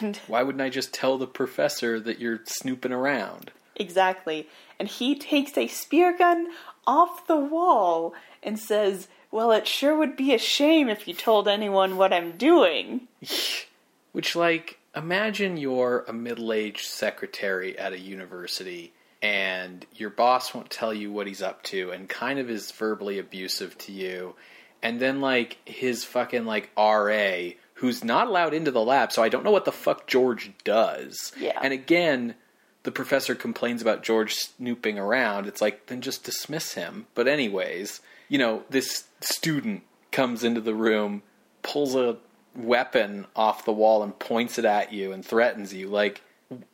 And 0.00 0.16
Why 0.26 0.42
wouldn't 0.42 0.62
I 0.62 0.70
just 0.70 0.94
tell 0.94 1.18
the 1.18 1.26
professor 1.26 2.00
that 2.00 2.18
you're 2.18 2.40
snooping 2.46 2.90
around? 2.90 3.52
Exactly. 3.76 4.48
And 4.78 4.88
he 4.88 5.14
takes 5.14 5.56
a 5.58 5.68
spear 5.68 6.16
gun 6.16 6.48
off 6.86 7.26
the 7.26 7.36
wall 7.36 8.14
and 8.42 8.58
says, 8.58 9.08
Well, 9.30 9.52
it 9.52 9.66
sure 9.66 9.96
would 9.96 10.16
be 10.16 10.34
a 10.34 10.38
shame 10.38 10.88
if 10.88 11.06
you 11.06 11.14
told 11.14 11.48
anyone 11.48 11.96
what 11.96 12.12
I'm 12.12 12.36
doing. 12.36 13.08
Which, 14.12 14.34
like, 14.34 14.78
imagine 14.96 15.56
you're 15.56 16.04
a 16.08 16.12
middle 16.12 16.52
aged 16.52 16.86
secretary 16.86 17.78
at 17.78 17.92
a 17.92 17.98
university 17.98 18.92
and 19.20 19.84
your 19.94 20.10
boss 20.10 20.54
won't 20.54 20.70
tell 20.70 20.94
you 20.94 21.12
what 21.12 21.26
he's 21.26 21.42
up 21.42 21.62
to 21.64 21.90
and 21.90 22.08
kind 22.08 22.38
of 22.38 22.48
is 22.48 22.70
verbally 22.70 23.18
abusive 23.18 23.76
to 23.78 23.92
you. 23.92 24.34
And 24.82 25.00
then, 25.00 25.20
like, 25.20 25.58
his 25.64 26.04
fucking, 26.04 26.44
like, 26.44 26.70
RA, 26.76 27.50
who's 27.74 28.04
not 28.04 28.28
allowed 28.28 28.54
into 28.54 28.70
the 28.70 28.84
lab, 28.84 29.10
so 29.12 29.22
I 29.22 29.28
don't 29.28 29.44
know 29.44 29.50
what 29.50 29.64
the 29.64 29.72
fuck 29.72 30.06
George 30.06 30.52
does. 30.62 31.32
Yeah. 31.38 31.58
And 31.60 31.72
again, 31.72 32.36
the 32.84 32.92
professor 32.92 33.34
complains 33.34 33.82
about 33.82 34.04
George 34.04 34.34
snooping 34.34 34.96
around. 34.96 35.46
It's 35.46 35.60
like, 35.60 35.86
then 35.86 36.00
just 36.00 36.22
dismiss 36.22 36.74
him. 36.74 37.06
But, 37.16 37.26
anyways, 37.26 38.00
you 38.28 38.38
know, 38.38 38.62
this 38.70 39.04
student 39.20 39.82
comes 40.12 40.44
into 40.44 40.60
the 40.60 40.74
room, 40.74 41.22
pulls 41.62 41.94
a 41.94 42.16
weapon 42.54 43.26
off 43.36 43.64
the 43.64 43.72
wall 43.72 44.02
and 44.02 44.18
points 44.18 44.58
it 44.58 44.64
at 44.64 44.92
you 44.92 45.12
and 45.12 45.24
threatens 45.24 45.72
you. 45.72 45.88
Like, 45.88 46.22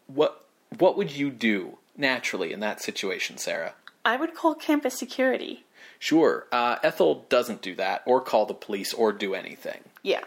what 0.06 0.44
what 0.78 0.96
would 0.96 1.12
you 1.12 1.30
do 1.30 1.78
naturally 1.96 2.52
in 2.52 2.60
that 2.60 2.82
situation, 2.82 3.38
Sarah? 3.38 3.74
I 4.04 4.16
would 4.16 4.34
call 4.34 4.54
campus 4.54 4.98
security. 4.98 5.64
Sure. 5.98 6.46
Uh, 6.52 6.76
Ethel 6.82 7.24
doesn't 7.28 7.62
do 7.62 7.74
that, 7.76 8.02
or 8.04 8.20
call 8.20 8.46
the 8.46 8.54
police, 8.54 8.92
or 8.92 9.12
do 9.12 9.34
anything. 9.34 9.80
Yeah. 10.02 10.24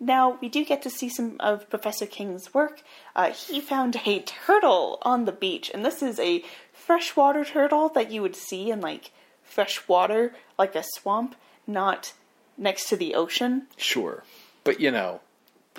Now, 0.00 0.38
we 0.40 0.48
do 0.48 0.64
get 0.64 0.82
to 0.82 0.90
see 0.90 1.08
some 1.08 1.36
of 1.40 1.68
Professor 1.70 2.06
King's 2.06 2.54
work. 2.54 2.82
Uh, 3.16 3.30
he 3.30 3.60
found 3.60 4.00
a 4.04 4.20
turtle 4.20 4.98
on 5.02 5.24
the 5.24 5.32
beach, 5.32 5.70
and 5.72 5.84
this 5.84 6.02
is 6.02 6.20
a 6.20 6.44
freshwater 6.72 7.44
turtle 7.44 7.88
that 7.90 8.10
you 8.10 8.22
would 8.22 8.36
see 8.36 8.70
in 8.70 8.80
like 8.80 9.10
fresh 9.48 9.86
water, 9.88 10.34
like 10.58 10.74
a 10.74 10.84
swamp, 10.84 11.34
not 11.66 12.12
next 12.56 12.88
to 12.88 12.96
the 12.96 13.14
ocean. 13.14 13.66
Sure. 13.76 14.24
But, 14.64 14.80
you 14.80 14.90
know, 14.90 15.20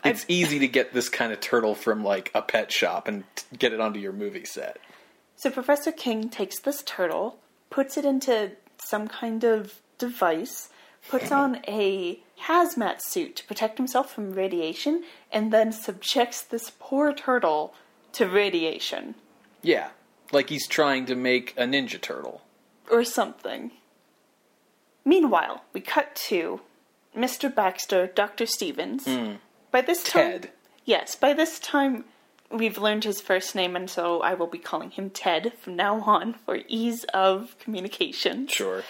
it's 0.03 0.25
easy 0.27 0.59
to 0.59 0.67
get 0.67 0.93
this 0.93 1.09
kind 1.09 1.31
of 1.31 1.39
turtle 1.39 1.75
from 1.75 2.03
like 2.03 2.31
a 2.33 2.41
pet 2.41 2.71
shop 2.71 3.07
and 3.07 3.23
t- 3.35 3.43
get 3.57 3.73
it 3.73 3.79
onto 3.79 3.99
your 3.99 4.13
movie 4.13 4.45
set. 4.45 4.77
So 5.35 5.49
Professor 5.49 5.91
King 5.91 6.29
takes 6.29 6.59
this 6.59 6.83
turtle, 6.83 7.37
puts 7.69 7.97
it 7.97 8.05
into 8.05 8.51
some 8.77 9.07
kind 9.07 9.43
of 9.43 9.75
device, 9.97 10.69
puts 11.09 11.31
on 11.31 11.61
a 11.67 12.19
hazmat 12.43 13.01
suit 13.01 13.35
to 13.37 13.45
protect 13.45 13.77
himself 13.77 14.13
from 14.13 14.31
radiation, 14.33 15.03
and 15.31 15.51
then 15.51 15.71
subjects 15.71 16.41
this 16.41 16.71
poor 16.79 17.13
turtle 17.13 17.73
to 18.13 18.25
radiation 18.25 19.15
Yeah. 19.61 19.89
Like 20.31 20.49
he's 20.49 20.67
trying 20.67 21.05
to 21.07 21.15
make 21.15 21.53
a 21.57 21.63
Ninja 21.63 21.99
Turtle. 21.99 22.41
Or 22.89 23.03
something. 23.03 23.71
Meanwhile, 25.05 25.63
we 25.73 25.81
cut 25.81 26.15
to 26.27 26.61
Mr. 27.15 27.53
Baxter, 27.53 28.07
Dr. 28.07 28.45
Stevens. 28.45 29.07
By 29.71 29.81
this 29.81 30.03
time, 30.03 30.31
Ted. 30.31 30.51
yes, 30.85 31.15
by 31.15 31.33
this 31.33 31.59
time 31.59 32.05
we've 32.51 32.77
learned 32.77 33.03
his 33.03 33.21
first 33.21 33.55
name, 33.55 33.75
and 33.75 33.89
so 33.89 34.21
I 34.21 34.33
will 34.33 34.47
be 34.47 34.57
calling 34.57 34.91
him 34.91 35.09
Ted 35.09 35.53
from 35.59 35.75
now 35.75 36.01
on 36.01 36.33
for 36.33 36.59
ease 36.67 37.03
of 37.13 37.57
communication. 37.59 38.47
Sure. 38.47 38.83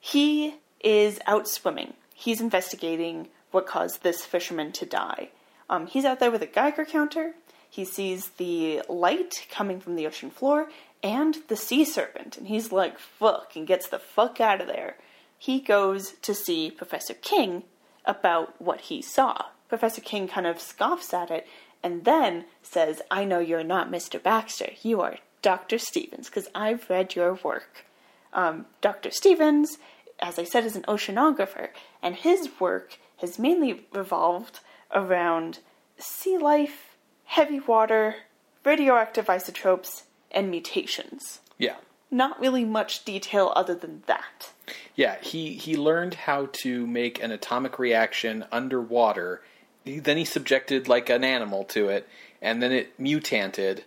He 0.00 0.56
is 0.80 1.20
out 1.26 1.48
swimming. 1.48 1.94
He's 2.14 2.40
investigating 2.40 3.28
what 3.50 3.66
caused 3.66 4.02
this 4.02 4.24
fisherman 4.24 4.72
to 4.72 4.86
die. 4.86 5.30
Um, 5.68 5.86
he's 5.86 6.04
out 6.04 6.20
there 6.20 6.30
with 6.30 6.42
a 6.42 6.46
Geiger 6.46 6.84
counter. 6.84 7.34
He 7.68 7.84
sees 7.84 8.28
the 8.36 8.82
light 8.88 9.46
coming 9.50 9.80
from 9.80 9.96
the 9.96 10.06
ocean 10.06 10.30
floor 10.30 10.68
and 11.04 11.36
the 11.48 11.56
sea 11.56 11.84
serpent, 11.84 12.38
and 12.38 12.48
he's 12.48 12.72
like, 12.72 12.98
fuck, 12.98 13.54
and 13.54 13.66
gets 13.66 13.88
the 13.88 13.98
fuck 13.98 14.40
out 14.40 14.62
of 14.62 14.66
there. 14.66 14.96
He 15.38 15.60
goes 15.60 16.12
to 16.22 16.34
see 16.34 16.70
Professor 16.70 17.12
King 17.12 17.64
about 18.06 18.60
what 18.60 18.80
he 18.80 19.02
saw. 19.02 19.44
Professor 19.68 20.00
King 20.00 20.26
kind 20.26 20.46
of 20.46 20.58
scoffs 20.58 21.12
at 21.12 21.30
it 21.30 21.46
and 21.82 22.06
then 22.06 22.46
says, 22.62 23.02
I 23.10 23.26
know 23.26 23.38
you're 23.38 23.62
not 23.62 23.90
Mr. 23.90 24.20
Baxter. 24.20 24.70
You 24.82 25.02
are 25.02 25.18
Dr. 25.42 25.78
Stevens, 25.78 26.30
because 26.30 26.48
I've 26.54 26.88
read 26.88 27.14
your 27.14 27.34
work. 27.34 27.84
Um, 28.32 28.64
Dr. 28.80 29.10
Stevens, 29.10 29.76
as 30.20 30.38
I 30.38 30.44
said, 30.44 30.64
is 30.64 30.74
an 30.74 30.84
oceanographer, 30.84 31.68
and 32.02 32.14
his 32.14 32.48
work 32.58 32.98
has 33.18 33.38
mainly 33.38 33.84
revolved 33.92 34.60
around 34.94 35.58
sea 35.98 36.38
life, 36.38 36.96
heavy 37.24 37.60
water, 37.60 38.16
radioactive 38.64 39.28
isotopes, 39.28 40.04
and 40.34 40.50
mutations. 40.50 41.40
Yeah. 41.58 41.76
Not 42.10 42.40
really 42.40 42.64
much 42.64 43.04
detail 43.04 43.52
other 43.56 43.74
than 43.74 44.02
that. 44.06 44.52
Yeah, 44.94 45.16
he, 45.20 45.54
he 45.54 45.76
learned 45.76 46.14
how 46.14 46.48
to 46.52 46.86
make 46.86 47.22
an 47.22 47.30
atomic 47.30 47.78
reaction 47.78 48.44
underwater. 48.52 49.42
He, 49.84 49.98
then 49.98 50.16
he 50.16 50.24
subjected 50.24 50.88
like 50.88 51.10
an 51.10 51.24
animal 51.24 51.64
to 51.64 51.88
it, 51.88 52.08
and 52.40 52.62
then 52.62 52.72
it 52.72 52.98
mutanted. 52.98 53.84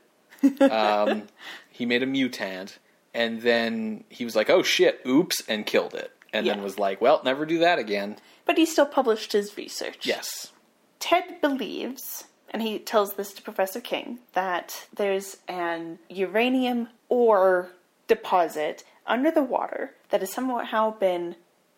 Um, 0.60 1.24
he 1.70 1.86
made 1.86 2.04
a 2.04 2.08
mutant, 2.08 2.80
and 3.14 3.42
then 3.42 4.04
he 4.10 4.26
was 4.26 4.36
like, 4.36 4.50
"Oh 4.50 4.62
shit, 4.62 5.02
oops," 5.08 5.42
and 5.48 5.66
killed 5.66 5.94
it. 5.94 6.12
And 6.34 6.46
then 6.46 6.62
was 6.62 6.78
like, 6.78 7.00
"Well, 7.02 7.22
never 7.24 7.46
do 7.46 7.60
that 7.60 7.80
again." 7.80 8.18
But 8.46 8.58
he 8.58 8.66
still 8.66 8.86
published 8.86 9.32
his 9.32 9.58
research. 9.58 10.06
Yes. 10.06 10.52
Ted 11.00 11.42
believes, 11.42 12.26
and 12.52 12.62
he 12.62 12.80
tells 12.80 13.14
this 13.14 13.34
to 13.34 13.42
Professor 13.42 13.82
King, 13.82 14.20
that 14.34 14.88
there's 14.94 15.38
an 15.48 16.00
uranium 16.10 16.90
ore 17.10 17.70
deposit 18.08 18.84
under 19.06 19.32
the 19.32 19.44
water 19.44 19.92
that 20.10 20.22
has 20.22 20.32
somehow 20.32 20.92
been 20.92 21.36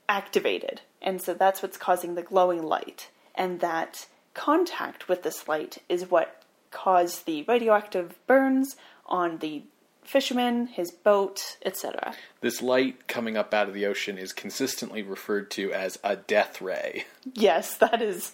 activated. 0.08 0.82
And 1.02 1.22
so 1.22 1.34
that's 1.34 1.62
what's 1.62 1.78
causing 1.78 2.16
the 2.16 2.22
glowing 2.22 2.64
light. 2.64 3.10
And 3.36 3.60
that 3.62 4.08
contact 4.34 5.08
with 5.08 5.24
this 5.24 5.48
light 5.48 5.80
is 5.88 6.10
what 6.10 6.44
caused 6.72 7.26
the 7.26 7.44
radioactive 7.44 8.16
burns 8.28 8.76
on 9.06 9.38
the 9.38 9.64
fisherman, 10.04 10.68
his 10.68 10.92
boat, 10.92 11.58
etc. 11.64 12.14
This 12.42 12.62
light 12.62 13.08
coming 13.08 13.38
up 13.38 13.54
out 13.54 13.68
of 13.68 13.74
the 13.74 13.86
ocean 13.86 14.18
is 14.18 14.34
consistently 14.34 15.04
referred 15.04 15.52
to 15.52 15.72
as 15.72 16.00
a 16.04 16.16
death 16.16 16.62
ray. 16.62 17.06
Yes, 17.34 17.78
that 17.78 18.02
is 18.02 18.34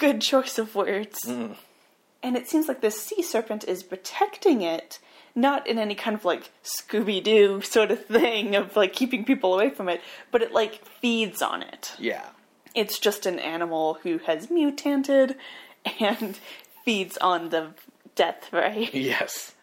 good 0.00 0.20
choice 0.20 0.58
of 0.58 0.74
words. 0.74 1.20
Mm. 1.26 1.54
And 2.22 2.36
it 2.36 2.48
seems 2.48 2.66
like 2.66 2.80
this 2.80 3.00
sea 3.00 3.22
serpent 3.22 3.64
is 3.64 3.82
protecting 3.82 4.62
it, 4.62 4.98
not 5.34 5.66
in 5.66 5.78
any 5.78 5.94
kind 5.94 6.16
of 6.16 6.24
like 6.24 6.50
Scooby 6.64 7.22
Doo 7.22 7.60
sort 7.60 7.90
of 7.92 8.04
thing 8.06 8.56
of 8.56 8.74
like 8.74 8.92
keeping 8.92 9.24
people 9.24 9.54
away 9.54 9.70
from 9.70 9.88
it, 9.88 10.00
but 10.32 10.42
it 10.42 10.52
like 10.52 10.84
feeds 10.84 11.40
on 11.40 11.62
it. 11.62 11.92
Yeah. 11.98 12.26
It's 12.74 12.98
just 12.98 13.26
an 13.26 13.38
animal 13.38 13.98
who 14.02 14.18
has 14.18 14.50
mutated 14.50 15.36
and 16.00 16.38
feeds 16.84 17.16
on 17.18 17.50
the 17.50 17.74
death 18.16 18.52
ray. 18.52 18.88
Yes. 18.92 19.54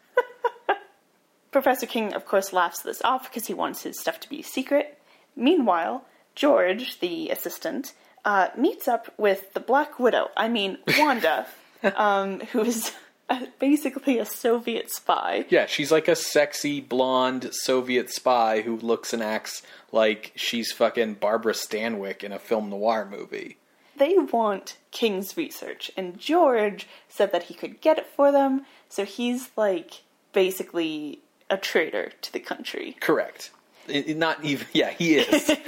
Professor 1.51 1.85
King, 1.85 2.13
of 2.13 2.25
course, 2.25 2.53
laughs 2.53 2.81
this 2.81 3.01
off 3.03 3.29
because 3.29 3.47
he 3.47 3.53
wants 3.53 3.83
his 3.83 3.99
stuff 3.99 4.19
to 4.21 4.29
be 4.29 4.41
secret. 4.41 4.99
Meanwhile, 5.35 6.05
George, 6.35 6.99
the 6.99 7.29
assistant, 7.29 7.93
uh, 8.25 8.49
meets 8.57 8.87
up 8.87 9.13
with 9.17 9.53
the 9.53 9.59
Black 9.59 9.99
Widow. 9.99 10.29
I 10.35 10.49
mean, 10.49 10.77
Wanda, 10.97 11.47
um, 11.95 12.39
who 12.39 12.61
is 12.61 12.91
uh 13.29 13.45
basically 13.59 14.19
a 14.19 14.25
Soviet 14.25 14.91
spy. 14.91 15.45
Yeah, 15.49 15.65
she's 15.65 15.91
like 15.91 16.07
a 16.07 16.15
sexy 16.15 16.81
blonde 16.81 17.49
Soviet 17.51 18.09
spy 18.09 18.61
who 18.61 18.77
looks 18.77 19.13
and 19.13 19.23
acts 19.23 19.61
like 19.91 20.31
she's 20.35 20.71
fucking 20.71 21.15
Barbara 21.15 21.53
Stanwyck 21.53 22.23
in 22.23 22.31
a 22.31 22.39
film 22.39 22.69
noir 22.69 23.07
movie. 23.09 23.57
They 23.97 24.15
want 24.17 24.77
King's 24.91 25.35
research, 25.35 25.91
and 25.97 26.19
George 26.19 26.87
said 27.09 27.31
that 27.31 27.43
he 27.43 27.53
could 27.55 27.81
get 27.81 27.97
it 27.97 28.05
for 28.05 28.31
them, 28.31 28.65
so 28.89 29.05
he's 29.05 29.49
like 29.55 30.03
basically 30.33 31.19
a 31.49 31.57
traitor 31.57 32.11
to 32.21 32.33
the 32.33 32.39
country. 32.39 32.95
Correct. 32.99 33.51
Not 33.89 34.43
even. 34.43 34.67
Yeah, 34.73 34.91
he 34.91 35.15
is. 35.15 35.51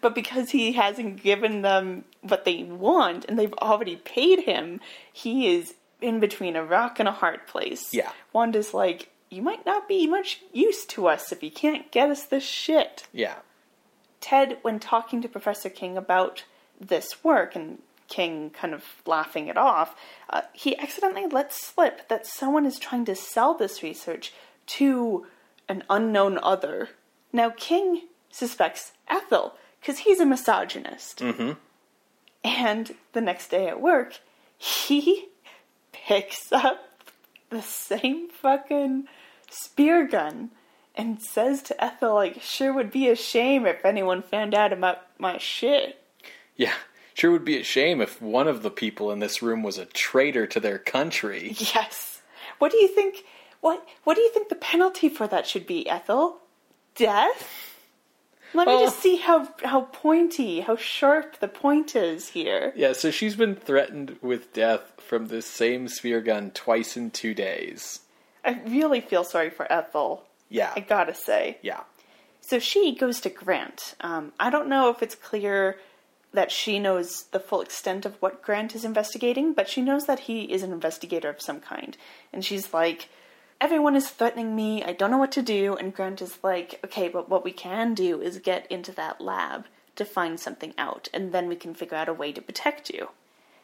But 0.00 0.14
because 0.14 0.50
he 0.50 0.72
hasn't 0.72 1.22
given 1.22 1.62
them 1.62 2.04
what 2.20 2.44
they 2.44 2.62
want 2.62 3.24
and 3.24 3.38
they've 3.38 3.54
already 3.54 3.96
paid 3.96 4.40
him, 4.40 4.80
he 5.10 5.48
is 5.48 5.74
in 6.02 6.20
between 6.20 6.56
a 6.56 6.64
rock 6.64 7.00
and 7.00 7.08
a 7.08 7.12
hard 7.12 7.46
place. 7.46 7.92
Yeah. 7.94 8.10
Wanda's 8.32 8.74
like, 8.74 9.08
you 9.30 9.40
might 9.40 9.64
not 9.64 9.88
be 9.88 10.06
much 10.06 10.42
use 10.52 10.84
to 10.86 11.06
us 11.08 11.32
if 11.32 11.42
you 11.42 11.50
can't 11.50 11.90
get 11.90 12.10
us 12.10 12.24
this 12.26 12.44
shit. 12.44 13.06
yeah. 13.12 13.36
Ted, 14.20 14.58
when 14.62 14.78
talking 14.78 15.20
to 15.22 15.28
Professor 15.28 15.68
King 15.70 15.96
about 15.96 16.44
this 16.80 17.24
work 17.24 17.54
and 17.56 17.78
King 18.08 18.50
kind 18.50 18.72
of 18.74 18.84
laughing 19.06 19.48
it 19.48 19.56
off, 19.56 19.96
uh, 20.30 20.42
he 20.52 20.78
accidentally 20.78 21.26
lets 21.26 21.66
slip 21.66 22.08
that 22.08 22.26
someone 22.26 22.64
is 22.66 22.78
trying 22.78 23.04
to 23.06 23.14
sell 23.14 23.54
this 23.54 23.82
research 23.82 24.32
to 24.66 25.26
an 25.68 25.82
unknown 25.90 26.38
other. 26.42 26.90
Now, 27.34 27.50
King 27.50 28.02
suspects 28.30 28.92
Ethel 29.08 29.56
because 29.80 29.98
he's 29.98 30.20
a 30.20 30.24
misogynist. 30.24 31.18
Mm-hmm. 31.18 31.52
And 32.44 32.94
the 33.12 33.20
next 33.20 33.48
day 33.48 33.66
at 33.66 33.80
work, 33.80 34.20
he 34.56 35.26
picks 35.92 36.52
up 36.52 37.02
the 37.50 37.60
same 37.60 38.28
fucking 38.28 39.08
spear 39.50 40.06
gun 40.06 40.52
and 40.94 41.20
says 41.20 41.60
to 41.62 41.84
Ethel, 41.84 42.14
like, 42.14 42.40
sure 42.40 42.72
would 42.72 42.92
be 42.92 43.08
a 43.08 43.16
shame 43.16 43.66
if 43.66 43.84
anyone 43.84 44.22
found 44.22 44.54
out 44.54 44.72
about 44.72 44.98
my 45.18 45.36
shit. 45.38 46.00
Yeah. 46.54 46.74
Sure 47.14 47.32
would 47.32 47.44
be 47.44 47.58
a 47.58 47.64
shame 47.64 48.00
if 48.00 48.22
one 48.22 48.46
of 48.46 48.62
the 48.62 48.70
people 48.70 49.10
in 49.10 49.18
this 49.18 49.42
room 49.42 49.64
was 49.64 49.76
a 49.76 49.86
traitor 49.86 50.46
to 50.46 50.60
their 50.60 50.78
country. 50.78 51.56
Yes. 51.58 52.22
What 52.60 52.70
do 52.70 52.76
you 52.76 52.86
think? 52.88 53.24
What 53.60 53.84
What 54.04 54.14
do 54.14 54.20
you 54.20 54.30
think 54.30 54.50
the 54.50 54.54
penalty 54.54 55.08
for 55.08 55.26
that 55.26 55.48
should 55.48 55.66
be, 55.66 55.88
Ethel? 55.88 56.40
Death? 56.94 57.60
Let 58.54 58.68
me 58.68 58.78
just 58.84 59.00
see 59.00 59.16
how 59.16 59.48
how 59.64 59.82
pointy, 59.92 60.60
how 60.60 60.76
sharp 60.76 61.40
the 61.40 61.48
point 61.48 61.96
is 61.96 62.28
here. 62.28 62.72
Yeah, 62.76 62.92
so 62.92 63.10
she's 63.10 63.34
been 63.34 63.56
threatened 63.56 64.16
with 64.22 64.52
death 64.52 64.92
from 64.98 65.26
this 65.26 65.46
same 65.46 65.88
spear 65.88 66.20
gun 66.20 66.52
twice 66.52 66.96
in 66.96 67.10
two 67.10 67.34
days. 67.34 68.00
I 68.44 68.60
really 68.66 69.00
feel 69.00 69.24
sorry 69.24 69.50
for 69.50 69.70
Ethel. 69.72 70.24
Yeah. 70.48 70.72
I 70.76 70.80
gotta 70.80 71.14
say. 71.14 71.58
Yeah. 71.62 71.80
So 72.40 72.60
she 72.60 72.94
goes 72.94 73.20
to 73.22 73.30
Grant. 73.30 73.96
Um, 74.00 74.32
I 74.38 74.50
don't 74.50 74.68
know 74.68 74.90
if 74.90 75.02
it's 75.02 75.16
clear 75.16 75.78
that 76.32 76.52
she 76.52 76.78
knows 76.78 77.24
the 77.30 77.40
full 77.40 77.60
extent 77.60 78.04
of 78.04 78.20
what 78.20 78.42
Grant 78.42 78.74
is 78.74 78.84
investigating, 78.84 79.52
but 79.54 79.68
she 79.68 79.80
knows 79.80 80.06
that 80.06 80.20
he 80.20 80.42
is 80.42 80.62
an 80.62 80.72
investigator 80.72 81.30
of 81.30 81.40
some 81.40 81.60
kind. 81.60 81.96
And 82.32 82.44
she's 82.44 82.74
like, 82.74 83.08
everyone 83.60 83.96
is 83.96 84.08
threatening 84.08 84.54
me. 84.54 84.82
I 84.82 84.92
don't 84.92 85.10
know 85.10 85.18
what 85.18 85.32
to 85.32 85.42
do. 85.42 85.76
And 85.76 85.94
Grant 85.94 86.22
is 86.22 86.38
like, 86.42 86.80
okay, 86.84 87.08
but 87.08 87.28
what 87.28 87.44
we 87.44 87.52
can 87.52 87.94
do 87.94 88.20
is 88.20 88.38
get 88.38 88.70
into 88.70 88.92
that 88.92 89.20
lab 89.20 89.66
to 89.96 90.04
find 90.04 90.40
something 90.40 90.74
out, 90.76 91.08
and 91.14 91.32
then 91.32 91.48
we 91.48 91.56
can 91.56 91.74
figure 91.74 91.96
out 91.96 92.08
a 92.08 92.12
way 92.12 92.32
to 92.32 92.42
protect 92.42 92.90
you. 92.90 93.10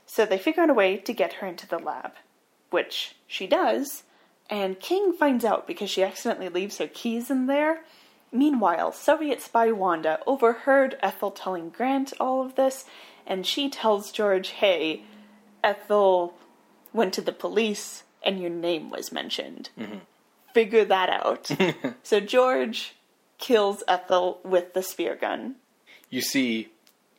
So 0.07 0.25
they 0.25 0.39
figure 0.39 0.63
out 0.63 0.71
a 0.71 0.75
way 0.75 0.97
to 0.97 1.13
get 1.13 1.35
her 1.35 1.47
into 1.47 1.67
the 1.67 1.79
lab, 1.79 2.13
which 2.71 3.17
she 3.27 3.47
does, 3.47 4.05
and 4.49 4.81
King 4.81 5.13
finds 5.13 5.45
out 5.45 5.67
because 5.67 5.91
she 5.91 6.03
accidentally 6.03 6.49
leaves 6.49 6.79
her 6.79 6.89
keys 6.89 7.31
in 7.31 7.47
there. 7.47 7.83
Meanwhile, 8.33 8.93
Soviet 8.93 9.41
spy 9.41 9.73
Wanda 9.73 10.21
overheard 10.27 10.97
Ethel 11.03 11.31
telling 11.31 11.71
Grant 11.71 12.13
all 12.21 12.45
of 12.45 12.55
this, 12.55 12.85
and 13.27 13.47
she 13.47 13.69
tells 13.69 14.13
George, 14.13 14.51
hey, 14.51 15.03
Ethel 15.63 16.35
went 16.93 17.13
to 17.15 17.21
the 17.21 17.33
police 17.33 18.05
and 18.23 18.41
your 18.41 18.51
name 18.51 18.91
was 18.91 19.13
mentioned. 19.13 19.71
Mm-hmm. 19.79 19.99
Figure 20.53 20.85
that 20.85 21.09
out. 21.09 21.51
so 22.03 22.21
George 22.21 22.95
kills 23.39 23.83
Ethel 23.89 24.41
with 24.45 24.75
the 24.75 24.83
spear 24.83 25.17
gun. 25.17 25.57
You 26.11 26.21
see, 26.21 26.69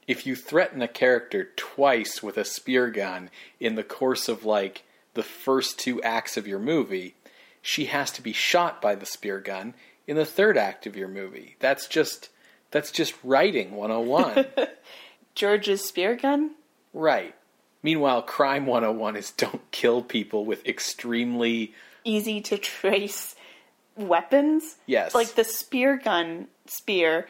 if 0.07 0.25
you 0.25 0.35
threaten 0.35 0.81
a 0.81 0.87
character 0.87 1.49
twice 1.55 2.21
with 2.21 2.37
a 2.37 2.45
spear 2.45 2.89
gun 2.89 3.29
in 3.59 3.75
the 3.75 3.83
course 3.83 4.27
of 4.27 4.45
like 4.45 4.83
the 5.13 5.23
first 5.23 5.79
two 5.79 6.01
acts 6.01 6.37
of 6.37 6.47
your 6.47 6.59
movie, 6.59 7.15
she 7.61 7.85
has 7.85 8.11
to 8.11 8.21
be 8.21 8.33
shot 8.33 8.81
by 8.81 8.95
the 8.95 9.05
spear 9.05 9.39
gun 9.39 9.73
in 10.07 10.17
the 10.17 10.25
third 10.25 10.57
act 10.57 10.85
of 10.85 10.97
your 10.97 11.07
movie. 11.07 11.55
That's 11.59 11.87
just 11.87 12.29
that's 12.71 12.91
just 12.91 13.13
writing 13.23 13.71
101. 13.71 14.45
George's 15.35 15.85
spear 15.85 16.15
gun? 16.15 16.51
right. 16.93 17.35
Meanwhile, 17.83 18.23
crime 18.23 18.65
101 18.65 19.15
is 19.15 19.31
don't 19.31 19.69
kill 19.71 20.01
people 20.01 20.45
with 20.45 20.65
extremely 20.67 21.73
Easy 22.03 22.41
to 22.41 22.57
trace 22.57 23.35
weapons. 23.95 24.75
Yes. 24.87 25.13
Like 25.13 25.35
the 25.35 25.43
spear 25.43 25.97
gun 25.97 26.47
spear 26.65 27.27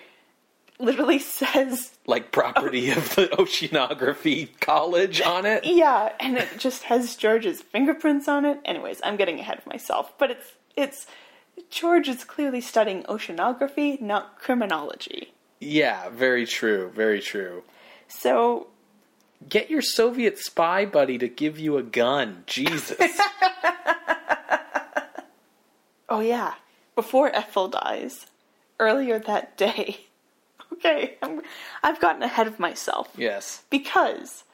literally 0.80 1.20
says 1.20 1.92
like 2.06 2.32
property 2.32 2.92
of 2.92 3.16
the 3.16 3.28
oceanography 3.28 4.50
college 4.60 5.22
on 5.22 5.46
it. 5.46 5.66
yeah, 5.66 6.14
and 6.20 6.38
it 6.38 6.48
just 6.58 6.84
has 6.84 7.16
George's 7.16 7.62
fingerprints 7.62 8.28
on 8.28 8.46
it. 8.46 8.60
Anyways, 8.66 9.02
I'm 9.04 9.18
getting 9.18 9.40
ahead 9.40 9.58
of 9.58 9.68
myself, 9.68 10.18
but 10.18 10.32
it's 10.32 10.54
it's 10.76 11.08
George 11.70 12.08
is 12.08 12.24
clearly 12.24 12.62
studying 12.62 13.04
oceanography, 13.04 14.00
not 14.02 14.40
criminology. 14.40 15.34
Yeah, 15.60 16.10
very 16.10 16.46
true, 16.46 16.90
very 16.96 17.22
true. 17.22 17.64
So 18.08 18.68
Get 19.50 19.70
your 19.70 19.82
Soviet 19.82 20.38
spy 20.38 20.86
buddy 20.86 21.18
to 21.18 21.28
give 21.28 21.58
you 21.60 21.78
a 21.78 21.84
gun. 21.84 22.44
Jesus. 22.48 22.98
Oh, 26.10 26.20
yeah. 26.20 26.56
Before 26.94 27.34
Ethel 27.34 27.70
dies, 27.70 28.26
earlier 28.80 29.18
that 29.20 29.58
day. 29.58 30.02
Okay, 30.74 31.16
I'm, 31.22 31.42
I've 31.84 32.00
gotten 32.00 32.24
ahead 32.24 32.48
of 32.48 32.58
myself. 32.58 33.10
yes. 33.16 33.62
Because 33.70 34.46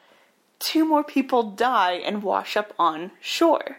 two 0.60 0.84
more 0.84 1.04
people 1.04 1.43
die 1.52 1.93
and 1.93 2.21
wash 2.21 2.58
up 2.58 2.73
on 2.78 3.12
shore. 3.21 3.78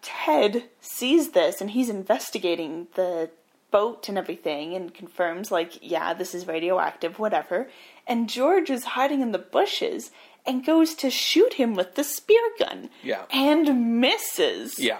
Ted 0.00 0.70
sees 0.80 1.32
this 1.32 1.60
and 1.60 1.72
he's 1.72 1.90
investigating 1.90 2.86
the 2.94 3.30
boat 3.72 4.08
and 4.08 4.16
everything 4.16 4.74
and 4.74 4.94
confirms, 4.94 5.50
like, 5.50 5.78
yeah, 5.82 6.14
this 6.14 6.34
is 6.34 6.46
radioactive, 6.46 7.18
whatever. 7.18 7.68
And 8.06 8.28
George 8.28 8.70
is 8.70 8.84
hiding 8.84 9.20
in 9.20 9.32
the 9.32 9.38
bushes 9.38 10.12
and 10.46 10.66
goes 10.66 10.94
to 10.96 11.10
shoot 11.10 11.54
him 11.54 11.74
with 11.74 11.94
the 11.94 12.04
spear 12.04 12.42
gun. 12.58 12.90
Yeah. 13.02 13.24
And 13.32 14.00
misses. 14.00 14.78
Yeah. 14.78 14.98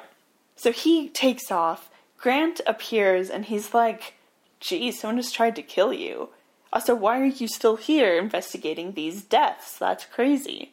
So 0.57 0.73
he 0.73 1.09
takes 1.09 1.51
off. 1.51 1.91
Grant 2.19 2.61
appears 2.67 3.31
and 3.31 3.47
he's 3.47 3.75
like, 3.75 4.15
geez, 4.61 5.01
someone 5.01 5.17
just 5.17 5.35
tried 5.35 5.57
to 5.57 5.63
kill 5.63 5.93
you. 5.93 6.29
Also, 6.73 6.95
why 6.95 7.21
are 7.21 7.27
you 7.27 7.49
still 7.49 7.77
here 7.77 8.17
investigating 8.17 8.93
these 8.93 9.23
deaths? 9.23 9.77
That's 9.79 10.07
crazy. 10.07 10.73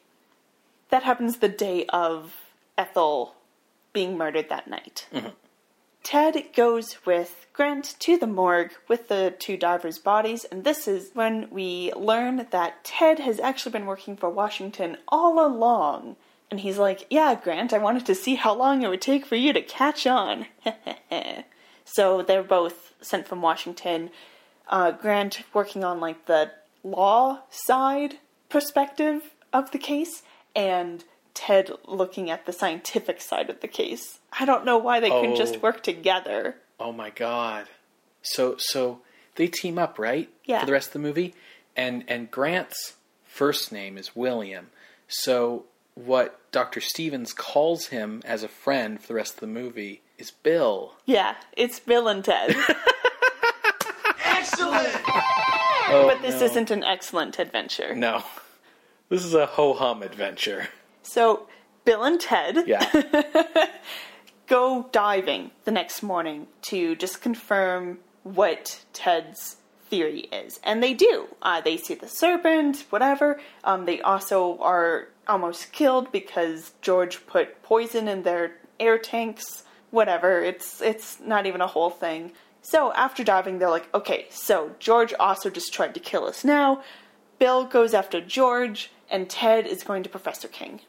That 0.90 1.04
happens 1.04 1.38
the 1.38 1.50
day 1.50 1.86
of 1.90 2.34
Ethel 2.78 3.36
being 3.92 4.18
murdered 4.18 4.50
that 4.50 4.68
night. 4.68 5.08
Mm-hmm. 5.14 5.30
Ted 6.04 6.44
goes 6.56 6.98
with 7.06 7.48
Grant 7.54 7.96
to 8.00 8.18
the 8.18 8.28
morgue 8.28 8.72
with 8.88 9.10
the 9.10 9.36
two 9.38 9.58
divers' 9.58 10.00
bodies, 10.00 10.46
and 10.46 10.64
this 10.64 10.88
is 10.88 11.12
when 11.14 11.50
we 11.52 11.92
learn 11.94 12.48
that 12.52 12.84
Ted 12.84 13.20
has 13.20 13.40
actually 13.40 13.74
been 13.74 13.86
working 13.86 14.16
for 14.16 14.30
Washington 14.30 14.98
all 15.10 15.46
along. 15.46 16.16
And 16.50 16.62
he's 16.62 16.78
like, 16.78 17.06
Yeah, 17.10 17.36
Grant, 17.36 17.74
I 17.74 17.78
wanted 17.80 18.06
to 18.06 18.16
see 18.16 18.36
how 18.36 18.56
long 18.56 18.82
it 18.82 18.88
would 18.88 19.02
take 19.02 19.26
for 19.26 19.36
you 19.36 19.54
to 19.54 19.62
catch 19.62 20.08
on. 20.08 20.46
so 21.86 22.22
they're 22.22 22.44
both 22.44 22.94
sent 23.02 23.28
from 23.28 23.42
Washington. 23.42 24.10
Uh, 24.68 24.92
Grant 24.92 25.44
working 25.54 25.84
on 25.84 26.00
like 26.00 26.26
the 26.26 26.52
law 26.84 27.42
side 27.50 28.20
perspective 28.48 29.34
of 29.52 29.72
the 29.72 29.78
case, 29.78 30.24
and 30.56 31.04
Ted 31.40 31.72
looking 31.86 32.30
at 32.30 32.46
the 32.46 32.52
scientific 32.52 33.22
side 33.22 33.50
of 33.50 33.62
the 33.62 33.68
case. 33.70 34.20
I 34.38 34.44
don't 34.44 34.66
know 34.66 34.78
why 34.78 35.00
they 35.00 35.10
couldn't 35.10 35.32
Oh. 35.32 35.38
just 35.38 35.62
work 35.62 35.82
together. 35.82 36.58
Oh 36.82 36.92
my 36.92 37.12
god. 37.12 37.68
So 38.22 38.56
so 38.58 39.00
they 39.36 39.48
team 39.48 39.78
up, 39.80 39.98
right? 39.98 40.28
Yeah. 40.44 40.60
For 40.60 40.66
the 40.66 40.74
rest 40.74 40.88
of 40.88 40.94
the 40.94 41.00
movie, 41.00 41.34
and 41.78 42.04
and 42.10 42.30
Grant's 42.30 42.96
first 43.24 43.72
name 43.72 43.98
is 43.98 44.16
William. 44.18 44.68
So 45.08 45.64
what 45.96 46.40
Dr. 46.52 46.82
Stevens 46.82 47.32
calls 47.32 47.88
him 47.88 48.22
as 48.26 48.44
a 48.44 48.50
friend 48.50 49.00
for 49.00 49.08
the 49.08 49.14
rest 49.14 49.36
of 49.36 49.40
the 49.40 49.48
movie 49.48 50.02
is 50.18 50.32
Bill. 50.32 50.96
Yeah, 51.06 51.36
it's 51.56 51.80
Bill 51.80 52.10
and 52.10 52.24
Ted. 52.26 52.54
Excellent! 54.26 54.90
Oh, 55.92 56.06
but 56.08 56.22
this 56.22 56.40
no. 56.42 56.46
isn't 56.48 56.72
an 56.72 56.84
excellent 56.84 57.40
adventure. 57.40 57.96
No. 57.96 58.24
This 59.10 59.24
is 59.26 59.34
a 59.34 59.46
ho 59.46 59.74
hum 59.74 60.04
adventure. 60.04 60.68
So, 61.12 61.48
Bill 61.86 62.04
and 62.04 62.20
Ted 62.20 62.68
Yeah. 62.68 62.86
go 64.48 64.90
diving 64.92 65.52
the 65.64 65.72
next 65.72 66.02
morning 66.04 66.48
to 66.64 66.96
just 66.96 67.22
confirm 67.22 68.00
what 68.24 68.84
Ted's 68.94 69.58
theory 69.90 70.22
is. 70.32 70.60
And 70.64 70.84
they 70.84 70.94
do. 70.94 71.28
Uh, 71.42 71.62
they 71.62 71.78
see 71.78 71.94
the 71.94 72.08
serpent, 72.08 72.86
whatever. 72.90 73.40
Um, 73.64 73.86
they 73.86 74.02
also 74.02 74.58
are 74.60 75.08
almost 75.28 75.72
killed 75.72 76.12
because 76.12 76.74
George 76.82 77.26
put 77.28 77.62
poison 77.64 78.08
in 78.08 78.24
their 78.24 78.58
air 78.80 78.98
tanks. 78.98 79.64
Whatever. 79.92 80.42
It's 80.42 80.82
it's 80.82 81.20
not 81.20 81.46
even 81.46 81.62
a 81.62 81.68
whole 81.68 81.90
thing. 81.90 82.32
So 82.62 82.92
after 82.94 83.24
diving, 83.24 83.58
they're 83.58 83.70
like, 83.70 83.92
okay, 83.96 84.28
so 84.30 84.76
George 84.80 85.14
also 85.20 85.50
just 85.50 85.74
tried 85.74 85.94
to 85.96 86.00
kill 86.00 86.26
us 86.26 86.44
now. 86.44 86.84
Bill 87.40 87.66
goes 87.66 87.94
after 87.94 88.20
George, 88.22 88.92
and 89.10 89.30
Ted 89.30 89.66
is 89.66 89.82
going 89.82 90.04
to 90.04 90.10
Professor 90.10 90.48
King. 90.48 90.82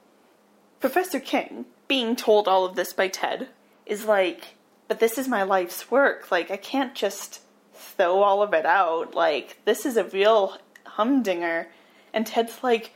Professor 0.81 1.21
King, 1.21 1.67
being 1.89 2.17
told 2.17 2.49
all 2.49 2.65
of 2.65 2.75
this 2.77 2.93
by 2.93 3.09
Ted, 3.09 3.49
is 3.87 4.05
like, 4.07 4.55
but 4.89 4.99
this 5.01 5.19
is 5.19 5.29
my 5.29 5.43
life's 5.43 5.91
work. 5.91 6.31
Like, 6.31 6.51
I 6.51 6.57
can't 6.57 6.95
just 6.95 7.41
throw 7.75 8.23
all 8.23 8.43
of 8.43 8.53
it 8.55 8.67
out. 8.67 9.15
Like, 9.15 9.59
this 9.65 9.85
is 9.87 9.97
a 9.97 10.05
real 10.05 10.57
humdinger. 10.85 11.69
And 12.13 12.27
Ted's 12.27 12.63
like, 12.63 12.93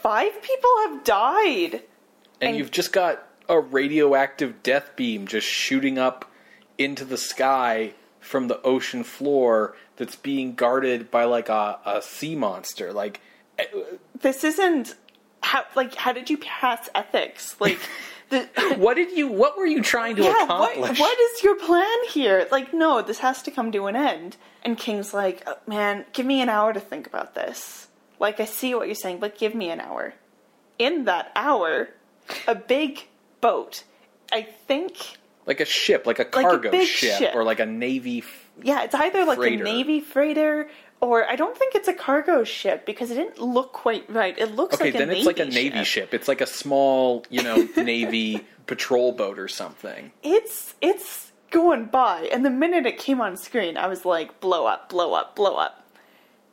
five 0.00 0.40
people 0.42 0.70
have 0.86 1.04
died. 1.04 1.74
And, 2.40 2.50
And- 2.50 2.56
you've 2.56 2.70
just 2.70 2.92
got 2.92 3.26
a 3.48 3.58
radioactive 3.58 4.62
death 4.62 4.90
beam 4.96 5.26
just 5.26 5.46
shooting 5.46 5.98
up 5.98 6.30
into 6.78 7.04
the 7.04 7.18
sky 7.18 7.92
from 8.20 8.46
the 8.48 8.60
ocean 8.62 9.02
floor 9.04 9.74
that's 9.96 10.16
being 10.16 10.54
guarded 10.54 11.10
by 11.10 11.24
like 11.24 11.48
a, 11.48 11.78
a 11.84 12.00
sea 12.02 12.36
monster. 12.36 12.92
Like, 12.92 13.20
eh, 13.58 13.64
This 14.20 14.44
isn't 14.44 14.94
how. 15.52 15.64
Like, 15.74 15.94
how 15.94 16.12
did 16.12 16.30
you 16.30 16.38
pass 16.38 16.88
ethics? 16.94 17.60
Like, 17.60 17.78
the. 18.30 18.48
what 18.78 18.94
did 18.94 19.16
you? 19.16 19.28
What 19.28 19.56
were 19.58 19.66
you 19.66 19.82
trying 19.82 20.16
to 20.16 20.22
yeah, 20.22 20.32
what, 20.46 20.72
accomplish? 20.76 20.98
what 20.98 21.18
is 21.20 21.42
your 21.42 21.56
plan 21.56 21.98
here? 22.10 22.46
Like, 22.50 22.72
no, 22.72 23.02
this 23.02 23.18
has 23.18 23.42
to 23.42 23.50
come 23.50 23.70
to 23.72 23.86
an 23.86 23.96
end. 23.96 24.36
And 24.64 24.78
King's 24.78 25.12
like, 25.12 25.42
"Oh, 25.46 25.56
man, 25.66 26.04
give 26.12 26.24
me 26.24 26.40
an 26.40 26.48
hour 26.48 26.72
to 26.72 26.80
think 26.80 27.06
about 27.06 27.34
this. 27.34 27.88
Like, 28.18 28.38
I 28.40 28.44
see 28.44 28.74
what 28.74 28.86
you're 28.86 28.94
saying, 28.94 29.18
but 29.18 29.36
give 29.36 29.54
me 29.54 29.70
an 29.70 29.80
hour. 29.80 30.14
In 30.78 31.04
that 31.04 31.32
hour, 31.34 31.88
a 32.46 32.54
big 32.54 33.08
boat, 33.40 33.82
I 34.32 34.42
think, 34.42 35.18
Like 35.46 35.60
a 35.60 35.64
ship, 35.64 36.06
like 36.06 36.18
a 36.20 36.22
a 36.22 36.26
cargo 36.26 36.70
big 36.70 36.86
ship, 36.88 37.18
ship. 37.18 37.34
or 37.34 37.42
like 37.44 37.58
a 37.60 37.66
navy. 37.66 38.18
F- 38.18 38.48
yeah, 38.62 38.84
it's 38.84 38.94
either 38.94 39.24
like 39.24 39.38
Freighter. 39.38 39.64
a 39.64 39.64
Navy 39.64 40.00
freighter, 40.00 40.70
or 41.02 41.26
I 41.28 41.36
don't 41.36 41.58
think 41.58 41.74
it's 41.74 41.88
a 41.88 41.92
cargo 41.92 42.44
ship 42.44 42.86
because 42.86 43.10
it 43.10 43.16
didn't 43.16 43.38
look 43.38 43.74
quite 43.74 44.08
right. 44.08 44.38
It 44.38 44.54
looks 44.54 44.76
okay, 44.76 44.84
like 44.86 44.94
a 44.94 44.98
then 44.98 45.08
Navy 45.08 45.18
it's 45.18 45.26
like 45.26 45.38
a 45.40 45.44
navy 45.44 45.84
ship. 45.84 46.14
It's 46.14 46.28
like 46.28 46.40
a 46.40 46.46
small, 46.46 47.26
you 47.28 47.42
know, 47.42 47.68
navy 47.76 48.46
patrol 48.66 49.12
boat 49.12 49.38
or 49.38 49.48
something. 49.48 50.12
it's 50.22 50.74
it's 50.80 51.32
going 51.50 51.84
by 51.84 52.22
and 52.32 52.44
the 52.44 52.50
minute 52.50 52.86
it 52.86 52.96
came 52.96 53.20
on 53.20 53.36
screen 53.36 53.76
i 53.76 53.86
was 53.86 54.06
like 54.06 54.40
blow 54.40 54.64
up 54.64 54.88
blow 54.88 55.12
up 55.12 55.36
blow 55.36 55.56
up 55.56 55.84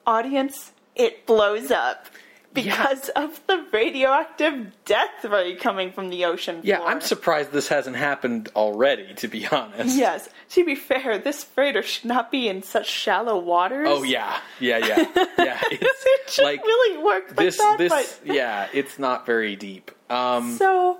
audience 0.05 0.73
it 0.95 1.25
blows 1.25 1.71
up 1.71 2.07
because 2.53 3.09
of 3.09 3.39
the 3.47 3.65
radioactive 3.71 4.71
death 4.85 5.23
ray 5.23 5.55
coming 5.55 5.91
from 5.91 6.09
the 6.09 6.25
ocean 6.25 6.61
Yeah. 6.63 6.81
I'm 6.81 7.01
surprised 7.01 7.51
this 7.51 7.67
hasn't 7.67 7.95
happened 7.95 8.49
already, 8.55 9.13
to 9.15 9.27
be 9.27 9.45
honest. 9.47 9.95
Yes. 9.95 10.29
To 10.51 10.65
be 10.65 10.75
fair, 10.75 11.17
this 11.19 11.43
freighter 11.43 11.83
should 11.83 12.05
not 12.05 12.31
be 12.31 12.47
in 12.47 12.63
such 12.63 12.89
shallow 12.89 13.37
waters. 13.37 13.87
Oh 13.89 14.03
yeah, 14.03 14.39
yeah, 14.59 14.77
yeah, 14.79 14.97
yeah. 15.37 15.61
it 15.71 15.79
It's 15.81 16.33
should 16.33 16.43
like 16.43 16.63
really 16.63 17.03
work 17.03 17.27
like 17.29 17.35
this, 17.37 17.57
that, 17.57 17.77
this, 17.77 17.89
but 17.89 18.19
yeah. 18.33 18.67
It's 18.73 18.97
not 18.97 19.25
very 19.25 19.55
deep. 19.55 19.91
Um, 20.09 20.55
So 20.57 20.97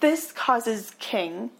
this 0.00 0.30
causes 0.32 0.94
King 0.98 1.50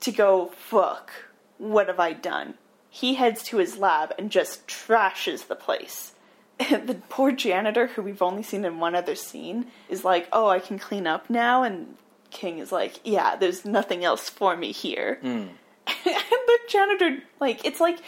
to 0.00 0.12
go, 0.12 0.46
fuck, 0.56 1.10
what 1.58 1.88
have 1.88 1.98
I 1.98 2.12
done? 2.12 2.54
He 2.88 3.14
heads 3.14 3.42
to 3.44 3.56
his 3.58 3.76
lab 3.78 4.14
and 4.18 4.30
just 4.30 4.66
trashes 4.68 5.48
the 5.48 5.56
place. 5.56 6.12
The 6.70 7.00
poor 7.08 7.32
janitor, 7.32 7.86
who 7.88 8.02
we've 8.02 8.22
only 8.22 8.42
seen 8.42 8.64
in 8.64 8.78
one 8.80 8.94
other 8.94 9.14
scene, 9.14 9.66
is 9.88 10.04
like, 10.04 10.28
oh, 10.32 10.48
I 10.48 10.58
can 10.58 10.78
clean 10.78 11.06
up 11.06 11.28
now. 11.28 11.62
And 11.62 11.96
King 12.30 12.58
is 12.58 12.72
like, 12.72 12.98
yeah, 13.04 13.36
there's 13.36 13.64
nothing 13.64 14.04
else 14.04 14.28
for 14.30 14.56
me 14.56 14.72
here. 14.72 15.18
Hmm. 15.20 15.46
and 15.86 16.16
the 16.46 16.58
janitor, 16.68 17.18
like, 17.40 17.64
it's 17.64 17.80
like 17.80 17.98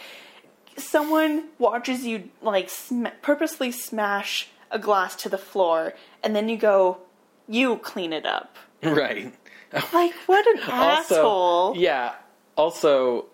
someone 0.77 1.45
watches 1.57 2.05
you, 2.05 2.29
like, 2.41 2.69
sm- 2.69 3.07
purposely 3.21 3.71
smash 3.71 4.49
a 4.71 4.79
glass 4.79 5.15
to 5.17 5.29
the 5.29 5.37
floor, 5.37 5.93
and 6.23 6.35
then 6.35 6.49
you 6.49 6.57
go, 6.57 6.97
you 7.47 7.77
clean 7.77 8.13
it 8.13 8.25
up. 8.25 8.57
right. 8.83 9.33
Like, 9.93 10.13
what 10.25 10.45
an 10.47 10.63
Also, 10.71 11.15
asshole. 11.15 11.73
yeah. 11.77 12.15
Also, 12.55 13.25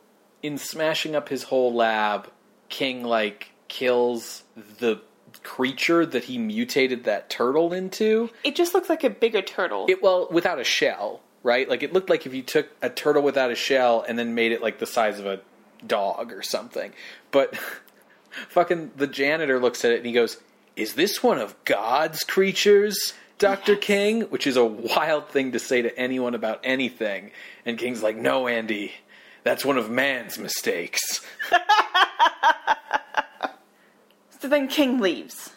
in 0.44 0.58
smashing 0.58 1.16
up 1.16 1.30
his 1.30 1.44
whole 1.44 1.74
lab, 1.74 2.30
King 2.70 3.04
like 3.04 3.52
kills 3.68 4.44
the 4.56 5.02
creature 5.44 6.06
that 6.06 6.26
he 6.26 6.38
mutated 6.38 7.04
that 7.06 7.30
turtle 7.30 7.74
into. 7.74 8.30
It 8.44 8.56
just 8.56 8.74
looks 8.74 8.90
like 8.90 9.04
a 9.04 9.10
bigger 9.10 9.42
turtle. 9.42 9.86
It 9.90 10.02
well, 10.02 10.28
without 10.32 10.60
a 10.60 10.64
shell, 10.64 11.22
right? 11.44 11.70
Like 11.70 11.84
it 11.84 11.94
looked 11.94 12.10
like 12.10 12.26
if 12.26 12.34
you 12.34 12.42
took 12.42 12.70
a 12.82 12.90
turtle 12.90 13.22
without 13.22 13.52
a 13.52 13.56
shell 13.56 14.04
and 14.08 14.18
then 14.18 14.36
made 14.36 14.52
it 14.52 14.62
like 14.62 14.80
the 14.80 14.86
size 14.86 15.20
of 15.20 15.26
a 15.26 15.42
dog 15.86 16.32
or 16.32 16.42
something. 16.42 16.94
But 17.32 17.56
fucking 18.50 18.92
the 18.96 19.08
janitor 19.08 19.60
looks 19.60 19.86
at 19.86 19.92
it 19.92 19.98
and 19.98 20.06
he 20.06 20.14
goes, 20.14 20.38
"Is 20.76 20.94
this 20.94 21.22
one 21.22 21.40
of 21.40 21.56
God's 21.66 22.24
creatures?" 22.24 23.14
Dr. 23.38 23.76
King, 23.76 24.22
which 24.22 24.48
is 24.48 24.56
a 24.56 24.64
wild 24.64 25.28
thing 25.28 25.52
to 25.52 25.60
say 25.60 25.82
to 25.82 26.00
anyone 26.00 26.36
about 26.36 26.62
anything. 26.64 27.32
And 27.66 27.78
King's 27.78 28.02
like, 28.02 28.16
"No, 28.16 28.48
Andy. 28.48 28.94
That's 29.44 29.66
one 29.66 29.78
of 29.78 29.90
man's 29.90 30.40
mistakes." 30.40 31.22
So 34.46 34.50
then 34.50 34.68
King 34.68 35.00
leaves. 35.00 35.54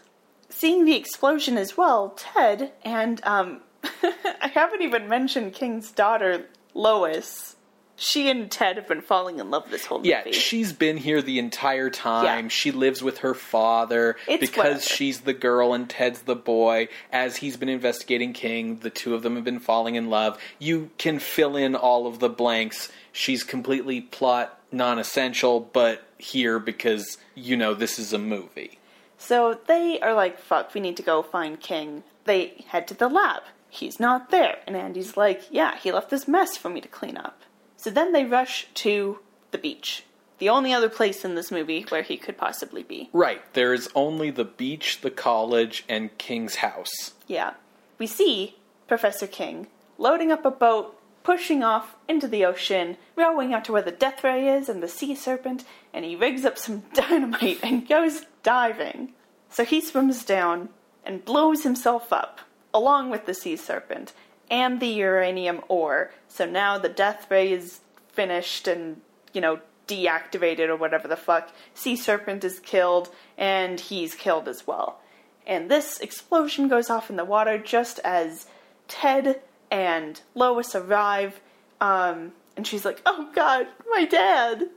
Seeing 0.48 0.86
the 0.86 0.96
explosion 0.96 1.58
as 1.58 1.76
well, 1.76 2.14
Ted 2.16 2.72
and, 2.86 3.20
um, 3.22 3.60
I 3.84 4.48
haven't 4.54 4.80
even 4.80 5.10
mentioned 5.10 5.52
King's 5.52 5.90
daughter, 5.90 6.46
Lois. 6.72 7.56
She 7.96 8.30
and 8.30 8.50
Ted 8.50 8.76
have 8.76 8.88
been 8.88 9.02
falling 9.02 9.40
in 9.40 9.50
love 9.50 9.70
this 9.70 9.84
whole 9.84 9.98
movie. 9.98 10.08
Yeah, 10.08 10.30
she's 10.30 10.72
been 10.72 10.96
here 10.96 11.20
the 11.20 11.38
entire 11.38 11.90
time. 11.90 12.44
Yeah. 12.44 12.48
She 12.48 12.70
lives 12.70 13.02
with 13.02 13.18
her 13.18 13.34
father 13.34 14.16
It's 14.26 14.40
because 14.40 14.56
whatever. 14.56 14.80
she's 14.80 15.20
the 15.20 15.34
girl 15.34 15.74
and 15.74 15.90
Ted's 15.90 16.22
the 16.22 16.34
boy. 16.34 16.88
As 17.12 17.36
he's 17.36 17.58
been 17.58 17.68
investigating 17.68 18.32
King, 18.32 18.78
the 18.78 18.88
two 18.88 19.14
of 19.14 19.22
them 19.22 19.34
have 19.34 19.44
been 19.44 19.60
falling 19.60 19.96
in 19.96 20.08
love. 20.08 20.40
You 20.58 20.88
can 20.96 21.18
fill 21.18 21.56
in 21.56 21.74
all 21.74 22.06
of 22.06 22.20
the 22.20 22.30
blanks. 22.30 22.90
She's 23.12 23.44
completely 23.44 24.00
plot 24.00 24.57
non 24.70 24.98
essential, 24.98 25.60
but 25.60 26.06
here 26.18 26.58
because, 26.58 27.18
you 27.34 27.56
know, 27.56 27.74
this 27.74 27.98
is 27.98 28.12
a 28.12 28.18
movie. 28.18 28.78
So 29.18 29.58
they 29.66 29.98
are 30.00 30.14
like, 30.14 30.38
fuck, 30.38 30.74
we 30.74 30.80
need 30.80 30.96
to 30.96 31.02
go 31.02 31.22
find 31.22 31.60
King. 31.60 32.04
They 32.24 32.64
head 32.68 32.86
to 32.88 32.94
the 32.94 33.08
lab. 33.08 33.42
He's 33.68 34.00
not 34.00 34.30
there. 34.30 34.58
And 34.66 34.76
Andy's 34.76 35.16
like, 35.16 35.42
yeah, 35.50 35.76
he 35.76 35.92
left 35.92 36.10
this 36.10 36.28
mess 36.28 36.56
for 36.56 36.68
me 36.68 36.80
to 36.80 36.88
clean 36.88 37.16
up. 37.16 37.42
So 37.76 37.90
then 37.90 38.12
they 38.12 38.24
rush 38.24 38.68
to 38.74 39.18
the 39.50 39.58
beach. 39.58 40.04
The 40.38 40.48
only 40.48 40.72
other 40.72 40.88
place 40.88 41.24
in 41.24 41.34
this 41.34 41.50
movie 41.50 41.84
where 41.88 42.02
he 42.02 42.16
could 42.16 42.36
possibly 42.36 42.84
be. 42.84 43.10
Right, 43.12 43.42
there 43.54 43.74
is 43.74 43.88
only 43.94 44.30
the 44.30 44.44
beach, 44.44 45.00
the 45.00 45.10
college, 45.10 45.84
and 45.88 46.16
King's 46.16 46.56
house. 46.56 47.12
Yeah. 47.26 47.54
We 47.98 48.06
see 48.06 48.56
Professor 48.86 49.26
King 49.26 49.66
loading 49.98 50.30
up 50.30 50.44
a 50.44 50.50
boat, 50.50 50.97
pushing 51.28 51.62
off 51.62 51.94
into 52.08 52.26
the 52.26 52.42
ocean, 52.42 52.96
rowing 53.14 53.52
out 53.52 53.62
to 53.62 53.70
where 53.70 53.82
the 53.82 53.90
death 53.90 54.24
ray 54.24 54.48
is 54.48 54.66
and 54.66 54.82
the 54.82 54.88
sea 54.88 55.14
serpent, 55.14 55.62
and 55.92 56.02
he 56.02 56.16
rigs 56.16 56.42
up 56.42 56.56
some 56.56 56.82
dynamite 56.94 57.58
and 57.62 57.86
goes 57.86 58.24
diving. 58.42 59.12
So 59.50 59.62
he 59.62 59.82
swims 59.82 60.24
down 60.24 60.70
and 61.04 61.22
blows 61.22 61.64
himself 61.64 62.14
up, 62.14 62.40
along 62.72 63.10
with 63.10 63.26
the 63.26 63.34
sea 63.34 63.56
serpent 63.56 64.14
and 64.50 64.80
the 64.80 64.86
uranium 64.86 65.60
ore. 65.68 66.12
So 66.28 66.46
now 66.46 66.78
the 66.78 66.88
death 66.88 67.30
ray 67.30 67.52
is 67.52 67.80
finished 68.10 68.66
and, 68.66 69.02
you 69.34 69.42
know, 69.42 69.60
deactivated 69.86 70.70
or 70.70 70.76
whatever 70.76 71.08
the 71.08 71.16
fuck. 71.16 71.52
Sea 71.74 71.96
serpent 71.96 72.42
is 72.42 72.58
killed, 72.58 73.10
and 73.36 73.78
he's 73.78 74.14
killed 74.14 74.48
as 74.48 74.66
well. 74.66 74.98
And 75.46 75.70
this 75.70 76.00
explosion 76.00 76.68
goes 76.68 76.88
off 76.88 77.10
in 77.10 77.16
the 77.16 77.24
water 77.26 77.58
just 77.58 77.98
as 77.98 78.46
Ted 78.88 79.42
and 79.70 80.20
Lois 80.34 80.74
arrive. 80.74 81.40
Um, 81.80 82.32
and 82.56 82.66
she's 82.66 82.84
like, 82.84 83.00
Oh 83.06 83.28
god, 83.34 83.66
my 83.90 84.04
dad! 84.04 84.68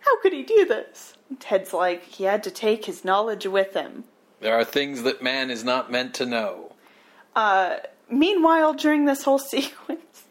How 0.00 0.20
could 0.20 0.32
he 0.32 0.42
do 0.42 0.64
this? 0.64 1.14
And 1.28 1.40
Ted's 1.40 1.72
like, 1.72 2.04
He 2.04 2.24
had 2.24 2.42
to 2.44 2.50
take 2.50 2.84
his 2.84 3.04
knowledge 3.04 3.46
with 3.46 3.74
him. 3.74 4.04
There 4.40 4.54
are 4.54 4.64
things 4.64 5.02
that 5.02 5.22
man 5.22 5.50
is 5.50 5.64
not 5.64 5.90
meant 5.90 6.14
to 6.14 6.26
know. 6.26 6.72
Uh, 7.34 7.78
meanwhile, 8.10 8.74
during 8.74 9.04
this 9.04 9.24
whole 9.24 9.38
sequence, 9.40 10.24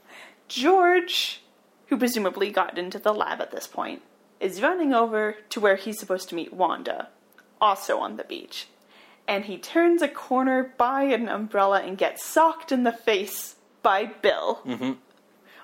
George, 0.48 1.42
who 1.88 1.98
presumably 1.98 2.52
got 2.52 2.78
into 2.78 3.00
the 3.00 3.14
lab 3.14 3.42
at 3.42 3.52
this 3.52 3.68
point, 3.68 4.02
is 4.40 4.62
running 4.62 4.94
over 4.94 5.38
to 5.50 5.60
where 5.60 5.76
he's 5.76 6.00
supposed 6.00 6.30
to 6.30 6.36
meet 6.36 6.54
Wanda, 6.54 7.10
also 7.60 7.98
on 7.98 8.18
the 8.18 8.24
beach. 8.24 8.68
And 9.28 9.46
he 9.46 9.58
turns 9.58 10.02
a 10.02 10.08
corner 10.08 10.74
by 10.78 11.04
an 11.04 11.28
umbrella 11.28 11.82
and 11.82 11.98
gets 11.98 12.24
socked 12.24 12.72
in 12.72 12.84
the 12.84 12.92
face 12.92 13.55
by 13.86 14.06
Bill. 14.06 14.60
Mm-hmm. 14.66 14.92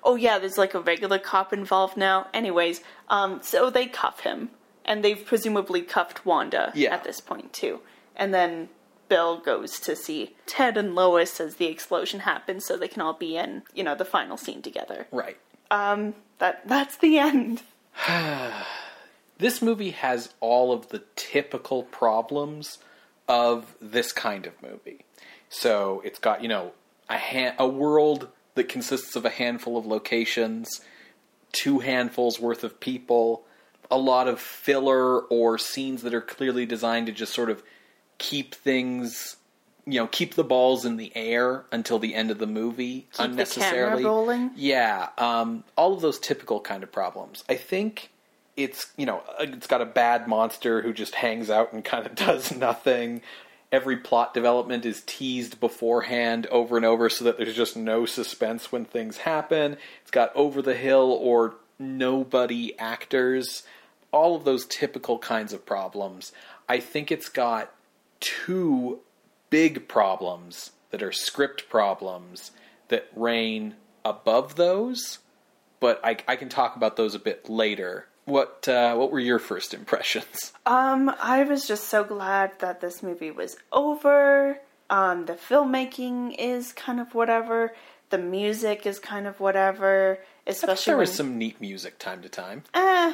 Oh 0.04 0.16
yeah, 0.16 0.38
there's 0.40 0.58
like 0.58 0.74
a 0.76 0.80
regular 0.80 1.18
cop 1.20 1.52
involved 1.52 1.98
now. 1.98 2.28
Anyways, 2.34 2.82
um, 3.10 3.40
so 3.42 3.70
they 3.70 3.88
cuff 3.88 4.22
him, 4.22 4.50
and 4.86 5.04
they've 5.04 5.26
presumably 5.26 5.82
cuffed 5.82 6.26
Wanda 6.26 6.72
Yeah. 6.76 6.94
at 6.94 7.04
this 7.04 7.20
point 7.20 7.52
too. 7.52 7.82
And 8.16 8.34
then 8.34 8.70
Bill 9.10 9.38
goes 9.40 9.80
to 9.82 9.96
see 9.96 10.36
Ted 10.46 10.78
and 10.78 10.96
Lois 10.96 11.40
as 11.40 11.56
the 11.56 11.66
explosion 11.66 12.22
happens, 12.22 12.66
so 12.66 12.78
they 12.78 12.88
can 12.88 13.02
all 13.02 13.14
be 13.14 13.36
in, 13.38 13.64
you 13.74 13.84
know, 13.84 13.96
the 13.96 14.06
final 14.06 14.38
scene 14.38 14.62
together. 14.62 15.08
Right. 15.12 15.38
Um, 15.72 16.14
That 16.40 16.68
that's 16.68 16.98
the 16.98 17.18
end. 17.20 17.62
this 19.38 19.62
movie 19.62 19.92
has 19.92 20.34
all 20.40 20.72
of 20.72 20.90
the 20.90 21.04
typical 21.16 21.84
problems 21.84 22.78
of 23.28 23.76
this 23.82 24.12
kind 24.12 24.46
of 24.46 24.54
movie. 24.62 25.06
So 25.50 26.02
it's 26.06 26.20
got, 26.20 26.42
you 26.42 26.48
know, 26.50 26.72
a 27.12 27.18
ha- 27.18 27.56
a 27.60 27.68
world 27.68 28.30
that 28.56 28.70
consists 28.70 29.16
of 29.16 29.26
a 29.26 29.30
handful 29.30 29.78
of 29.78 29.86
locations, 29.86 30.82
two 31.52 31.80
handfuls 31.80 32.40
worth 32.40 32.64
of 32.64 32.80
people, 32.80 33.46
a 33.90 33.98
lot 33.98 34.28
of 34.28 34.40
filler 34.40 35.20
or 35.20 35.58
scenes 35.58 36.02
that 36.04 36.14
are 36.14 36.22
clearly 36.22 36.66
designed 36.66 37.08
to 37.08 37.12
just 37.12 37.34
sort 37.34 37.50
of 37.50 37.62
keep 38.18 38.56
things, 38.56 39.38
you 39.86 40.00
know, 40.00 40.08
keep 40.08 40.36
the 40.36 40.44
balls 40.44 40.86
in 40.86 40.98
the 40.98 41.12
air 41.16 41.66
until 41.72 42.00
the 42.00 42.16
end 42.16 42.32
of 42.32 42.40
the 42.40 42.48
movie 42.48 43.08
the 43.12 43.18
camera 43.18 43.32
unnecessarily. 43.32 44.04
rolling. 44.04 44.52
Yeah, 44.56 45.10
um, 45.18 45.64
all 45.76 45.94
of 45.94 46.02
those 46.02 46.20
typical 46.20 46.62
kind 46.62 46.84
of 46.84 46.92
problems. 46.92 47.44
I 47.50 47.56
think 47.56 48.12
it's 48.58 48.92
you 48.98 49.06
know 49.06 49.24
it's 49.40 49.68
got 49.68 49.82
a 49.82 49.86
bad 49.86 50.28
monster 50.28 50.82
who 50.82 50.94
just 50.94 51.16
hangs 51.16 51.50
out 51.50 51.74
and 51.74 51.84
kind 51.94 52.06
of 52.06 52.16
does 52.16 52.56
nothing. 52.56 53.22
Every 53.72 53.98
plot 53.98 54.34
development 54.34 54.86
is 54.86 55.02
teased 55.06 55.60
beforehand 55.60 56.46
over 56.48 56.76
and 56.76 56.86
over 56.86 57.10
so 57.10 57.24
that 57.24 57.38
there's 57.38 57.56
just 57.56 57.78
no 57.78 58.06
suspense 58.06 58.72
when 58.72 58.84
things 58.84 59.18
happen. 59.18 59.78
It's 60.02 60.12
got 60.12 60.36
over 60.36 60.62
the 60.62 60.74
hill 60.76 61.18
or 61.22 61.56
nobody 61.80 62.78
actors. 62.78 63.64
All 64.12 64.36
of 64.36 64.44
those 64.44 64.66
typical 64.66 65.18
kinds 65.20 65.54
of 65.54 65.66
problems. 65.66 66.34
I 66.68 66.82
think 66.82 67.12
it's 67.12 67.30
got 67.30 67.74
two 68.20 69.00
big 69.50 69.88
problems 69.88 70.72
that 70.92 71.02
are 71.02 71.14
script 71.14 71.70
problems 71.70 72.52
that 72.90 73.08
reign 73.16 73.76
above 74.04 74.56
those, 74.56 75.20
but 75.80 76.00
I, 76.04 76.18
I 76.28 76.36
can 76.36 76.50
talk 76.50 76.76
about 76.76 76.98
those 76.98 77.16
a 77.16 77.20
bit 77.20 77.50
later. 77.50 78.08
What 78.32 78.68
uh, 78.68 78.96
what 78.96 79.12
were 79.12 79.20
your 79.20 79.40
first 79.40 79.74
impressions? 79.74 80.54
Um, 80.66 81.14
I 81.22 81.44
was 81.44 81.68
just 81.68 81.86
so 81.90 82.04
glad 82.04 82.52
that 82.60 82.80
this 82.82 83.04
movie 83.04 83.32
was 83.32 83.58
over. 83.72 84.60
Um, 84.90 85.26
the 85.26 85.34
filmmaking 85.34 86.36
is 86.40 86.72
kind 86.74 87.00
of 87.00 87.14
whatever. 87.14 87.74
The 88.10 88.18
music 88.18 88.86
is 88.86 89.00
kind 89.00 89.26
of 89.28 89.40
whatever. 89.40 90.20
Especially 90.48 90.92
there 90.92 90.98
when, 90.98 91.08
was 91.08 91.14
some 91.16 91.38
neat 91.38 91.60
music 91.62 92.00
time 92.00 92.22
to 92.22 92.30
time. 92.30 92.64
eh. 92.74 93.14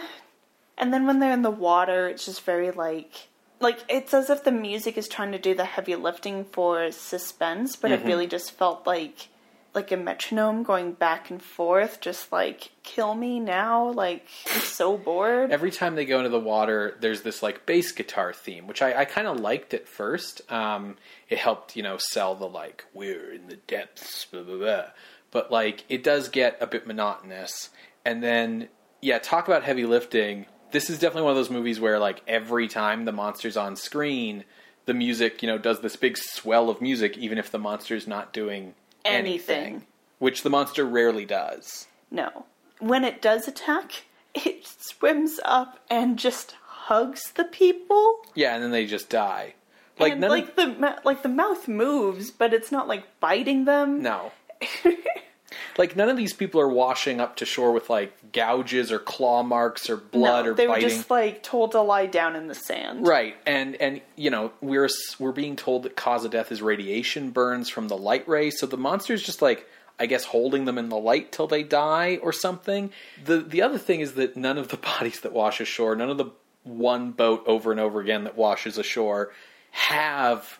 And 0.79 0.93
then 0.93 1.07
when 1.07 1.19
they're 1.19 1.33
in 1.33 1.41
the 1.41 1.49
water, 1.49 2.07
it's 2.07 2.25
just 2.25 2.41
very 2.43 2.71
like 2.71 3.29
like 3.59 3.79
it's 3.89 4.13
as 4.13 4.29
if 4.29 4.43
the 4.43 4.51
music 4.51 4.97
is 4.97 5.07
trying 5.07 5.31
to 5.31 5.39
do 5.39 5.55
the 5.55 5.65
heavy 5.65 5.95
lifting 5.95 6.45
for 6.45 6.91
suspense, 6.91 7.75
but 7.75 7.89
Mm-hmm. 7.91 8.05
it 8.05 8.07
really 8.07 8.27
just 8.27 8.51
felt 8.51 8.85
like 8.85 9.29
like 9.77 9.91
a 9.91 9.97
metronome 9.97 10.63
going 10.63 10.91
back 10.91 11.29
and 11.29 11.41
forth, 11.41 12.01
just 12.01 12.31
like 12.31 12.71
kill 12.81 13.13
me 13.13 13.39
now. 13.39 13.91
Like 13.91 14.27
I'm 14.51 14.59
so 14.61 14.97
bored. 15.09 15.51
Every 15.51 15.69
time 15.69 15.93
they 15.93 16.03
go 16.03 16.17
into 16.17 16.31
the 16.31 16.39
water, 16.39 16.97
there's 16.99 17.21
this 17.21 17.43
like 17.43 17.67
bass 17.67 17.91
guitar 17.91 18.33
theme, 18.33 18.65
which 18.65 18.81
I, 18.81 19.01
I 19.01 19.05
kind 19.05 19.27
of 19.27 19.39
liked 19.39 19.75
at 19.75 19.87
first. 19.87 20.41
Um, 20.51 20.97
it 21.29 21.37
helped, 21.37 21.75
you 21.75 21.83
know, 21.83 21.97
sell 21.97 22.33
the 22.33 22.47
like 22.47 22.85
we're 22.93 23.31
in 23.31 23.47
the 23.47 23.55
depths, 23.55 24.25
blah 24.25 24.41
blah 24.41 24.57
blah. 24.57 24.85
But 25.29 25.51
like 25.51 25.85
it 25.89 26.03
does 26.03 26.27
get 26.27 26.57
a 26.59 26.65
bit 26.65 26.87
monotonous, 26.87 27.69
and 28.03 28.23
then 28.23 28.69
yeah, 28.99 29.19
talk 29.19 29.47
about 29.47 29.63
heavy 29.63 29.85
lifting. 29.85 30.47
This 30.71 30.89
is 30.89 30.97
definitely 30.97 31.23
one 31.23 31.31
of 31.31 31.37
those 31.37 31.51
movies 31.51 31.79
where 31.79 31.99
like 31.99 32.23
every 32.27 32.67
time 32.67 33.05
the 33.05 33.11
monster's 33.11 33.55
on 33.55 33.75
screen, 33.75 34.43
the 34.87 34.95
music, 34.95 35.43
you 35.43 35.47
know, 35.47 35.59
does 35.59 35.81
this 35.81 35.95
big 35.95 36.17
swell 36.17 36.71
of 36.71 36.81
music, 36.81 37.15
even 37.15 37.37
if 37.37 37.51
the 37.51 37.59
monster's 37.59 38.07
not 38.07 38.33
doing 38.33 38.73
Anything. 39.05 39.57
anything 39.57 39.87
which 40.19 40.43
the 40.43 40.49
monster 40.49 40.85
rarely 40.85 41.25
does. 41.25 41.87
No. 42.11 42.45
When 42.79 43.03
it 43.03 43.21
does 43.21 43.47
attack, 43.47 44.05
it 44.33 44.65
swims 44.65 45.39
up 45.45 45.79
and 45.89 46.17
just 46.17 46.55
hugs 46.63 47.31
the 47.35 47.43
people. 47.43 48.19
Yeah, 48.35 48.55
and 48.55 48.63
then 48.63 48.71
they 48.71 48.85
just 48.85 49.09
die. 49.09 49.55
Like 49.99 50.13
and 50.13 50.21
like 50.21 50.49
of, 50.49 50.55
the 50.55 50.99
like 51.03 51.23
the 51.23 51.29
mouth 51.29 51.67
moves, 51.67 52.29
but 52.29 52.53
it's 52.53 52.71
not 52.71 52.87
like 52.87 53.19
biting 53.19 53.65
them. 53.65 54.01
no. 54.01 54.31
like 55.77 55.95
none 55.95 56.09
of 56.09 56.17
these 56.17 56.33
people 56.33 56.61
are 56.61 56.69
washing 56.69 57.19
up 57.19 57.35
to 57.37 57.45
shore 57.45 57.71
with 57.71 57.89
like 57.89 58.31
gouges 58.31 58.91
or 58.91 58.99
claw 58.99 59.43
marks 59.43 59.89
or 59.89 59.97
blood 59.97 60.45
no, 60.45 60.51
or 60.51 60.53
they 60.53 60.67
biting. 60.67 60.83
were 60.83 60.89
just 60.89 61.09
like 61.09 61.43
told 61.43 61.71
to 61.71 61.81
lie 61.81 62.05
down 62.05 62.35
in 62.35 62.47
the 62.47 62.55
sand. 62.55 63.07
Right, 63.07 63.35
and 63.45 63.75
and 63.75 64.01
you 64.15 64.29
know 64.29 64.51
we're 64.61 64.89
we're 65.19 65.31
being 65.31 65.55
told 65.55 65.83
that 65.83 65.95
cause 65.95 66.25
of 66.25 66.31
death 66.31 66.51
is 66.51 66.61
radiation 66.61 67.31
burns 67.31 67.69
from 67.69 67.87
the 67.87 67.97
light 67.97 68.27
ray, 68.27 68.49
so 68.49 68.65
the 68.65 68.77
monster's 68.77 69.23
just 69.23 69.41
like 69.41 69.67
I 69.99 70.05
guess 70.05 70.25
holding 70.25 70.65
them 70.65 70.77
in 70.77 70.89
the 70.89 70.97
light 70.97 71.31
till 71.31 71.47
they 71.47 71.63
die 71.63 72.19
or 72.21 72.31
something. 72.31 72.91
The 73.23 73.39
the 73.39 73.61
other 73.61 73.77
thing 73.77 74.01
is 74.01 74.13
that 74.13 74.37
none 74.37 74.57
of 74.57 74.69
the 74.69 74.77
bodies 74.99 75.21
that 75.21 75.33
wash 75.33 75.59
ashore, 75.59 75.95
none 75.95 76.09
of 76.09 76.17
the 76.17 76.31
one 76.63 77.11
boat 77.11 77.43
over 77.47 77.71
and 77.71 77.79
over 77.79 78.01
again 78.01 78.25
that 78.25 78.35
washes 78.35 78.77
ashore 78.77 79.31
have 79.71 80.59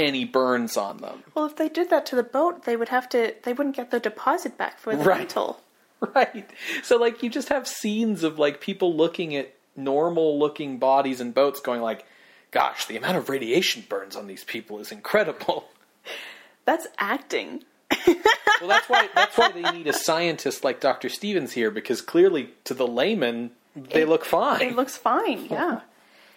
any 0.00 0.24
burns 0.24 0.76
on 0.76 0.98
them. 0.98 1.22
Well, 1.34 1.46
if 1.46 1.56
they 1.56 1.68
did 1.68 1.90
that 1.90 2.06
to 2.06 2.16
the 2.16 2.22
boat, 2.22 2.64
they 2.64 2.76
would 2.76 2.88
have 2.88 3.08
to. 3.10 3.34
They 3.44 3.52
wouldn't 3.52 3.76
get 3.76 3.90
their 3.90 4.00
deposit 4.00 4.56
back 4.58 4.78
for 4.78 4.96
the 4.96 5.04
Right. 5.04 5.18
rental. 5.18 5.60
Right. 6.14 6.48
So 6.82 6.96
like 6.96 7.22
you 7.22 7.28
just 7.28 7.50
have 7.50 7.68
scenes 7.68 8.24
of 8.24 8.38
like 8.38 8.62
people 8.62 8.96
looking 8.96 9.36
at 9.36 9.54
normal 9.76 10.38
looking 10.38 10.78
bodies 10.78 11.20
in 11.20 11.32
boats 11.32 11.60
going 11.60 11.82
like 11.82 12.06
gosh, 12.52 12.86
the 12.86 12.96
amount 12.96 13.18
of 13.18 13.28
radiation 13.28 13.84
burns 13.88 14.16
on 14.16 14.26
these 14.26 14.42
people 14.42 14.78
is 14.80 14.90
incredible. 14.90 15.68
That's 16.64 16.86
acting. 16.98 17.64
Well, 18.06 18.68
that's 18.68 18.88
why 18.88 19.08
that's 19.14 19.36
why 19.36 19.50
they 19.52 19.62
need 19.72 19.86
a 19.88 19.92
scientist 19.92 20.64
like 20.64 20.80
Dr. 20.80 21.10
Stevens 21.10 21.52
here 21.52 21.70
because 21.70 22.00
clearly 22.00 22.50
to 22.64 22.72
the 22.72 22.86
layman 22.86 23.50
they 23.76 24.02
It- 24.02 24.08
look 24.08 24.24
fine. 24.24 24.62
It 24.62 24.76
looks 24.76 24.96
fine. 24.96 25.46
Yeah. 25.50 25.80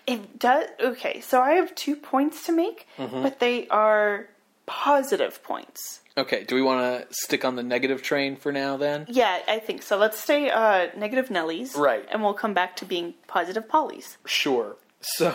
It 0.05 0.37
does. 0.39 0.65
Okay, 0.79 1.21
so 1.21 1.41
I 1.41 1.53
have 1.53 1.73
two 1.75 1.95
points 1.95 2.45
to 2.45 2.51
make, 2.51 2.87
Mm-hmm. 2.97 3.23
but 3.23 3.39
they 3.39 3.67
are 3.69 4.27
positive 4.65 5.41
points. 5.43 6.01
okay, 6.17 6.43
do 6.43 6.55
we 6.55 6.61
want 6.61 6.79
to 6.81 7.07
stick 7.13 7.43
on 7.45 7.55
the 7.55 7.63
negative 7.63 8.01
train 8.01 8.35
for 8.35 8.51
now 8.51 8.77
then? 8.77 9.05
Yeah, 9.09 9.39
I 9.47 9.59
think 9.59 9.81
so. 9.81 9.97
Let's 9.97 10.19
stay 10.19 10.49
uh, 10.49 10.87
negative 10.97 11.29
Nellies. 11.29 11.75
Right. 11.75 12.05
And 12.11 12.21
we'll 12.23 12.33
come 12.33 12.53
back 12.53 12.75
to 12.77 12.85
being 12.85 13.13
positive 13.27 13.67
Pollies. 13.67 14.17
Sure. 14.25 14.75
So 15.01 15.33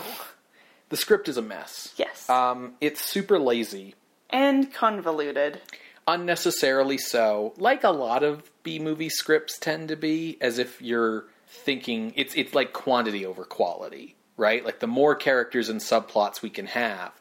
the 0.89 0.97
script 0.97 1.29
is 1.29 1.37
a 1.37 1.43
mess. 1.43 1.93
Yes. 1.97 2.29
Um, 2.31 2.75
it's 2.81 3.01
super 3.05 3.39
lazy. 3.39 3.95
and 4.31 4.73
convoluted. 4.73 5.61
unnecessarily 6.07 6.97
so 6.99 7.53
like 7.59 7.85
a 7.85 7.91
lot 7.91 8.23
of 8.23 8.51
b 8.63 8.79
movie 8.79 9.09
scripts 9.11 9.59
tend 9.59 9.89
to 9.89 9.97
be 9.97 10.37
as 10.41 10.59
if 10.59 10.81
you're 10.81 11.25
thinking 11.47 12.13
it's 12.17 12.35
it's 12.35 12.55
like 12.55 12.73
quantity 12.73 13.25
over 13.27 13.45
quality 13.45 14.15
right? 14.39 14.65
Like 14.65 14.79
the 14.79 14.87
more 14.87 15.15
characters 15.15 15.69
and 15.69 15.81
subplots 15.81 16.41
we 16.41 16.49
can 16.49 16.67
have. 16.69 17.13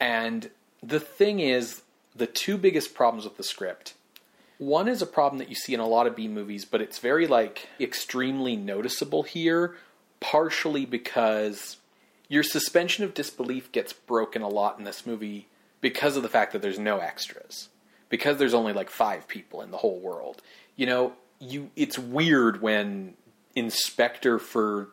And 0.00 0.50
the 0.82 0.98
thing 0.98 1.38
is 1.38 1.82
the 2.16 2.26
two 2.26 2.58
biggest 2.58 2.94
problems 2.94 3.24
with 3.24 3.36
the 3.36 3.44
script 3.44 3.94
one 4.58 4.86
is 4.86 5.02
a 5.02 5.06
problem 5.06 5.38
that 5.38 5.48
you 5.48 5.56
see 5.56 5.74
in 5.74 5.80
a 5.80 5.86
lot 5.86 6.06
of 6.06 6.14
b 6.14 6.28
movies 6.28 6.64
but 6.64 6.80
it's 6.80 6.98
very 6.98 7.26
like 7.26 7.68
extremely 7.80 8.54
noticeable 8.54 9.22
here 9.22 9.76
partially 10.22 10.86
because 10.86 11.78
your 12.32 12.42
suspension 12.42 13.04
of 13.04 13.12
disbelief 13.12 13.70
gets 13.72 13.92
broken 13.92 14.40
a 14.40 14.48
lot 14.48 14.78
in 14.78 14.84
this 14.84 15.04
movie 15.04 15.48
because 15.82 16.16
of 16.16 16.22
the 16.22 16.30
fact 16.30 16.54
that 16.54 16.62
there's 16.62 16.78
no 16.78 16.98
extras. 16.98 17.68
Because 18.08 18.38
there's 18.38 18.54
only 18.54 18.72
like 18.72 18.88
five 18.88 19.28
people 19.28 19.60
in 19.60 19.70
the 19.70 19.76
whole 19.76 19.98
world. 19.98 20.40
You 20.74 20.86
know 20.86 21.12
you 21.40 21.70
it's 21.76 21.98
weird 21.98 22.62
when 22.62 23.14
inspector 23.54 24.38
for 24.38 24.88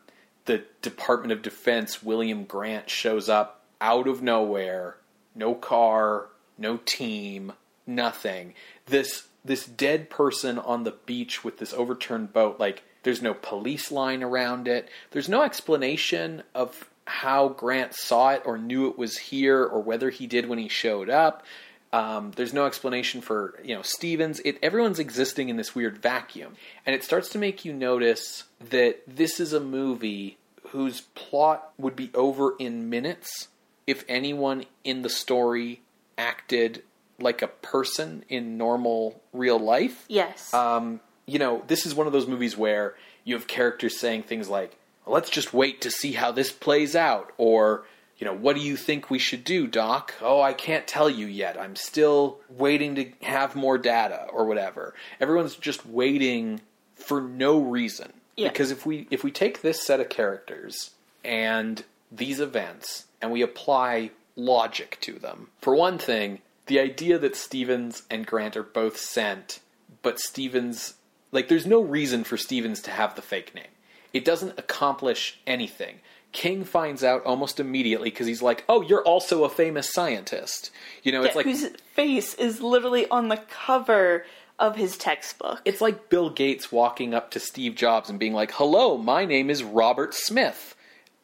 the 0.50 0.64
department 0.82 1.32
of 1.32 1.42
defense 1.42 2.04
william 2.04 2.44
grant 2.44 2.90
shows 2.90 3.30
up 3.30 3.62
out 3.80 4.08
of 4.08 4.22
nowhere 4.22 4.98
no 5.36 5.54
car 5.54 6.28
no 6.60 6.78
team 6.78 7.54
nothing. 7.88 8.54
This 8.86 9.28
this 9.44 9.66
dead 9.66 10.10
person 10.10 10.60
on 10.60 10.84
the 10.84 10.96
beach 11.06 11.44
with 11.44 11.58
this 11.58 11.74
overturned 11.74 12.34
boat 12.34 12.60
like 12.60 12.84
there's 13.04 13.22
no 13.22 13.34
police 13.34 13.92
line 13.92 14.22
around 14.22 14.68
it. 14.68 14.90
There's 15.12 15.30
no 15.30 15.44
explanation 15.44 16.44
of 16.54 16.90
how 17.06 17.50
grant 17.50 17.96
saw 17.96 18.32
it 18.32 18.44
or 18.46 18.58
knew 18.58 18.88
it 18.90 18.98
was 18.98 19.18
here 19.18 19.64
or 19.64 19.82
whether 19.82 20.10
he 20.10 20.28
did 20.28 20.48
when 20.48 20.60
he 20.60 20.68
showed 20.68 21.10
up. 21.10 21.46
Um, 21.92 22.32
there's 22.36 22.54
no 22.54 22.68
explanation 22.68 23.22
for 23.22 23.60
you 23.64 23.74
know 23.74 23.82
Stevens. 23.82 24.40
It 24.42 24.60
everyone's 24.62 25.00
existing 25.00 25.50
in 25.50 25.58
this 25.58 25.74
weird 25.74 25.98
vacuum, 25.98 26.56
and 26.86 26.96
it 26.96 27.04
starts 27.04 27.30
to 27.30 27.40
make 27.40 27.66
you 27.66 27.74
notice 27.74 28.44
that 28.70 29.02
this 29.08 29.40
is 29.40 29.54
a 29.54 29.60
movie 29.60 30.38
whose 30.72 31.02
plot 31.02 31.72
would 31.78 31.96
be 31.96 32.12
over 32.14 32.56
in 32.58 32.90
minutes 32.90 33.48
if 33.88 34.04
anyone 34.08 34.66
in 34.84 35.02
the 35.02 35.10
story 35.10 35.82
acted 36.18 36.84
like 37.20 37.42
a 37.42 37.48
person 37.48 38.24
in 38.30 38.58
normal 38.58 39.22
real 39.34 39.60
life. 39.60 40.06
Yes. 40.08 40.54
Um, 40.54 41.00
you 41.26 41.40
know, 41.40 41.64
this 41.68 41.86
is 41.86 41.94
one 41.94 42.08
of 42.08 42.14
those 42.14 42.28
movies 42.28 42.56
where 42.56 42.96
you 43.24 43.36
have 43.36 43.48
characters 43.48 44.00
saying 44.00 44.24
things 44.24 44.50
like, 44.50 44.78
"Let's 45.06 45.30
just 45.30 45.54
wait 45.54 45.82
to 45.82 45.92
see 45.92 46.14
how 46.14 46.32
this 46.32 46.52
plays 46.52 46.96
out," 46.96 47.32
or 47.38 47.86
you 48.18 48.26
know, 48.26 48.34
what 48.34 48.56
do 48.56 48.62
you 48.62 48.76
think 48.76 49.10
we 49.10 49.18
should 49.18 49.46
do, 49.46 49.66
Doc? 49.66 50.14
Oh, 50.22 50.42
I 50.42 50.54
can't 50.54 50.86
tell 50.86 51.10
you 51.10 51.26
yet. 51.26 51.60
I'm 51.60 51.78
still 51.78 52.40
waiting 52.50 52.96
to 52.96 53.12
have 53.22 53.56
more 53.56 53.78
data 53.78 54.28
or 54.32 54.46
whatever. 54.46 54.94
Everyone's 55.22 55.56
just 55.56 55.86
waiting 55.86 56.60
for 56.96 57.22
no 57.22 57.60
reason. 57.60 58.12
Yeah. 58.40 58.50
Because 58.50 58.72
if 58.72 58.86
we 58.86 59.08
if 59.12 59.24
we 59.24 59.32
take 59.32 59.62
this 59.62 59.86
set 59.86 60.00
of 60.00 60.10
characters 60.10 60.92
and 61.24 61.84
these 62.12 62.40
events 62.40 63.06
and 63.22 63.32
we 63.32 63.42
apply 63.42 64.12
logic 64.36 64.98
to 65.02 65.14
them. 65.14 65.50
For 65.62 65.76
one 65.76 65.98
thing, 65.98 66.40
the 66.68 66.80
idea 66.80 67.18
that 67.20 67.36
Stevens 67.36 68.04
and 68.10 68.26
Grant 68.26 68.56
are 68.56 68.64
both 68.64 68.98
sent, 68.98 69.60
but 70.02 70.20
Stevens 70.20 70.96
like 71.32 71.48
there's 71.48 71.66
no 71.66 71.82
reason 71.82 72.24
for 72.24 72.38
Stevens 72.38 72.82
to 72.84 72.92
have 72.92 73.16
the 73.16 73.22
fake 73.22 73.54
name. 73.54 73.66
It 74.14 74.26
doesn't 74.26 74.58
accomplish 74.58 75.40
anything. 75.46 76.00
King 76.32 76.64
finds 76.64 77.04
out 77.04 77.24
almost 77.26 77.60
immediately 77.60 78.10
because 78.10 78.28
he's 78.28 78.42
like, 78.42 78.64
"Oh, 78.70 78.82
you're 78.82 79.04
also 79.04 79.44
a 79.44 79.50
famous 79.50 79.92
scientist." 79.92 80.72
You 81.04 81.12
know, 81.12 81.24
it's 81.24 81.36
like 81.36 81.46
whose 81.46 81.68
face 81.94 82.36
is 82.36 82.62
literally 82.62 83.08
on 83.10 83.30
the 83.30 83.38
cover 83.38 84.26
of 84.60 84.76
his 84.76 84.98
textbook. 84.98 85.62
it's 85.66 85.82
like 85.82 86.10
Bill 86.10 86.30
Gates 86.30 86.72
walking 86.72 87.14
up 87.14 87.32
to 87.32 87.40
Steve 87.40 87.76
Jobs 87.76 88.10
and 88.10 88.20
being 88.20 88.34
like, 88.34 88.52
"Hello, 88.52 88.98
my 88.98 89.26
name 89.26 89.50
is 89.50 89.64
Robert 89.64 90.14
Smith," 90.14 90.76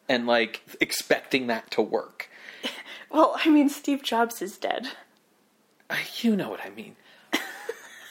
and 0.08 0.26
like 0.26 0.62
expecting 0.80 1.46
that 1.46 1.70
to 1.72 1.82
work. 1.82 2.28
well, 3.10 3.38
I 3.44 3.50
mean, 3.50 3.68
Steve 3.68 4.02
Jobs 4.02 4.40
is 4.42 4.56
dead. 4.56 4.88
Uh, 5.88 5.96
you 6.20 6.34
know 6.34 6.48
what 6.48 6.64
I 6.64 6.70
mean. 6.70 6.96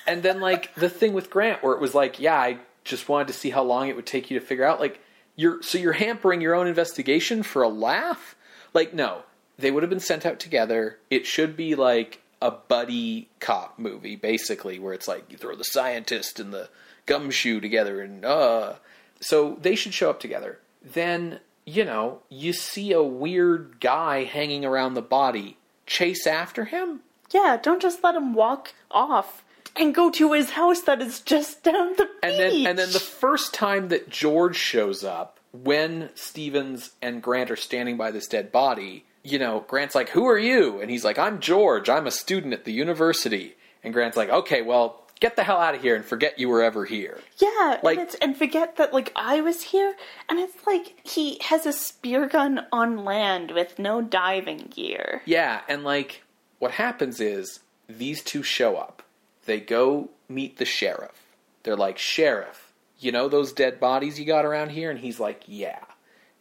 and 0.08 0.24
then 0.24 0.40
like 0.40 0.74
the 0.76 0.90
thing 0.90 1.14
with 1.14 1.30
Grant 1.30 1.64
where 1.64 1.74
it 1.74 1.82
was 1.82 1.96
like, 1.96 2.20
yeah, 2.20 2.40
I 2.40 2.60
just 2.84 3.10
wanted 3.10 3.28
to 3.28 3.34
see 3.34 3.50
how 3.50 3.64
long 3.64 3.90
it 3.90 3.96
would 3.96 4.06
take 4.06 4.30
you 4.30 4.40
to 4.40 4.46
figure 4.46 4.66
out 4.66 4.80
like 4.80 5.02
you're 5.36 5.62
so 5.62 5.78
you're 5.78 5.94
hampering 5.94 6.42
your 6.42 6.56
own 6.56 6.68
investigation 6.68 7.44
for 7.44 7.64
a 7.64 7.70
laugh? 7.70 8.36
Like 8.74 8.94
no, 8.94 9.24
they 9.58 9.72
would 9.72 9.84
have 9.84 9.90
been 9.90 10.00
sent 10.00 10.26
out 10.26 10.40
together. 10.40 11.00
It 11.10 11.26
should 11.26 11.58
be 11.58 11.76
like 11.76 12.22
a 12.46 12.52
buddy 12.52 13.30
cop 13.40 13.80
movie 13.80 14.16
basically 14.16 14.78
where 14.78 14.94
it's 14.94 15.08
like 15.08 15.32
you 15.32 15.38
throw 15.38 15.56
the 15.56 15.64
scientist 15.64 16.40
and 16.40 16.54
the 16.54 16.70
gumshoe 17.06 17.60
together 17.60 18.02
and 18.02 18.24
uh 18.24 18.74
so 19.20 19.58
they 19.62 19.76
should 19.76 19.94
show 19.94 20.10
up 20.10 20.20
together. 20.20 20.60
Then, 20.82 21.40
you 21.66 21.86
know, 21.86 22.22
you 22.30 22.54
see 22.54 22.92
a 22.92 23.02
weird 23.02 23.80
guy 23.80 24.24
hanging 24.24 24.66
around 24.66 24.94
the 24.94 25.02
body. 25.02 25.58
Chase 25.88 26.26
after 26.28 26.66
him? 26.66 27.02
Yeah, 27.32 27.58
don't 27.62 27.82
just 27.82 28.04
let 28.04 28.16
him 28.16 28.34
walk 28.34 28.74
off 28.90 29.44
and 29.76 29.94
go 29.94 30.10
to 30.12 30.34
his 30.34 30.52
house 30.52 30.82
that 30.82 31.02
is 31.02 31.20
just 31.22 31.64
down 31.64 31.94
the 31.98 32.06
beach. 32.06 32.14
And 32.24 32.40
then 32.40 32.68
and 32.68 32.78
then 32.78 32.92
the 32.92 33.00
first 33.00 33.54
time 33.54 33.90
that 33.90 34.10
George 34.10 34.56
shows 34.56 35.04
up, 35.04 35.40
when 35.52 36.10
Stevens 36.16 36.92
and 37.02 37.22
Grant 37.22 37.52
are 37.52 37.56
standing 37.56 37.98
by 37.98 38.12
this 38.12 38.28
dead 38.28 38.52
body, 38.52 39.06
you 39.26 39.40
know, 39.40 39.66
Grant's 39.68 39.96
like, 39.96 40.10
"Who 40.10 40.26
are 40.28 40.38
you?" 40.40 40.80
And 40.82 40.90
he's 40.92 41.04
like, 41.04 41.18
"I'm 41.20 41.40
George. 41.40 41.90
I'm 41.90 42.08
a 42.08 42.12
student 42.12 42.54
at 42.54 42.64
the 42.66 42.72
university." 42.74 43.56
And 43.84 43.94
Grant's 43.94 44.18
like, 44.18 44.30
"Okay, 44.30 44.62
well, 44.62 45.04
get 45.20 45.36
the 45.36 45.44
hell 45.44 45.58
out 45.58 45.76
of 45.76 45.82
here 45.82 45.96
and 45.96 46.04
forget 46.06 46.38
you 46.40 46.48
were 46.50 46.62
ever 46.62 46.86
here." 46.86 47.20
Yeah, 47.38 47.80
Like- 47.84 47.98
and, 47.98 48.08
it's, 48.08 48.16
and 48.16 48.38
forget 48.38 48.78
that 48.78 48.94
like 48.94 49.12
I 49.16 49.42
was 49.42 49.62
here, 49.64 49.96
and 50.30 50.40
it's 50.40 50.66
like 50.68 50.96
he 51.08 51.40
has 51.46 51.66
a 51.66 51.74
spear 51.74 52.28
gun 52.28 52.66
on 52.72 53.04
land 53.04 53.52
with 53.52 53.80
no 53.80 54.02
diving 54.02 54.70
gear. 54.74 55.22
Yeah, 55.26 55.62
and 55.68 55.84
like 55.84 56.24
what 56.60 56.72
happens 56.72 57.20
is 57.20 57.60
these 57.90 58.24
two 58.24 58.44
show 58.44 58.76
up. 58.78 59.04
They 59.46 59.60
go 59.60 60.10
meet 60.30 60.58
the 60.58 60.66
sheriff. 60.66 61.22
They're 61.64 61.76
like, 61.76 61.98
"Sheriff, 61.98 62.74
you 63.00 63.12
know 63.12 63.28
those 63.28 63.54
dead 63.54 63.80
bodies 63.80 64.20
you 64.20 64.26
got 64.26 64.46
around 64.46 64.70
here?" 64.70 64.90
And 64.92 65.00
he's 65.00 65.20
like, 65.20 65.44
"Yeah." 65.48 65.80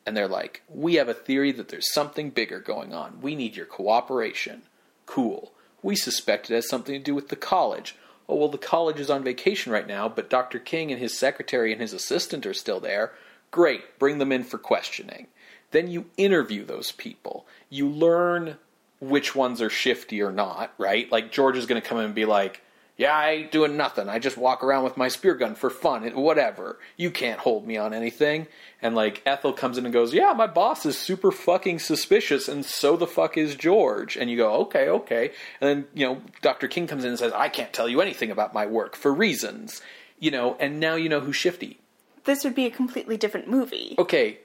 And 0.07 0.17
they're 0.17 0.29
like, 0.29 0.63
"We 0.69 0.95
have 0.95 1.09
a 1.09 1.15
theory 1.15 1.53
that 1.53 1.69
there's 1.69 1.93
something 1.93 2.31
bigger 2.31 2.61
going 2.61 2.93
on. 2.93 3.21
We 3.21 3.35
need 3.35 3.57
your 3.57 3.67
cooperation." 3.67 4.63
Cool. 5.07 5.53
We 5.83 5.97
suspect 5.97 6.51
it 6.51 6.55
has 6.55 6.69
something 6.69 6.95
to 6.95 6.99
do 7.03 7.15
with 7.15 7.29
the 7.29 7.37
college. 7.37 7.97
Oh, 8.29 8.37
well, 8.37 8.49
the 8.49 8.59
college 8.59 8.99
is 8.99 9.11
on 9.11 9.23
vacation 9.23 9.71
right 9.71 9.87
now, 9.87 10.09
but 10.09 10.31
Dr. 10.31 10.59
King 10.59 10.91
and 10.91 11.01
his 11.01 11.17
secretary 11.17 11.73
and 11.73 11.81
his 11.81 11.93
assistant 11.93 12.47
are 12.47 12.55
still 12.55 12.81
there. 12.81 13.13
Great, 13.51 13.99
bring 13.99 14.19
them 14.19 14.33
in 14.33 14.45
for 14.45 14.59
questioning. 14.59 15.27
Then 15.73 15.91
you 15.91 16.07
interview 16.17 16.65
those 16.65 16.93
people. 16.93 17.47
You 17.69 17.89
learn 17.89 18.57
which 19.01 19.35
ones 19.35 19.61
are 19.61 19.71
shifty 19.71 20.23
or 20.23 20.33
not, 20.33 20.73
right? 20.79 21.11
Like, 21.13 21.33
George 21.33 21.57
is 21.57 21.67
going 21.67 21.81
to 21.81 21.87
come 21.87 21.99
in 21.99 22.07
and 22.07 22.15
be 22.15 22.25
like, 22.25 22.63
yeah, 22.97 23.13
I 23.13 23.31
ain't 23.31 23.51
doing 23.51 23.77
nothing. 23.77 24.09
I 24.09 24.21
just 24.21 24.37
walk 24.37 24.63
around 24.63 24.85
with 24.85 24.97
my 24.97 25.09
spear 25.09 25.35
gun 25.35 25.57
for 25.57 25.69
fun 25.69 26.05
and 26.05 26.15
whatever. 26.15 26.79
You 26.97 27.11
can't 27.11 27.41
hold 27.41 27.67
me 27.67 27.77
on 27.77 27.93
anything. 27.93 28.47
And 28.81 28.95
like 28.95 29.21
Ethel 29.27 29.53
comes 29.53 29.79
in 29.79 29.85
and 29.85 29.93
goes, 29.93 30.15
"Yeah, 30.15 30.33
my 30.33 30.47
boss 30.47 30.87
is 30.87 30.97
super 30.97 31.33
fucking 31.33 31.81
suspicious 31.81 32.49
and 32.49 32.65
so 32.65 32.97
the 32.97 33.07
fuck 33.07 33.37
is 33.37 33.57
George." 33.57 34.17
And 34.17 34.31
you 34.31 34.37
go, 34.37 34.53
"Okay, 34.63 34.89
okay." 34.89 35.33
And 35.61 35.69
then, 35.69 35.87
you 35.93 36.07
know, 36.07 36.23
Dr. 36.41 36.69
King 36.69 36.87
comes 36.87 37.03
in 37.05 37.11
and 37.11 37.19
says, 37.19 37.33
"I 37.33 37.49
can't 37.49 37.73
tell 37.73 37.89
you 37.89 38.01
anything 38.01 38.31
about 38.31 38.55
my 38.55 38.67
work 38.67 38.95
for 38.95 39.13
reasons." 39.13 39.83
You 40.21 40.31
know, 40.31 40.57
and 40.61 40.79
now 40.79 40.95
you 40.95 41.09
know 41.09 41.21
who's 41.21 41.37
shifty. 41.37 41.81
This 42.25 42.45
would 42.45 42.55
be 42.55 42.67
a 42.67 42.71
completely 42.71 43.17
different 43.17 43.49
movie. 43.49 43.97
Okay, 43.99 44.39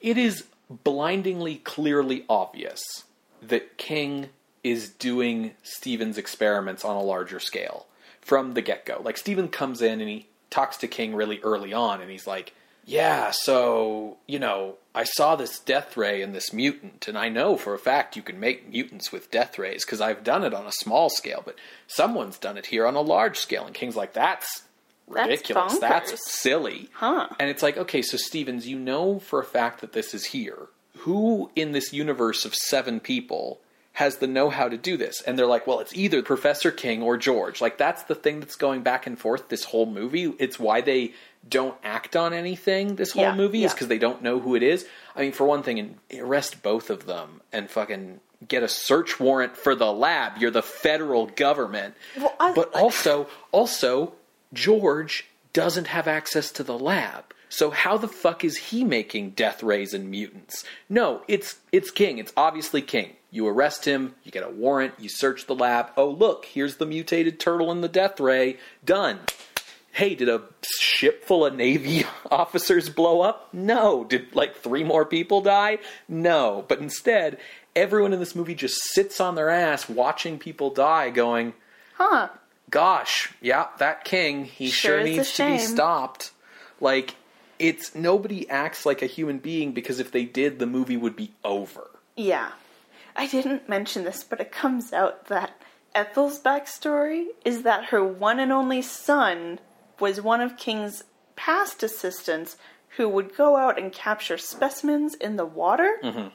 it 0.00 0.16
is 0.16 0.44
blindingly 0.70 1.56
clearly 1.56 2.24
obvious 2.28 3.04
that 3.42 3.76
King 3.76 4.28
is 4.64 4.88
doing 4.90 5.52
Steven's 5.62 6.18
experiments 6.18 6.84
on 6.84 6.96
a 6.96 7.02
larger 7.02 7.40
scale 7.40 7.86
from 8.20 8.54
the 8.54 8.62
get 8.62 8.84
go. 8.84 9.00
Like, 9.02 9.16
Steven 9.16 9.48
comes 9.48 9.80
in 9.82 10.00
and 10.00 10.08
he 10.08 10.26
talks 10.50 10.76
to 10.78 10.88
King 10.88 11.14
really 11.14 11.40
early 11.42 11.72
on, 11.72 12.00
and 12.00 12.10
he's 12.10 12.26
like, 12.26 12.54
Yeah, 12.84 13.30
so, 13.32 14.16
you 14.26 14.38
know, 14.38 14.76
I 14.94 15.04
saw 15.04 15.36
this 15.36 15.58
death 15.60 15.96
ray 15.96 16.22
in 16.22 16.32
this 16.32 16.52
mutant, 16.52 17.06
and 17.06 17.16
I 17.16 17.28
know 17.28 17.56
for 17.56 17.74
a 17.74 17.78
fact 17.78 18.16
you 18.16 18.22
can 18.22 18.40
make 18.40 18.68
mutants 18.68 19.12
with 19.12 19.30
death 19.30 19.58
rays 19.58 19.84
because 19.84 20.00
I've 20.00 20.24
done 20.24 20.42
it 20.44 20.54
on 20.54 20.66
a 20.66 20.72
small 20.72 21.08
scale, 21.10 21.42
but 21.44 21.56
someone's 21.86 22.38
done 22.38 22.56
it 22.58 22.66
here 22.66 22.86
on 22.86 22.94
a 22.96 23.00
large 23.00 23.38
scale. 23.38 23.64
And 23.66 23.74
King's 23.74 23.96
like, 23.96 24.12
That's 24.14 24.62
That's 25.08 25.28
ridiculous. 25.28 25.78
That's, 25.78 26.12
bonkers." 26.12 26.18
silly. 26.18 26.88
Huh. 26.94 27.28
And 27.38 27.48
it's 27.48 27.62
like, 27.62 27.76
okay, 27.76 28.02
so 28.02 28.16
Stevens, 28.16 28.66
you 28.66 28.78
know 28.78 29.18
for 29.20 29.40
a 29.40 29.44
fact 29.44 29.80
that 29.82 29.92
this 29.92 30.14
is 30.14 30.26
here. 30.26 30.66
Who 31.00 31.50
in 31.54 31.72
this 31.72 31.92
universe 31.92 32.44
of 32.44 32.54
seven 32.54 32.98
people 33.00 33.60
has 33.98 34.18
the 34.18 34.28
know 34.28 34.48
how 34.48 34.68
to 34.68 34.76
do 34.76 34.96
this? 34.96 35.20
And 35.22 35.36
they're 35.36 35.44
like, 35.46 35.66
well, 35.66 35.80
it's 35.80 35.92
either 35.92 36.22
Professor 36.22 36.70
King 36.70 37.02
or 37.02 37.16
George. 37.16 37.60
Like, 37.60 37.78
that's 37.78 38.04
the 38.04 38.14
thing 38.14 38.38
that's 38.38 38.54
going 38.54 38.82
back 38.82 39.08
and 39.08 39.18
forth 39.18 39.48
this 39.48 39.64
whole 39.64 39.86
movie. 39.86 40.32
It's 40.38 40.56
why 40.56 40.82
they 40.82 41.14
don't 41.48 41.76
act 41.82 42.14
on 42.14 42.32
anything 42.32 42.94
this 42.94 43.10
whole 43.10 43.24
Yeah, 43.24 43.34
movie, 43.34 43.64
is 43.64 43.72
because 43.74 43.88
they 43.88 43.98
don't 43.98 44.22
know 44.22 44.38
who 44.38 44.54
it 44.54 44.62
is. 44.62 44.86
I 45.16 45.22
mean, 45.22 45.32
for 45.32 45.46
one 45.48 45.64
thing, 45.64 45.80
and 45.80 45.96
arrest 46.16 46.62
both 46.62 46.90
of 46.90 47.06
them 47.06 47.40
and 47.52 47.68
fucking 47.68 48.20
get 48.46 48.62
a 48.62 48.68
search 48.68 49.18
warrant 49.18 49.56
for 49.56 49.74
the 49.74 49.92
lab. 49.92 50.38
You're 50.38 50.52
the 50.52 50.62
federal 50.62 51.26
government. 51.26 51.96
Well, 52.16 52.34
I- 52.38 52.52
but 52.52 52.72
also, 52.76 53.26
also, 53.50 54.12
George 54.52 55.26
doesn't 55.52 55.88
have 55.88 56.06
access 56.06 56.52
to 56.52 56.62
the 56.62 56.78
lab. 56.78 57.34
So 57.48 57.70
how 57.70 57.96
the 57.96 58.08
fuck 58.08 58.44
is 58.44 58.56
he 58.56 58.84
making 58.84 59.30
death 59.30 59.62
rays 59.62 59.94
and 59.94 60.10
mutants? 60.10 60.64
No, 60.88 61.22
it's 61.28 61.56
it's 61.72 61.90
King. 61.90 62.18
It's 62.18 62.32
obviously 62.36 62.82
King. 62.82 63.12
You 63.30 63.46
arrest 63.46 63.84
him, 63.84 64.14
you 64.24 64.30
get 64.30 64.42
a 64.44 64.48
warrant, 64.48 64.94
you 64.98 65.08
search 65.08 65.46
the 65.46 65.54
lab. 65.54 65.90
Oh 65.96 66.08
look, 66.08 66.44
here's 66.46 66.76
the 66.76 66.86
mutated 66.86 67.38
turtle 67.40 67.70
and 67.70 67.82
the 67.84 67.88
death 67.88 68.20
ray. 68.20 68.56
Done. 68.84 69.20
Hey, 69.92 70.14
did 70.14 70.28
a 70.28 70.42
ship 70.78 71.24
full 71.24 71.44
of 71.44 71.54
Navy 71.54 72.04
officers 72.30 72.88
blow 72.88 73.20
up? 73.20 73.48
No. 73.52 74.04
Did 74.04 74.34
like 74.34 74.56
three 74.56 74.84
more 74.84 75.04
people 75.04 75.40
die? 75.40 75.78
No. 76.08 76.64
But 76.68 76.78
instead, 76.78 77.38
everyone 77.74 78.12
in 78.12 78.20
this 78.20 78.34
movie 78.36 78.54
just 78.54 78.76
sits 78.92 79.20
on 79.20 79.34
their 79.34 79.50
ass 79.50 79.88
watching 79.88 80.38
people 80.38 80.70
die, 80.70 81.10
going, 81.10 81.52
Huh. 81.94 82.28
gosh, 82.70 83.32
yeah, 83.40 83.66
that 83.78 84.04
king, 84.04 84.44
he 84.44 84.68
Sure 84.70 84.98
sure, 84.98 85.04
needs 85.04 85.32
to 85.34 85.46
be 85.46 85.58
stopped. 85.58 86.30
Like, 86.80 87.16
it's 87.58 87.94
nobody 87.94 88.48
acts 88.48 88.86
like 88.86 89.02
a 89.02 89.06
human 89.06 89.38
being 89.38 89.72
because 89.72 89.98
if 89.98 90.10
they 90.10 90.24
did, 90.24 90.58
the 90.58 90.66
movie 90.66 90.96
would 90.96 91.16
be 91.16 91.32
over. 91.44 91.90
Yeah. 92.16 92.52
I 93.16 93.26
didn't 93.26 93.68
mention 93.68 94.04
this, 94.04 94.22
but 94.22 94.40
it 94.40 94.52
comes 94.52 94.92
out 94.92 95.26
that 95.26 95.60
Ethel's 95.94 96.40
backstory 96.40 97.26
is 97.44 97.62
that 97.62 97.86
her 97.86 98.04
one 98.04 98.38
and 98.38 98.52
only 98.52 98.82
son 98.82 99.58
was 99.98 100.20
one 100.20 100.40
of 100.40 100.56
King's 100.56 101.02
past 101.34 101.82
assistants 101.82 102.56
who 102.96 103.08
would 103.08 103.36
go 103.36 103.56
out 103.56 103.78
and 103.78 103.92
capture 103.92 104.38
specimens 104.38 105.14
in 105.14 105.36
the 105.36 105.46
water 105.46 105.96
mm-hmm. 106.02 106.28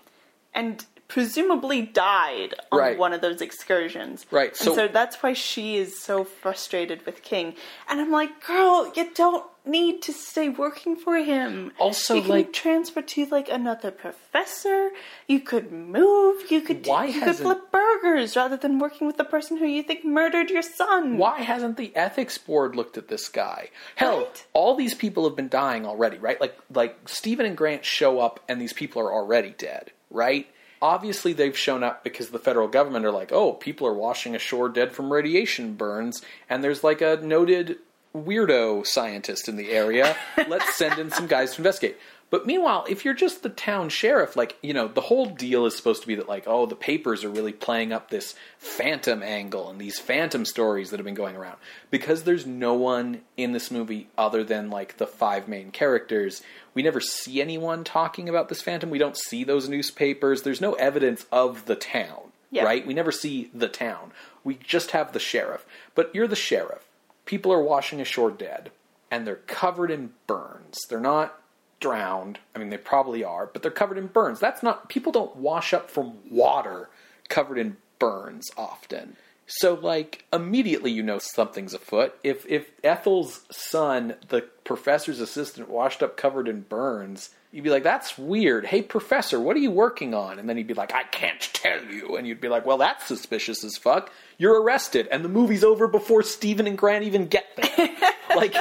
and 0.54 0.86
presumably 1.14 1.84
died 1.84 2.56
on 2.72 2.80
Right. 2.80 2.98
one 2.98 3.14
of 3.14 3.22
those 3.22 3.40
excursions. 3.40 4.26
Right, 4.32 4.50
And 4.50 4.58
so- 4.58 4.76
so 4.76 4.88
that's 4.88 5.22
why 5.22 5.34
she 5.34 5.78
is 5.78 6.02
so 6.02 6.24
frustrated 6.24 7.06
with 7.06 7.22
King. 7.22 7.56
And 7.88 8.02
I'm 8.02 8.10
like, 8.12 8.44
girl, 8.48 8.92
you 8.96 9.12
don't 9.14 9.46
need 9.64 10.02
to 10.02 10.12
stay 10.12 10.50
working 10.50 10.96
for 10.96 11.16
him. 11.18 11.72
Also, 11.78 12.16
you 12.16 12.22
can 12.24 12.30
like- 12.32 12.52
transfer 12.52 13.04
to 13.04 13.26
like 13.28 13.48
another 13.48 13.92
professor. 13.92 14.90
You 15.28 15.40
could 15.40 15.72
move. 15.72 16.52
You 16.52 16.62
could 16.62 16.86
Why 16.88 17.06
you 17.06 17.22
could 17.22 17.36
flip 17.36 17.72
burgers 17.72 18.36
rather 18.36 18.58
than 18.58 18.80
working 18.80 19.06
with 19.06 19.18
the 19.18 19.24
person 19.24 19.58
who 19.58 19.68
you 19.68 19.84
think 19.84 20.04
murdered 20.04 20.50
your 20.50 20.64
son. 20.64 21.18
Why 21.20 21.42
hasn't 21.42 21.78
the 21.78 21.96
ethics 21.96 22.40
board 22.40 22.76
looked 22.76 22.98
at 22.98 23.08
this 23.08 23.30
guy? 23.30 23.70
Hell, 23.96 24.18
Right. 24.22 24.46
all 24.54 24.74
these 24.74 24.96
people 24.96 25.24
have 25.26 25.36
been 25.36 25.48
dying 25.48 25.86
already, 25.86 26.18
right? 26.18 26.42
Like 26.42 26.58
like 26.74 27.08
Stephen 27.08 27.46
and 27.46 27.56
Grant 27.56 27.86
show 27.86 28.20
up 28.20 28.40
and 28.50 28.60
these 28.60 28.74
people 28.74 29.00
are 29.04 29.14
already 29.14 29.52
dead, 29.52 29.92
right? 30.10 30.48
Obviously 30.84 31.32
they've 31.32 31.58
shown 31.58 31.82
up 31.82 32.04
because 32.04 32.30
the 32.30 32.40
federal 32.40 32.68
government 32.68 33.06
are 33.06 33.12
like, 33.12 33.32
"Oh, 33.32 33.54
people 33.54 33.88
are 33.88 33.94
washing 33.94 34.36
ashore 34.36 34.68
dead 34.68 34.92
from 34.92 35.14
radiation 35.14 35.76
burns," 35.76 36.22
and 36.50 36.62
there's 36.62 36.84
like 36.84 37.02
a 37.02 37.20
noted 37.24 37.78
weirdo 38.14 38.86
scientist 38.86 39.48
in 39.48 39.56
the 39.56 39.72
area. 39.72 40.18
Let's 40.48 40.76
send 40.76 41.00
in 41.00 41.10
some 41.10 41.28
guys 41.28 41.54
to 41.54 41.62
investigate. 41.62 41.98
But 42.34 42.48
meanwhile, 42.48 42.88
if 42.90 43.06
you're 43.06 43.14
just 43.14 43.44
the 43.44 43.50
town 43.50 43.90
sheriff, 43.90 44.36
like, 44.36 44.58
you 44.64 44.74
know, 44.74 44.88
the 44.88 45.02
whole 45.02 45.28
deal 45.28 45.68
is 45.68 45.78
supposed 45.78 46.02
to 46.02 46.08
be 46.08 46.16
that, 46.16 46.28
like, 46.28 46.46
oh, 46.48 46.66
the 46.66 46.76
papers 46.76 47.24
are 47.24 47.30
really 47.30 47.52
playing 47.52 47.94
up 47.94 48.10
this 48.10 48.34
phantom 48.58 49.22
angle 49.22 49.70
and 49.70 49.80
these 49.80 50.00
phantom 50.00 50.44
stories 50.44 50.90
that 50.90 50.98
have 50.98 51.06
been 51.06 51.14
going 51.14 51.36
around. 51.36 51.58
Because 51.92 52.24
there's 52.24 52.48
no 52.48 52.74
one 52.74 53.22
in 53.38 53.52
this 53.52 53.70
movie 53.70 54.08
other 54.18 54.44
than, 54.44 54.72
like, 54.72 54.98
the 54.98 55.06
five 55.06 55.48
main 55.48 55.70
characters, 55.70 56.42
we 56.74 56.82
never 56.82 57.00
see 57.00 57.40
anyone 57.40 57.84
talking 57.84 58.28
about 58.28 58.50
this 58.50 58.64
phantom. 58.64 58.90
We 58.90 58.98
don't 58.98 59.16
see 59.16 59.44
those 59.44 59.70
newspapers. 59.70 60.42
There's 60.42 60.60
no 60.60 60.74
evidence 60.74 61.28
of 61.32 61.66
the 61.66 61.76
town, 61.76 62.32
Yeah. 62.50 62.64
right? 62.64 62.84
We 62.84 62.96
never 62.96 63.12
see 63.12 63.52
the 63.54 63.70
town. 63.70 64.12
We 64.44 64.56
just 64.56 64.90
have 64.90 65.14
the 65.14 65.20
sheriff. 65.20 65.68
But 65.94 66.10
you're 66.16 66.28
the 66.28 66.36
sheriff. 66.36 66.82
People 67.28 67.54
are 67.54 67.62
washing 67.62 68.02
ashore 68.02 68.32
dead, 68.32 68.72
and 69.12 69.28
they're 69.28 69.36
covered 69.36 69.92
in 69.92 70.14
burns. 70.26 70.80
They're 70.90 71.00
not 71.00 71.40
drowned. 71.84 72.40
I 72.56 72.60
mean, 72.60 72.70
they 72.70 72.78
probably 72.78 73.26
are, 73.26 73.46
but 73.46 73.62
they're 73.62 73.70
covered 73.70 73.98
in 73.98 74.08
burns. 74.08 74.40
That's 74.40 74.64
not, 74.64 74.88
people 74.88 75.12
don't 75.12 75.36
wash 75.36 75.74
up 75.74 75.92
from 75.92 76.18
water 76.32 76.90
covered 77.28 77.58
in 77.58 77.76
burns 78.00 78.50
often. 78.58 79.18
So, 79.46 79.74
like, 79.74 80.26
immediately 80.32 80.92
you 80.92 81.04
know 81.04 81.20
something's 81.20 81.74
afoot. 81.74 82.16
If 82.24 82.46
if 82.48 82.72
Ethel's 82.82 83.42
son, 83.52 84.16
the 84.30 84.42
professor's 84.64 85.20
assistant, 85.20 85.70
washed 85.70 86.02
up 86.02 86.16
covered 86.16 86.48
in 86.48 86.62
burns, 86.62 87.32
you'd 87.54 87.64
be 87.64 87.70
like, 87.70 87.84
"That's 87.84 88.18
weird." 88.18 88.66
Hey, 88.66 88.82
professor, 88.82 89.40
what 89.40 89.56
are 89.56 89.60
you 89.60 89.72
working 89.72 90.14
on? 90.14 90.40
And 90.40 90.50
then 90.50 90.58
he'd 90.58 90.68
be 90.68 90.74
like, 90.74 90.94
"I 90.94 91.04
can't 91.04 91.40
tell 91.54 91.82
you." 91.86 92.18
And 92.18 92.28
you'd 92.28 92.42
be 92.42 92.50
like, 92.50 92.66
"Well, 92.66 92.78
that's 92.80 93.06
suspicious 93.06 93.64
as 93.64 93.78
fuck." 93.78 94.12
You're 94.38 94.62
arrested, 94.62 95.08
and 95.12 95.24
the 95.24 95.30
movie's 95.30 95.64
over 95.64 95.88
before 95.88 96.24
Stephen 96.24 96.68
and 96.68 96.78
Grant 96.78 97.06
even 97.06 97.28
get 97.28 97.46
there. 97.56 97.90
like, 98.36 98.56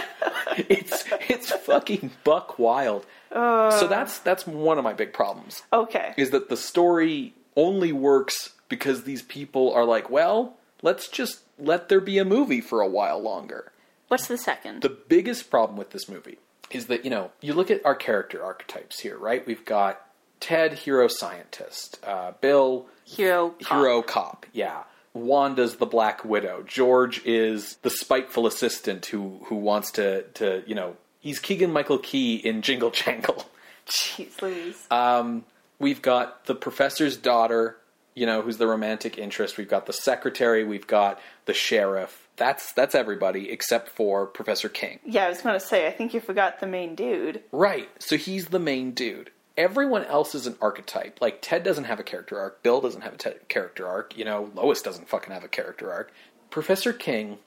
it's 0.57 1.05
it's 1.29 1.51
fucking 1.51 2.11
buck 2.23 2.59
wild. 2.59 3.05
Uh. 3.33 3.71
so 3.71 3.89
that's 3.89 4.19
that's 4.21 4.47
one 4.47 4.77
of 4.77 4.85
my 4.85 4.93
big 4.93 5.15
problems 5.15 5.63
Okay. 5.73 6.13
is 6.19 6.31
that 6.31 6.51
the 6.51 6.57
story 6.57 7.33
only 7.57 7.91
works 7.91 8.51
because 8.69 9.05
these 9.05 9.23
people 9.23 9.73
are 9.73 9.87
like, 9.87 10.11
well, 10.11 10.59
let's 10.83 11.09
just 11.09 11.41
let 11.59 11.89
there 11.89 12.01
be 12.01 12.19
a 12.19 12.25
movie 12.27 12.61
for 12.61 12.83
a 12.83 12.87
while 12.87 13.19
longer. 13.19 13.73
What's 14.09 14.27
the 14.29 14.37
second? 14.37 14.83
The 14.83 14.91
biggest 14.91 15.51
problem 15.51 15.79
with 15.79 15.91
this 15.93 16.11
movie 16.11 16.39
is 16.75 16.87
that, 16.87 17.05
you 17.05 17.11
know, 17.11 17.31
you 17.41 17.53
look 17.55 17.71
at 17.71 17.85
our 17.85 17.95
character 17.95 18.43
archetypes 18.45 19.01
here, 19.01 19.17
right? 19.19 19.47
We've 19.47 19.65
got 19.65 20.01
Ted, 20.41 20.73
hero 20.75 21.09
scientist, 21.09 21.99
uh, 22.05 22.33
Bill, 22.41 22.87
Hero. 23.05 23.51
cop. 23.63 23.79
hero 23.79 24.03
cop, 24.03 24.47
yeah. 24.53 24.83
Wanda's 25.15 25.77
the 25.77 25.87
Black 25.87 26.25
Widow. 26.25 26.63
George 26.67 27.23
is 27.27 27.77
the 27.83 27.91
spiteful 27.91 28.47
assistant 28.47 29.05
who 29.07 29.41
who 29.45 29.57
wants 29.57 29.91
to 29.93 30.23
to 30.35 30.63
you 30.67 30.75
know 30.75 30.97
he's 31.21 31.39
Keegan 31.39 31.71
Michael 31.71 31.99
Key 31.99 32.37
in 32.37 32.63
Jingle 32.63 32.91
Jangle. 32.91 33.45
Jeez 33.87 34.41
Louise. 34.41 34.87
Um, 34.91 35.45
we've 35.79 36.01
got 36.01 36.47
the 36.47 36.55
professor's 36.55 37.19
daughter, 37.19 37.77
you 38.15 38.25
know, 38.25 38.41
who's 38.41 38.57
the 38.57 38.67
romantic 38.67 39.19
interest. 39.19 39.59
We've 39.59 39.69
got 39.69 39.85
the 39.87 39.93
secretary. 39.93 40.65
We've 40.65 40.87
got 40.87 41.21
the 41.45 41.53
sheriff. 41.55 42.22
That's 42.43 42.73
that's 42.73 42.97
everybody 42.97 43.51
except 43.53 43.89
for 43.89 44.27
Professor 44.27 44.69
King. 44.69 44.99
yeah, 45.05 45.27
I 45.27 45.29
was 45.29 45.41
going 45.43 45.55
to 45.55 45.65
say, 45.65 45.87
I 45.87 45.93
think 45.93 46.13
you 46.13 46.19
forgot 46.19 46.59
the 46.59 46.67
main 46.67 46.97
dude. 46.97 47.41
Right. 47.53 47.89
So 48.01 48.17
he's 48.17 48.47
the 48.47 48.59
main 48.59 48.91
dude. 48.95 49.31
Everyone 49.57 50.05
else 50.07 50.35
is 50.35 50.49
an 50.49 50.57
archetype. 50.61 51.21
Like 51.21 51.39
Ted 51.41 51.63
doesn't 51.63 51.85
have 51.85 52.01
a 52.01 52.03
character 52.03 52.41
arc. 52.41 52.61
Bill 52.65 52.81
doesn't 52.81 53.03
have 53.03 53.15
a 53.15 53.17
te- 53.17 53.31
character 53.47 53.87
arc. 53.87 54.19
You 54.19 54.25
know, 54.25 54.51
Lois 54.57 54.83
doesn't 54.83 55.09
fucking 55.09 55.33
have 55.33 55.45
a 55.45 55.49
character 55.49 55.93
arc. 55.93 56.11
Professor 56.51 56.93
King 56.93 57.39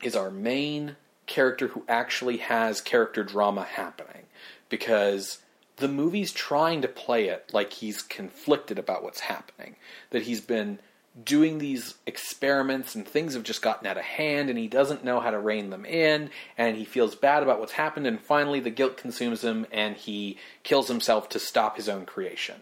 is 0.00 0.14
our 0.14 0.30
main 0.30 0.94
character 1.26 1.66
who 1.66 1.82
actually 1.88 2.36
has 2.36 2.80
character 2.80 3.24
drama 3.24 3.64
happening 3.64 4.26
because 4.68 5.38
the 5.78 5.88
movie's 5.88 6.30
trying 6.30 6.82
to 6.82 6.88
play 6.88 7.26
it 7.28 7.50
like 7.52 7.72
he's 7.72 8.00
conflicted 8.00 8.78
about 8.78 9.02
what's 9.02 9.20
happening. 9.20 9.74
That 10.10 10.22
he's 10.22 10.40
been 10.40 10.78
doing 11.24 11.58
these 11.58 11.94
experiments 12.06 12.94
and 12.94 13.06
things 13.06 13.34
have 13.34 13.42
just 13.42 13.62
gotten 13.62 13.86
out 13.86 13.96
of 13.96 14.04
hand 14.04 14.50
and 14.50 14.58
he 14.58 14.68
doesn't 14.68 15.04
know 15.04 15.18
how 15.18 15.30
to 15.30 15.38
rein 15.38 15.70
them 15.70 15.86
in 15.86 16.30
and 16.58 16.76
he 16.76 16.84
feels 16.84 17.14
bad 17.14 17.42
about 17.42 17.58
what's 17.58 17.72
happened 17.72 18.06
and 18.06 18.20
finally 18.20 18.60
the 18.60 18.70
guilt 18.70 18.96
consumes 18.96 19.42
him 19.42 19.66
and 19.72 19.96
he 19.96 20.36
kills 20.62 20.88
himself 20.88 21.28
to 21.28 21.38
stop 21.38 21.76
his 21.76 21.88
own 21.88 22.04
creation. 22.04 22.56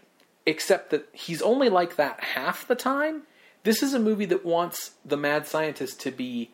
Except 0.45 0.91
that 0.91 1.09
he's 1.11 1.41
only 1.41 1.69
like 1.69 1.97
that 1.97 2.23
half 2.23 2.67
the 2.67 2.75
time. 2.75 3.23
This 3.63 3.83
is 3.83 3.93
a 3.93 3.99
movie 3.99 4.25
that 4.25 4.45
wants 4.45 4.91
the 5.03 5.17
mad 5.17 5.47
scientist 5.47 5.99
to 6.01 6.11
be 6.11 6.51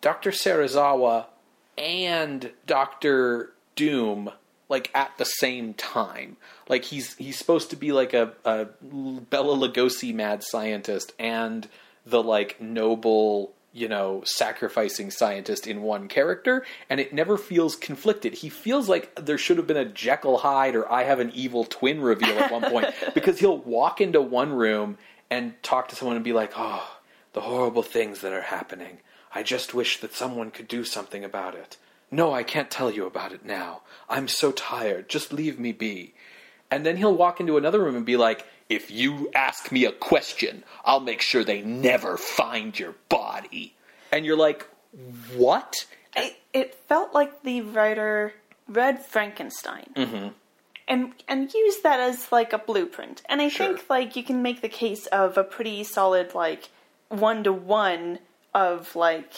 Dr. 0.00 0.30
Serizawa 0.30 1.26
and 1.78 2.50
Dr. 2.66 3.52
Doom 3.76 4.30
like 4.68 4.90
at 4.94 5.16
the 5.18 5.24
same 5.24 5.74
time. 5.74 6.36
Like 6.68 6.84
he's 6.84 7.14
he's 7.16 7.38
supposed 7.38 7.70
to 7.70 7.76
be 7.76 7.92
like 7.92 8.14
a, 8.14 8.32
a 8.44 8.66
Bela 8.82 9.56
Lugosi 9.56 10.14
mad 10.14 10.42
scientist 10.42 11.12
and 11.18 11.68
the 12.06 12.22
like 12.22 12.60
noble, 12.60 13.52
you 13.72 13.88
know, 13.88 14.22
sacrificing 14.24 15.10
scientist 15.10 15.66
in 15.66 15.82
one 15.82 16.08
character, 16.08 16.64
and 16.88 17.00
it 17.00 17.12
never 17.12 17.36
feels 17.36 17.76
conflicted. 17.76 18.34
He 18.34 18.48
feels 18.48 18.88
like 18.88 19.14
there 19.16 19.38
should 19.38 19.58
have 19.58 19.66
been 19.66 19.76
a 19.76 19.84
Jekyll 19.84 20.38
Hyde 20.38 20.76
or 20.76 20.90
I 20.90 21.04
have 21.04 21.20
an 21.20 21.32
evil 21.34 21.64
twin 21.64 22.00
reveal 22.00 22.38
at 22.38 22.50
one 22.50 22.70
point 22.70 22.94
because 23.14 23.38
he'll 23.38 23.58
walk 23.58 24.00
into 24.00 24.20
one 24.20 24.52
room 24.52 24.98
and 25.30 25.60
talk 25.62 25.88
to 25.88 25.96
someone 25.96 26.16
and 26.16 26.24
be 26.24 26.32
like, 26.32 26.52
"Oh, 26.56 26.98
the 27.32 27.42
horrible 27.42 27.82
things 27.82 28.20
that 28.20 28.32
are 28.32 28.42
happening. 28.42 28.98
I 29.36 29.42
just 29.42 29.74
wish 29.74 30.00
that 30.00 30.14
someone 30.14 30.50
could 30.50 30.68
do 30.68 30.84
something 30.84 31.24
about 31.24 31.54
it." 31.54 31.76
No, 32.14 32.32
I 32.32 32.44
can't 32.44 32.70
tell 32.70 32.90
you 32.92 33.06
about 33.06 33.32
it 33.32 33.44
now. 33.44 33.82
I'm 34.08 34.28
so 34.28 34.52
tired. 34.52 35.08
Just 35.08 35.32
leave 35.32 35.58
me 35.58 35.72
be. 35.72 36.14
And 36.70 36.86
then 36.86 36.96
he'll 36.96 37.14
walk 37.14 37.40
into 37.40 37.56
another 37.56 37.80
room 37.82 37.96
and 37.96 38.06
be 38.06 38.16
like, 38.16 38.46
If 38.68 38.90
you 38.90 39.30
ask 39.34 39.72
me 39.72 39.84
a 39.84 39.92
question, 39.92 40.62
I'll 40.84 41.00
make 41.00 41.20
sure 41.20 41.42
they 41.42 41.62
never 41.62 42.16
find 42.16 42.78
your 42.78 42.94
body. 43.08 43.74
And 44.12 44.24
you're 44.24 44.36
like, 44.36 44.66
What? 45.34 45.86
It, 46.16 46.36
it 46.52 46.74
felt 46.88 47.12
like 47.14 47.42
the 47.42 47.62
writer 47.62 48.34
read 48.68 49.04
Frankenstein. 49.04 49.90
Mm-hmm. 49.96 50.28
And 50.86 51.14
and 51.26 51.52
used 51.52 51.82
that 51.82 51.98
as 51.98 52.30
like 52.30 52.52
a 52.52 52.58
blueprint. 52.58 53.22
And 53.28 53.40
I 53.42 53.48
Sure. 53.48 53.66
think 53.74 53.90
like 53.90 54.14
you 54.14 54.22
can 54.22 54.40
make 54.42 54.60
the 54.60 54.68
case 54.68 55.06
of 55.06 55.36
a 55.36 55.42
pretty 55.42 55.82
solid 55.82 56.34
like 56.34 56.68
one 57.08 57.42
to 57.44 57.52
one 57.52 58.20
of 58.54 58.94
like 58.94 59.32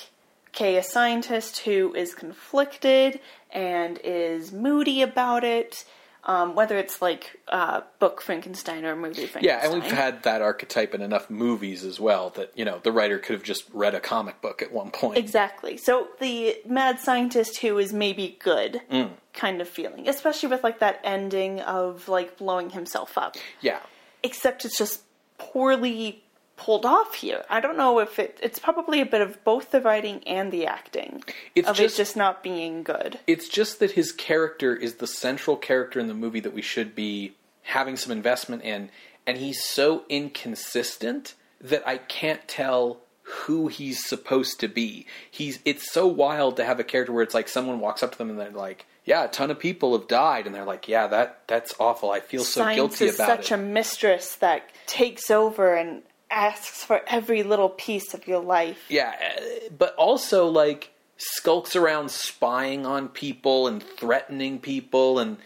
okay, 0.56 0.76
a 0.76 0.82
scientist 0.82 1.58
who 1.60 1.94
is 1.94 2.14
conflicted 2.14 3.20
and 3.52 4.00
is 4.02 4.52
moody 4.52 5.02
about 5.02 5.44
it, 5.44 5.84
um, 6.24 6.54
whether 6.54 6.78
it's 6.78 7.02
like 7.02 7.38
uh, 7.48 7.82
book 7.98 8.22
Frankenstein 8.22 8.84
or 8.86 8.96
movie 8.96 9.26
Frankenstein. 9.26 9.44
Yeah, 9.44 9.64
and 9.64 9.74
we've 9.74 9.92
had 9.92 10.22
that 10.22 10.40
archetype 10.40 10.94
in 10.94 11.02
enough 11.02 11.28
movies 11.28 11.84
as 11.84 12.00
well 12.00 12.30
that, 12.30 12.52
you 12.56 12.64
know, 12.64 12.80
the 12.82 12.90
writer 12.90 13.18
could 13.18 13.34
have 13.34 13.42
just 13.42 13.64
read 13.72 13.94
a 13.94 14.00
comic 14.00 14.40
book 14.40 14.62
at 14.62 14.72
one 14.72 14.90
point. 14.90 15.18
Exactly. 15.18 15.76
So 15.76 16.08
the 16.20 16.56
mad 16.66 17.00
scientist 17.00 17.58
who 17.58 17.78
is 17.78 17.92
maybe 17.92 18.38
good 18.42 18.80
Mm. 18.90 19.10
kind 19.34 19.60
of 19.60 19.68
feeling, 19.68 20.08
especially 20.08 20.48
with 20.48 20.64
like 20.64 20.78
that 20.78 21.00
ending 21.04 21.60
of 21.60 22.08
like 22.08 22.38
blowing 22.38 22.70
himself 22.70 23.18
up. 23.18 23.36
Yeah. 23.60 23.80
Except 24.22 24.64
it's 24.64 24.78
just 24.78 25.02
poorly 25.38 26.24
pulled 26.56 26.86
off 26.86 27.14
here. 27.14 27.44
I 27.50 27.60
don't 27.60 27.76
know 27.76 27.98
if 27.98 28.18
it 28.18 28.38
it's 28.42 28.58
probably 28.58 29.00
a 29.00 29.06
bit 29.06 29.20
of 29.20 29.42
both 29.44 29.70
the 29.70 29.80
writing 29.80 30.22
and 30.26 30.50
the 30.50 30.66
acting 30.66 31.22
It's 31.54 31.68
of 31.68 31.76
just- 31.76 31.94
it 31.94 31.98
just 31.98 32.16
not 32.16 32.42
being 32.42 32.82
good. 32.82 33.18
It's 33.26 33.48
just 33.48 33.78
that 33.80 33.92
his 33.92 34.10
character 34.12 34.74
is 34.74 34.94
the 34.96 35.06
central 35.06 35.56
character 35.56 36.00
in 36.00 36.08
the 36.08 36.14
movie 36.14 36.40
that 36.40 36.54
we 36.54 36.62
should 36.62 36.94
be 36.94 37.34
having 37.62 37.96
some 37.96 38.10
investment 38.12 38.62
in, 38.62 38.90
and 39.26 39.36
he's 39.38 39.62
so 39.64 40.04
inconsistent 40.08 41.34
that 41.60 41.86
I 41.86 41.98
can't 41.98 42.46
tell 42.48 42.98
who 43.22 43.66
he's 43.68 44.04
supposed 44.04 44.60
to 44.60 44.68
be. 44.68 45.06
He's 45.30 45.58
it's 45.64 45.90
so 45.92 46.06
wild 46.06 46.56
to 46.56 46.64
have 46.64 46.78
a 46.78 46.84
character 46.84 47.12
where 47.12 47.22
it's 47.24 47.34
like 47.34 47.48
someone 47.48 47.80
walks 47.80 48.02
up 48.02 48.12
to 48.12 48.18
them 48.18 48.30
and 48.30 48.38
they're 48.38 48.50
like, 48.50 48.86
"Yeah, 49.04 49.24
a 49.24 49.28
ton 49.28 49.50
of 49.50 49.58
people 49.58 49.98
have 49.98 50.06
died," 50.06 50.46
and 50.46 50.54
they're 50.54 50.64
like, 50.64 50.86
"Yeah, 50.86 51.08
that 51.08 51.40
that's 51.48 51.74
awful. 51.80 52.10
I 52.12 52.20
feel 52.20 52.44
so 52.44 52.60
Science 52.60 52.76
guilty 52.76 53.06
is 53.06 53.16
about 53.16 53.26
such 53.28 53.50
a 53.50 53.56
mistress 53.56 54.36
that 54.36 54.70
takes 54.86 55.28
over 55.30 55.74
and 55.74 56.02
asks 56.36 56.84
for 56.84 57.00
every 57.08 57.42
little 57.42 57.70
piece 57.70 58.14
of 58.14 58.28
your 58.28 58.40
life. 58.40 58.84
Yeah, 58.88 59.14
uh, 59.18 59.40
but 59.76 59.94
also 59.96 60.46
like 60.46 60.92
skulks 61.16 61.74
around 61.74 62.10
spying 62.10 62.84
on 62.84 63.08
people 63.08 63.66
and 63.66 63.82
threatening 63.82 64.60
people 64.60 65.18
and 65.18 65.38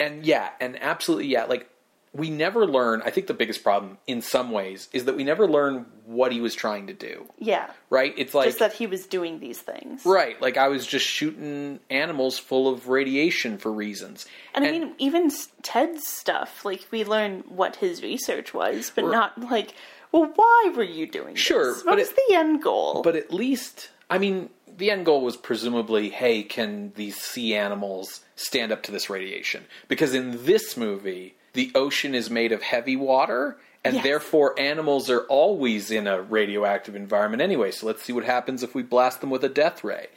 and 0.00 0.24
yeah, 0.24 0.50
and 0.60 0.82
absolutely 0.82 1.26
yeah, 1.26 1.44
like 1.44 1.68
we 2.14 2.30
never 2.30 2.66
learn. 2.66 3.02
I 3.04 3.10
think 3.10 3.26
the 3.26 3.34
biggest 3.34 3.62
problem 3.62 3.98
in 4.06 4.22
some 4.22 4.50
ways 4.50 4.88
is 4.92 5.04
that 5.04 5.16
we 5.16 5.24
never 5.24 5.46
learn 5.46 5.86
what 6.06 6.32
he 6.32 6.40
was 6.40 6.54
trying 6.54 6.86
to 6.86 6.94
do. 6.94 7.26
Yeah. 7.38 7.70
Right? 7.90 8.14
It's 8.16 8.34
like 8.34 8.46
just 8.46 8.58
that 8.60 8.72
he 8.72 8.86
was 8.86 9.06
doing 9.06 9.40
these 9.40 9.60
things. 9.60 10.06
right, 10.06 10.40
like 10.40 10.56
I 10.56 10.68
was 10.68 10.86
just 10.86 11.06
shooting 11.06 11.80
animals 11.90 12.38
full 12.38 12.72
of 12.72 12.88
radiation 12.88 13.58
for 13.58 13.70
reasons. 13.70 14.26
And, 14.54 14.64
I 14.64 14.70
mean, 14.70 14.94
even 14.98 15.30
Ted's 15.62 16.06
stuff, 16.06 16.64
like, 16.64 16.86
we 16.90 17.04
learn 17.04 17.44
what 17.48 17.76
his 17.76 18.02
research 18.02 18.54
was, 18.54 18.90
but 18.94 19.04
not 19.04 19.38
like, 19.50 19.74
well, 20.12 20.30
why 20.34 20.72
were 20.74 20.82
you 20.82 21.06
doing 21.06 21.34
Sure, 21.34 21.72
this? 21.74 21.82
but 21.82 21.90
What 21.92 21.98
was 21.98 22.10
it- 22.10 22.18
the 22.28 22.34
end 22.34 22.62
goal? 22.62 23.02
But 23.02 23.16
at 23.16 23.32
least, 23.32 23.90
I 24.10 24.18
mean, 24.18 24.50
the 24.66 24.90
end 24.90 25.04
goal 25.06 25.22
was 25.22 25.36
presumably, 25.36 26.10
hey, 26.10 26.42
can 26.42 26.92
these 26.94 27.16
sea 27.16 27.54
animals 27.54 28.20
stand 28.36 28.70
up 28.72 28.82
to 28.84 28.92
this 28.92 29.10
radiation? 29.10 29.66
Because 29.88 30.14
in 30.14 30.44
this 30.44 30.76
movie, 30.76 31.34
the 31.54 31.72
ocean 31.74 32.14
is 32.14 32.30
made 32.30 32.52
of 32.52 32.62
heavy 32.62 32.94
water, 32.96 33.58
and 33.84 33.94
Yes. 33.96 34.04
therefore 34.04 34.58
animals 34.58 35.08
are 35.10 35.22
always 35.22 35.90
in 35.90 36.06
a 36.06 36.20
radioactive 36.20 36.94
environment 36.94 37.42
anyway. 37.42 37.70
So 37.70 37.86
let's 37.86 38.02
see 38.02 38.12
what 38.12 38.24
happens 38.24 38.62
if 38.62 38.74
we 38.74 38.82
blast 38.82 39.20
them 39.20 39.30
with 39.30 39.42
a 39.44 39.48
death 39.48 39.82
ray. 39.82 40.08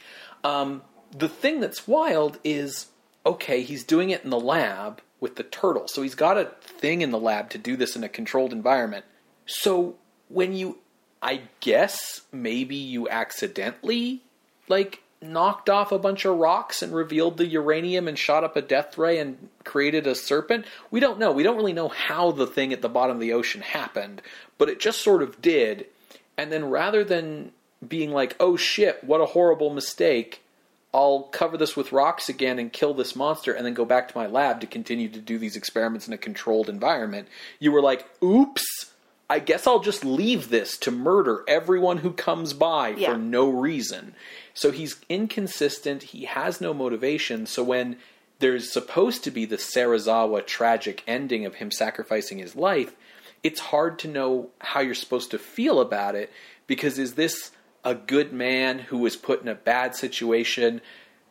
Um, 0.44 0.82
the 1.16 1.28
thing 1.28 1.60
that's 1.60 1.86
wild 1.88 2.38
is 2.44 2.86
okay, 3.24 3.62
he's 3.62 3.84
doing 3.84 4.10
it 4.10 4.24
in 4.24 4.30
the 4.30 4.40
lab 4.40 5.00
with 5.20 5.36
the 5.36 5.44
turtle. 5.44 5.86
So 5.86 6.02
he's 6.02 6.16
got 6.16 6.36
a 6.36 6.46
thing 6.60 7.02
in 7.02 7.12
the 7.12 7.18
lab 7.20 7.50
to 7.50 7.58
do 7.58 7.76
this 7.76 7.94
in 7.94 8.02
a 8.02 8.08
controlled 8.08 8.52
environment. 8.52 9.04
So 9.52 9.96
when 10.28 10.54
you, 10.54 10.78
I 11.20 11.42
guess, 11.60 12.22
maybe 12.32 12.76
you 12.76 13.08
accidentally, 13.08 14.22
like, 14.68 15.02
knocked 15.20 15.70
off 15.70 15.92
a 15.92 15.98
bunch 15.98 16.24
of 16.24 16.36
rocks 16.36 16.82
and 16.82 16.92
revealed 16.92 17.36
the 17.36 17.46
uranium 17.46 18.08
and 18.08 18.18
shot 18.18 18.42
up 18.42 18.56
a 18.56 18.62
death 18.62 18.98
ray 18.98 19.18
and 19.18 19.48
created 19.62 20.06
a 20.06 20.14
serpent. 20.14 20.64
We 20.90 21.00
don't 21.00 21.18
know. 21.18 21.30
We 21.30 21.42
don't 21.42 21.56
really 21.56 21.72
know 21.72 21.88
how 21.88 22.32
the 22.32 22.46
thing 22.46 22.72
at 22.72 22.82
the 22.82 22.88
bottom 22.88 23.16
of 23.16 23.20
the 23.20 23.32
ocean 23.32 23.60
happened, 23.60 24.22
but 24.58 24.68
it 24.68 24.80
just 24.80 25.02
sort 25.02 25.22
of 25.22 25.40
did. 25.40 25.86
And 26.36 26.50
then 26.50 26.70
rather 26.70 27.04
than 27.04 27.52
being 27.86 28.10
like, 28.10 28.34
oh 28.40 28.56
shit, 28.56 29.04
what 29.04 29.20
a 29.20 29.26
horrible 29.26 29.70
mistake, 29.70 30.42
I'll 30.94 31.22
cover 31.24 31.56
this 31.56 31.76
with 31.76 31.92
rocks 31.92 32.28
again 32.28 32.58
and 32.58 32.72
kill 32.72 32.94
this 32.94 33.14
monster 33.14 33.52
and 33.52 33.64
then 33.64 33.74
go 33.74 33.84
back 33.84 34.08
to 34.08 34.18
my 34.18 34.26
lab 34.26 34.60
to 34.60 34.66
continue 34.66 35.08
to 35.08 35.20
do 35.20 35.38
these 35.38 35.56
experiments 35.56 36.08
in 36.08 36.14
a 36.14 36.18
controlled 36.18 36.68
environment. 36.68 37.28
You 37.60 37.72
were 37.72 37.80
like, 37.80 38.06
oops, 38.22 38.91
I 39.30 39.38
guess 39.38 39.66
I'll 39.66 39.80
just 39.80 40.04
leave 40.04 40.50
this 40.50 40.76
to 40.78 40.90
murder 40.90 41.42
everyone 41.48 41.98
who 41.98 42.12
comes 42.12 42.52
by 42.52 42.90
Yeah. 42.90 43.12
for 43.12 43.18
no 43.18 43.48
reason. 43.48 44.14
So 44.54 44.70
he's 44.70 44.96
inconsistent, 45.08 46.02
he 46.04 46.24
has 46.24 46.60
no 46.60 46.74
motivation. 46.74 47.46
So 47.46 47.62
when 47.62 47.96
there's 48.40 48.70
supposed 48.70 49.24
to 49.24 49.30
be 49.30 49.44
the 49.46 49.56
Serizawa 49.56 50.46
tragic 50.46 51.02
ending 51.06 51.46
of 51.46 51.54
him 51.56 51.70
sacrificing 51.70 52.38
his 52.38 52.54
life, 52.56 52.92
it's 53.42 53.60
hard 53.60 53.98
to 54.00 54.08
know 54.08 54.50
how 54.58 54.80
you're 54.80 54.94
supposed 54.94 55.30
to 55.30 55.38
feel 55.38 55.80
about 55.80 56.14
it 56.14 56.30
because 56.66 56.98
is 56.98 57.14
this 57.14 57.52
a 57.84 57.94
good 57.94 58.32
man 58.32 58.78
who 58.80 58.98
was 58.98 59.16
put 59.16 59.40
in 59.42 59.48
a 59.48 59.54
bad 59.54 59.94
situation 59.96 60.80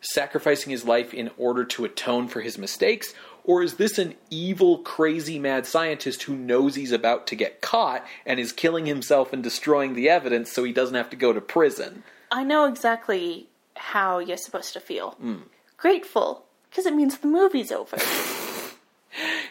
sacrificing 0.02 0.72
his 0.72 0.84
life 0.86 1.14
in 1.14 1.30
order 1.38 1.64
to 1.64 1.86
atone 1.86 2.28
for 2.28 2.42
his 2.42 2.58
mistakes? 2.58 3.14
Or 3.44 3.64
is 3.64 3.76
this 3.76 3.98
an 3.98 4.16
evil, 4.30 4.80
crazy, 4.80 5.40
mad 5.40 5.66
scientist 5.66 6.24
who 6.24 6.36
knows 6.36 6.76
he's 6.76 6.92
about 6.92 7.26
to 7.28 7.36
get 7.36 7.62
caught 7.62 8.06
and 8.26 8.40
is 8.40 8.52
killing 8.52 8.86
himself 8.86 9.34
and 9.34 9.42
destroying 9.44 9.96
the 9.96 10.10
evidence 10.10 10.52
so 10.52 10.64
he 10.64 10.72
doesn't 10.72 10.96
have 10.96 11.10
to 11.10 11.16
go 11.16 11.34
to 11.34 11.42
prison? 11.42 12.04
I 12.32 12.44
know 12.44 12.66
exactly 12.66 13.48
how 13.76 14.20
you're 14.20 14.38
supposed 14.38 14.74
to 14.74 14.80
feel. 14.80 15.12
Hmm. 15.12 15.38
Grateful, 15.78 16.46
because 16.70 16.86
it 16.86 16.94
means 16.94 17.18
the 17.18 17.28
movie's 17.28 17.72
over. 17.72 17.98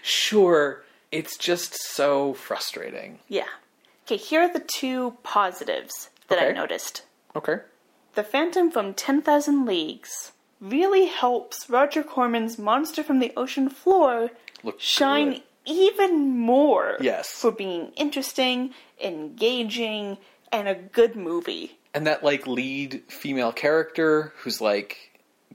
Sure, 0.03 0.83
it's 1.13 1.37
just 1.37 1.75
so 1.75 2.33
frustrating. 2.35 3.19
yeah. 3.29 3.45
Okay, 4.07 4.17
here 4.17 4.41
are 4.41 4.53
the 4.53 4.65
two 4.67 5.17
positives 5.23 6.09
that 6.29 6.39
I 6.39 6.47
Okay. 6.47 6.55
noticed. 6.55 7.03
Okay. 7.37 7.59
The 8.15 8.25
Phantom 8.25 8.71
from 8.71 8.95
10,000 8.95 9.67
Leagues 9.67 10.33
really 10.61 11.07
helps 11.07 11.69
Roger 11.71 12.03
Corman's 12.03 12.59
Monster 12.59 13.03
from 13.03 13.19
the 13.19 13.33
Ocean 13.37 13.69
Floor 13.69 14.31
Look 14.63 14.81
shine 14.81 15.31
good. 15.33 15.43
even 15.67 16.37
more 16.39 16.97
Yes. 17.01 17.31
for 17.31 17.51
being 17.51 17.93
interesting, 17.97 18.75
engaging, 19.03 20.19
and 20.53 20.69
a 20.69 20.75
good 20.75 21.17
movie. 21.17 21.77
and 21.95 22.07
that 22.07 22.23
like 22.23 22.47
lead 22.47 23.03
female 23.09 23.51
character 23.53 24.33
who's 24.39 24.61
like 24.61 25.11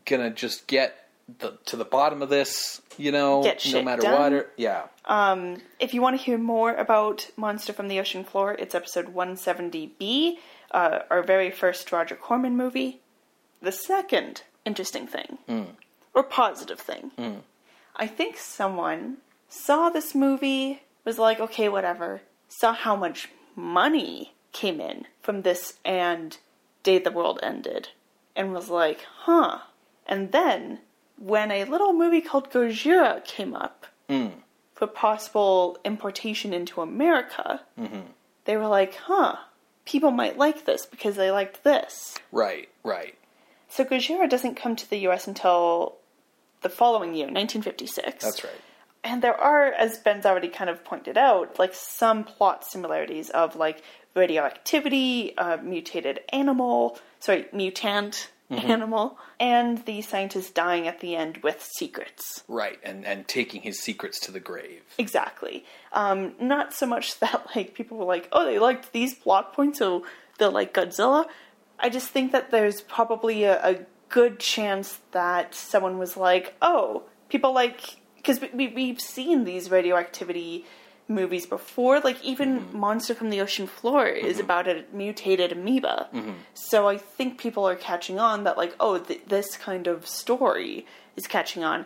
gonna 0.05 0.29
just 0.29 0.67
get 0.67 1.07
the 1.39 1.53
to 1.65 1.75
the 1.75 1.85
bottom 1.85 2.21
of 2.21 2.29
this, 2.29 2.81
you 2.97 3.11
know, 3.11 3.41
no 3.71 3.81
matter 3.83 4.01
done. 4.01 4.33
what. 4.33 4.53
Yeah, 4.57 4.83
If 5.79 5.93
you 5.93 6.01
want 6.01 6.17
to 6.17 6.23
hear 6.23 6.37
more 6.37 6.73
about 6.75 7.27
Monster 7.37 7.73
from 7.73 7.87
the 7.87 7.99
Ocean 7.99 8.23
Floor, 8.23 8.53
it's 8.53 8.75
episode 8.75 9.13
170B, 9.15 10.37
uh, 10.71 10.99
our 11.09 11.23
very 11.23 11.51
first 11.51 11.91
Roger 11.91 12.15
Corman 12.15 12.55
movie. 12.57 13.01
The 13.61 13.71
second 13.71 14.43
interesting 14.65 15.07
thing, 15.07 15.37
mm. 15.47 15.67
or 16.13 16.23
positive 16.23 16.79
thing, 16.79 17.11
mm. 17.17 17.41
I 17.95 18.07
think 18.07 18.37
someone 18.37 19.17
saw 19.47 19.89
this 19.89 20.13
movie, 20.13 20.81
was 21.03 21.17
like, 21.17 21.39
okay, 21.39 21.69
whatever, 21.69 22.21
saw 22.47 22.73
how 22.73 22.95
much 22.95 23.29
money 23.55 24.33
came 24.51 24.79
in 24.79 25.05
from 25.21 25.41
this 25.41 25.79
and 25.83 26.37
Day 26.83 26.99
the 26.99 27.11
World 27.11 27.39
Ended, 27.41 27.89
and 28.35 28.53
was 28.53 28.69
like, 28.69 29.05
huh. 29.21 29.59
And 30.05 30.31
then, 30.31 30.79
when 31.17 31.51
a 31.51 31.63
little 31.63 31.93
movie 31.93 32.21
called 32.21 32.51
Gojira 32.51 33.23
came 33.25 33.55
up, 33.55 33.87
mm. 34.09 34.31
for 34.73 34.87
possible 34.87 35.77
importation 35.83 36.53
into 36.53 36.81
America, 36.81 37.61
mm-hmm. 37.79 38.01
they 38.45 38.57
were 38.57 38.67
like, 38.67 38.95
huh, 38.95 39.37
people 39.85 40.11
might 40.11 40.37
like 40.37 40.65
this 40.65 40.85
because 40.85 41.15
they 41.15 41.31
liked 41.31 41.63
this. 41.63 42.15
right, 42.31 42.69
right. 42.83 43.15
So 43.75 43.83
Gojira 43.83 44.29
doesn't 44.29 44.55
come 44.55 44.77
to 44.77 44.89
the 44.89 44.99
US 45.09 45.27
until 45.27 45.97
the 46.61 46.69
following 46.69 47.13
year, 47.13 47.25
1956. 47.25 48.23
That's 48.23 48.41
right. 48.41 48.53
And 49.03 49.21
there 49.21 49.35
are, 49.35 49.65
as 49.65 49.97
Ben's 49.97 50.25
already 50.25 50.47
kind 50.47 50.69
of 50.69 50.85
pointed 50.85 51.17
out, 51.17 51.59
like 51.59 51.73
some 51.73 52.23
plot 52.23 52.63
similarities 52.63 53.29
of 53.31 53.57
like 53.57 53.83
radioactivity, 54.15 55.37
uh, 55.37 55.57
mutated 55.57 56.21
animal, 56.29 56.97
sorry, 57.19 57.47
mutant 57.51 58.29
animal, 58.49 59.19
and 59.41 59.83
the 59.85 60.01
scientist 60.01 60.55
dying 60.55 60.87
at 60.87 61.01
the 61.01 61.17
end 61.17 61.39
with 61.43 61.61
secrets. 61.77 62.43
Right, 62.47 62.79
and 62.81 63.05
and 63.05 63.27
taking 63.27 63.61
his 63.61 63.81
secrets 63.81 64.21
to 64.21 64.31
the 64.31 64.39
grave. 64.39 64.83
Exactly. 64.97 65.65
Um, 65.91 66.33
not 66.39 66.73
so 66.73 66.85
much 66.85 67.19
that 67.19 67.45
like 67.57 67.73
people 67.73 67.97
were 67.97 68.05
like, 68.05 68.29
oh, 68.31 68.45
they 68.45 68.57
liked 68.57 68.93
these 68.93 69.13
plot 69.15 69.51
points, 69.53 69.79
so 69.79 70.05
they'll 70.37 70.51
like 70.51 70.73
Godzilla. 70.73 71.25
I 71.79 71.89
just 71.89 72.09
think 72.09 72.31
that 72.31 72.51
there's 72.51 72.81
probably 72.81 73.43
a, 73.43 73.63
a 73.63 73.85
good 74.09 74.39
chance 74.39 74.99
that 75.11 75.53
someone 75.53 75.97
was 75.97 76.15
like, 76.15 76.55
oh, 76.61 77.03
people 77.29 77.53
like 77.53 77.97
because 78.15 78.41
we, 78.41 78.49
we 78.53 78.67
we've 78.67 79.01
seen 79.01 79.43
these 79.43 79.69
radioactivity 79.69 80.65
movies 81.07 81.45
before. 81.45 81.99
Like 81.99 82.23
even 82.23 82.59
mm-hmm. 82.59 82.77
Monster 82.79 83.13
from 83.13 83.29
the 83.29 83.41
Ocean 83.41 83.67
Floor 83.67 84.07
is 84.07 84.37
mm-hmm. 84.37 84.45
about 84.45 84.67
a 84.67 84.83
mutated 84.91 85.51
amoeba. 85.51 86.09
Mm-hmm. 86.13 86.31
So 86.53 86.87
I 86.87 86.97
think 86.97 87.37
people 87.37 87.67
are 87.67 87.75
catching 87.75 88.19
on 88.19 88.43
that 88.43 88.57
like, 88.57 88.75
oh, 88.79 88.97
th- 88.97 89.21
this 89.27 89.57
kind 89.57 89.87
of 89.87 90.07
story 90.07 90.85
is 91.15 91.27
catching 91.27 91.63
on, 91.63 91.85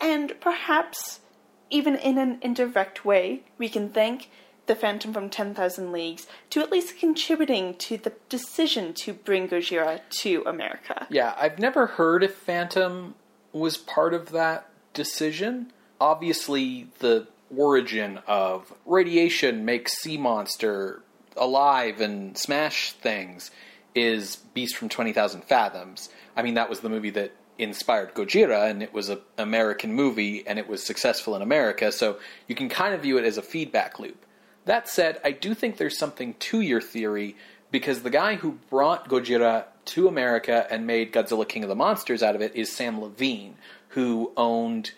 and 0.00 0.38
perhaps 0.40 1.20
even 1.68 1.96
in 1.96 2.18
an 2.18 2.38
indirect 2.42 3.04
way, 3.04 3.42
we 3.58 3.68
can 3.68 3.90
thank 3.90 4.30
the 4.66 4.74
Phantom 4.74 5.12
from 5.12 5.30
10,000 5.30 5.92
Leagues 5.92 6.26
to 6.50 6.60
at 6.60 6.70
least 6.70 6.98
contributing 6.98 7.74
to 7.74 7.96
the 7.96 8.12
decision 8.28 8.92
to 8.94 9.12
bring 9.12 9.48
Gojira 9.48 10.00
to 10.10 10.42
America. 10.46 11.06
Yeah, 11.10 11.34
I've 11.38 11.58
never 11.58 11.86
heard 11.86 12.22
if 12.22 12.34
Phantom 12.34 13.14
was 13.52 13.76
part 13.76 14.12
of 14.12 14.30
that 14.32 14.68
decision. 14.92 15.72
Obviously, 16.00 16.88
the 16.98 17.26
origin 17.56 18.18
of 18.26 18.72
radiation 18.84 19.64
makes 19.64 19.98
sea 19.98 20.18
monster 20.18 21.02
alive 21.36 22.00
and 22.00 22.36
smash 22.36 22.92
things 22.92 23.50
is 23.94 24.36
Beast 24.54 24.76
from 24.76 24.88
20,000 24.88 25.44
Fathoms. 25.44 26.08
I 26.36 26.42
mean, 26.42 26.54
that 26.54 26.68
was 26.68 26.80
the 26.80 26.88
movie 26.88 27.10
that 27.10 27.32
inspired 27.58 28.14
Gojira, 28.14 28.68
and 28.68 28.82
it 28.82 28.92
was 28.92 29.08
an 29.08 29.20
American 29.38 29.94
movie, 29.94 30.46
and 30.46 30.58
it 30.58 30.68
was 30.68 30.82
successful 30.82 31.34
in 31.34 31.40
America, 31.40 31.90
so 31.90 32.18
you 32.46 32.54
can 32.54 32.68
kind 32.68 32.94
of 32.94 33.00
view 33.00 33.16
it 33.16 33.24
as 33.24 33.38
a 33.38 33.42
feedback 33.42 33.98
loop. 33.98 34.25
That 34.66 34.88
said, 34.88 35.20
I 35.24 35.30
do 35.30 35.54
think 35.54 35.76
there's 35.76 35.96
something 35.96 36.34
to 36.34 36.60
your 36.60 36.80
theory 36.80 37.36
because 37.70 38.02
the 38.02 38.10
guy 38.10 38.34
who 38.34 38.58
brought 38.68 39.08
Gojira 39.08 39.64
to 39.86 40.08
America 40.08 40.66
and 40.70 40.86
made 40.86 41.12
Godzilla 41.12 41.48
King 41.48 41.62
of 41.62 41.68
the 41.68 41.74
Monsters 41.76 42.22
out 42.22 42.34
of 42.34 42.42
it 42.42 42.54
is 42.54 42.70
Sam 42.70 43.00
Levine, 43.00 43.56
who 43.90 44.32
owned 44.36 44.90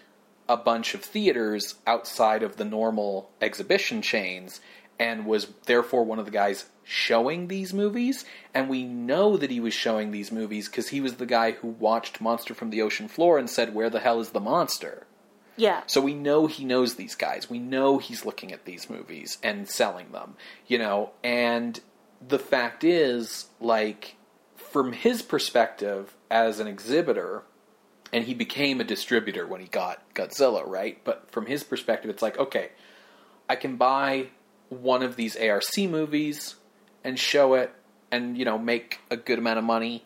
a 0.49 0.57
bunch 0.57 0.95
of 0.95 1.03
theaters 1.03 1.75
outside 1.87 2.43
of 2.43 2.57
the 2.57 2.65
normal 2.65 3.31
exhibition 3.43 4.01
chains 4.01 4.61
and 4.99 5.27
was 5.27 5.49
therefore 5.67 6.05
one 6.05 6.19
of 6.19 6.25
the 6.25 6.31
guys 6.31 6.65
showing 6.83 7.49
these 7.49 7.75
movies. 7.75 8.25
And 8.55 8.71
we 8.71 8.85
know 8.85 9.37
that 9.37 9.51
he 9.51 9.61
was 9.61 9.75
showing 9.75 10.11
these 10.11 10.33
movies 10.33 10.67
because 10.67 10.89
he 10.89 11.03
was 11.03 11.17
the 11.17 11.27
guy 11.27 11.53
who 11.53 11.69
watched 11.69 12.23
Monster 12.23 12.55
from 12.55 12.71
the 12.71 12.81
Ocean 12.81 13.07
Floor 13.07 13.39
and 13.39 13.51
said, 13.51 13.75
Where 13.75 13.91
the 13.91 14.01
hell 14.01 14.19
is 14.21 14.31
the 14.31 14.41
monster? 14.41 15.07
Yeah. 15.59 15.83
So 15.87 16.01
we 16.01 16.15
know 16.15 16.47
he 16.47 16.65
knows 16.65 16.95
these 16.95 17.15
guys. 17.15 17.51
We 17.51 17.59
know 17.59 17.99
he's 17.99 18.25
looking 18.25 18.53
at 18.53 18.65
these 18.65 18.89
movies 18.89 19.39
and 19.43 19.69
selling 19.69 20.13
them, 20.13 20.37
you 20.67 20.79
know, 20.79 21.11
and 21.23 21.79
the 22.27 22.39
fact 22.39 22.85
is, 22.85 23.47
like, 23.61 24.17
from 24.57 24.93
his 24.93 25.21
perspective 25.21 26.15
as 26.31 26.61
an 26.61 26.67
exhibitor, 26.67 27.43
and 28.13 28.25
he 28.25 28.35
became 28.35 28.81
a 28.81 28.85
distributor 28.85 29.47
when 29.47 29.61
he 29.61 29.67
got 29.67 30.03
Godzilla, 30.15 30.67
right? 30.67 31.03
But 31.05 31.31
from 31.31 31.47
his 31.47 31.65
perspective, 31.65 32.11
it's 32.11 32.23
like, 32.23 32.39
okay, 32.39 32.71
I 33.49 33.57
can 33.57 33.77
buy 33.77 34.29
one 34.69 35.03
of 35.03 35.17
these 35.17 35.37
ARC 35.37 35.77
movies 35.79 36.55
and 37.05 37.19
show 37.19 37.55
it 37.55 37.73
and, 38.11 38.39
you 38.39 38.45
know, 38.45 38.59
make 38.59 39.01
a 39.11 39.17
good 39.17 39.39
amount 39.39 39.59
of 39.59 39.65
money, 39.65 40.05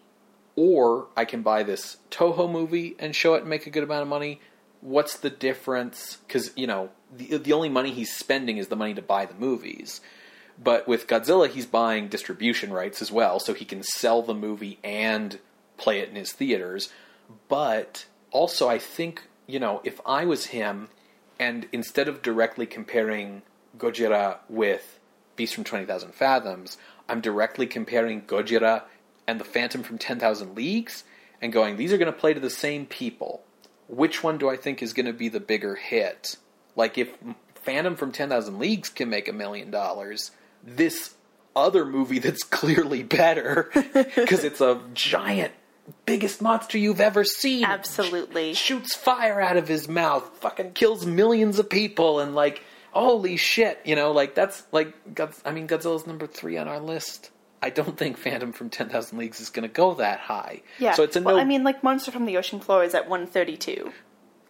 or 0.57 1.09
I 1.17 1.25
can 1.25 1.43
buy 1.43 1.63
this 1.63 1.99
Toho 2.11 2.51
movie 2.51 2.97
and 2.99 3.15
show 3.15 3.35
it 3.35 3.41
and 3.41 3.49
make 3.49 3.67
a 3.67 3.71
good 3.71 3.85
amount 3.85 4.03
of 4.03 4.09
money. 4.09 4.41
What's 4.83 5.17
the 5.17 5.31
difference? 5.31 6.19
Because, 6.27 6.51
you 6.57 6.67
know, 6.67 6.91
the, 7.17 7.39
the 7.39 7.53
only 7.55 7.71
money 7.71 7.93
he's 7.93 8.15
spending 8.15 8.59
is 8.59 8.69
the 8.69 8.77
money 8.77 8.93
to 8.95 9.03
buy 9.03 9.25
the 9.25 9.35
movies. 9.35 10.03
But 10.63 10.87
with 10.87 11.07
Godzilla, 11.07 11.49
he's 11.49 11.67
buying 11.67 12.09
distribution 12.09 12.73
rights 12.73 13.01
as 13.01 13.11
well, 13.11 13.41
so 13.41 13.55
he 13.55 13.65
can 13.65 13.83
sell 13.83 14.23
the 14.23 14.35
movie 14.35 14.79
and 14.85 15.39
play 15.79 16.01
it 16.01 16.11
in 16.11 16.17
his 16.17 16.33
theaters. 16.33 16.91
But 17.49 18.05
also, 18.31 18.69
I 18.69 18.79
think, 18.79 19.23
you 19.47 19.59
know, 19.59 19.81
if 19.85 20.01
I 20.05 20.27
was 20.27 20.47
him, 20.47 20.89
and 21.39 21.67
instead 21.73 22.09
of 22.09 22.23
directly 22.23 22.67
comparing 22.67 23.43
Gojira 23.79 24.39
with 24.49 24.99
Beast 25.37 25.55
from 25.55 25.65
20,000 25.65 26.13
Fathoms, 26.13 26.77
I'm 27.09 27.21
directly 27.21 27.67
comparing 27.67 28.23
Gojira 28.23 28.83
and 29.27 29.41
the 29.41 29.45
Phantom 29.45 29.83
from 29.83 29.99
10,000 29.99 30.55
Leagues 30.55 31.05
and 31.41 31.53
going, 31.53 31.77
these 31.77 31.93
are 31.93 31.99
going 31.99 32.13
to 32.13 32.19
play 32.19 32.35
to 32.35 32.41
the 32.41 32.51
same 32.51 32.87
people. 32.87 33.43
Which 33.89 34.23
one 34.23 34.39
do 34.39 34.49
I 34.49 34.57
think 34.57 34.83
is 34.83 34.93
going 34.93 35.07
to 35.07 35.13
be 35.13 35.29
the 35.29 35.41
bigger 35.41 35.75
hit? 35.75 36.37
Like, 36.77 36.97
if 36.99 37.15
Phantom 37.55 37.97
from 37.97 38.13
10,000 38.13 38.59
Leagues 38.59 38.89
can 38.89 39.11
make 39.11 39.29
a 39.29 39.33
million 39.33 39.71
dollars, 39.71 40.31
this 40.63 41.15
other 41.55 41.85
movie 41.85 42.19
that's 42.19 42.43
clearly 42.43 43.03
better, 43.03 43.71
because 43.95 44.45
it's 44.45 44.61
a 44.61 44.81
giant, 44.95 45.53
biggest 46.07 46.41
monster 46.41 46.79
you've 46.79 47.01
ever 47.01 47.25
seen. 47.25 47.65
Absolutely. 47.65 48.55
Shoots 48.55 48.95
fire 48.95 49.41
out 49.41 49.57
of 49.57 49.69
his 49.69 49.89
mouth, 49.89 50.29
fucking 50.41 50.73
kills 50.73 51.07
millions 51.07 51.59
of 51.59 51.69
people, 51.69 52.21
and 52.21 52.35
like, 52.35 52.63
holy 52.93 53.37
shit, 53.37 53.81
you 53.85 53.97
know, 53.97 54.13
like 54.13 54.35
that's 54.35 54.63
like, 54.73 54.95
I 55.45 55.51
mean, 55.53 55.67
Godzilla's 55.67 56.07
number 56.07 56.27
three 56.27 56.57
on 56.57 56.69
our 56.69 56.81
list. 56.81 57.31
I 57.63 57.71
don't 57.71 57.97
think 57.97 58.19
Phantom 58.19 58.53
from 58.53 58.69
10,000 58.71 59.17
Leagues 59.17 59.41
is 59.41 59.49
going 59.49 59.69
to 59.69 59.73
go 59.73 59.95
that 59.95 60.19
high. 60.21 60.63
Yeah. 60.79 60.95
So 60.95 61.05
it's 61.05 61.17
a 61.17 61.23
well, 61.23 61.37
no. 61.37 61.41
I 61.41 61.45
mean, 61.45 61.63
like 61.63 61.83
Monster 61.83 62.11
from 62.11 62.27
the 62.27 62.37
Ocean 62.37 62.59
Floor 62.61 62.83
is 62.85 62.95
at 62.95 63.09
132. 63.09 63.93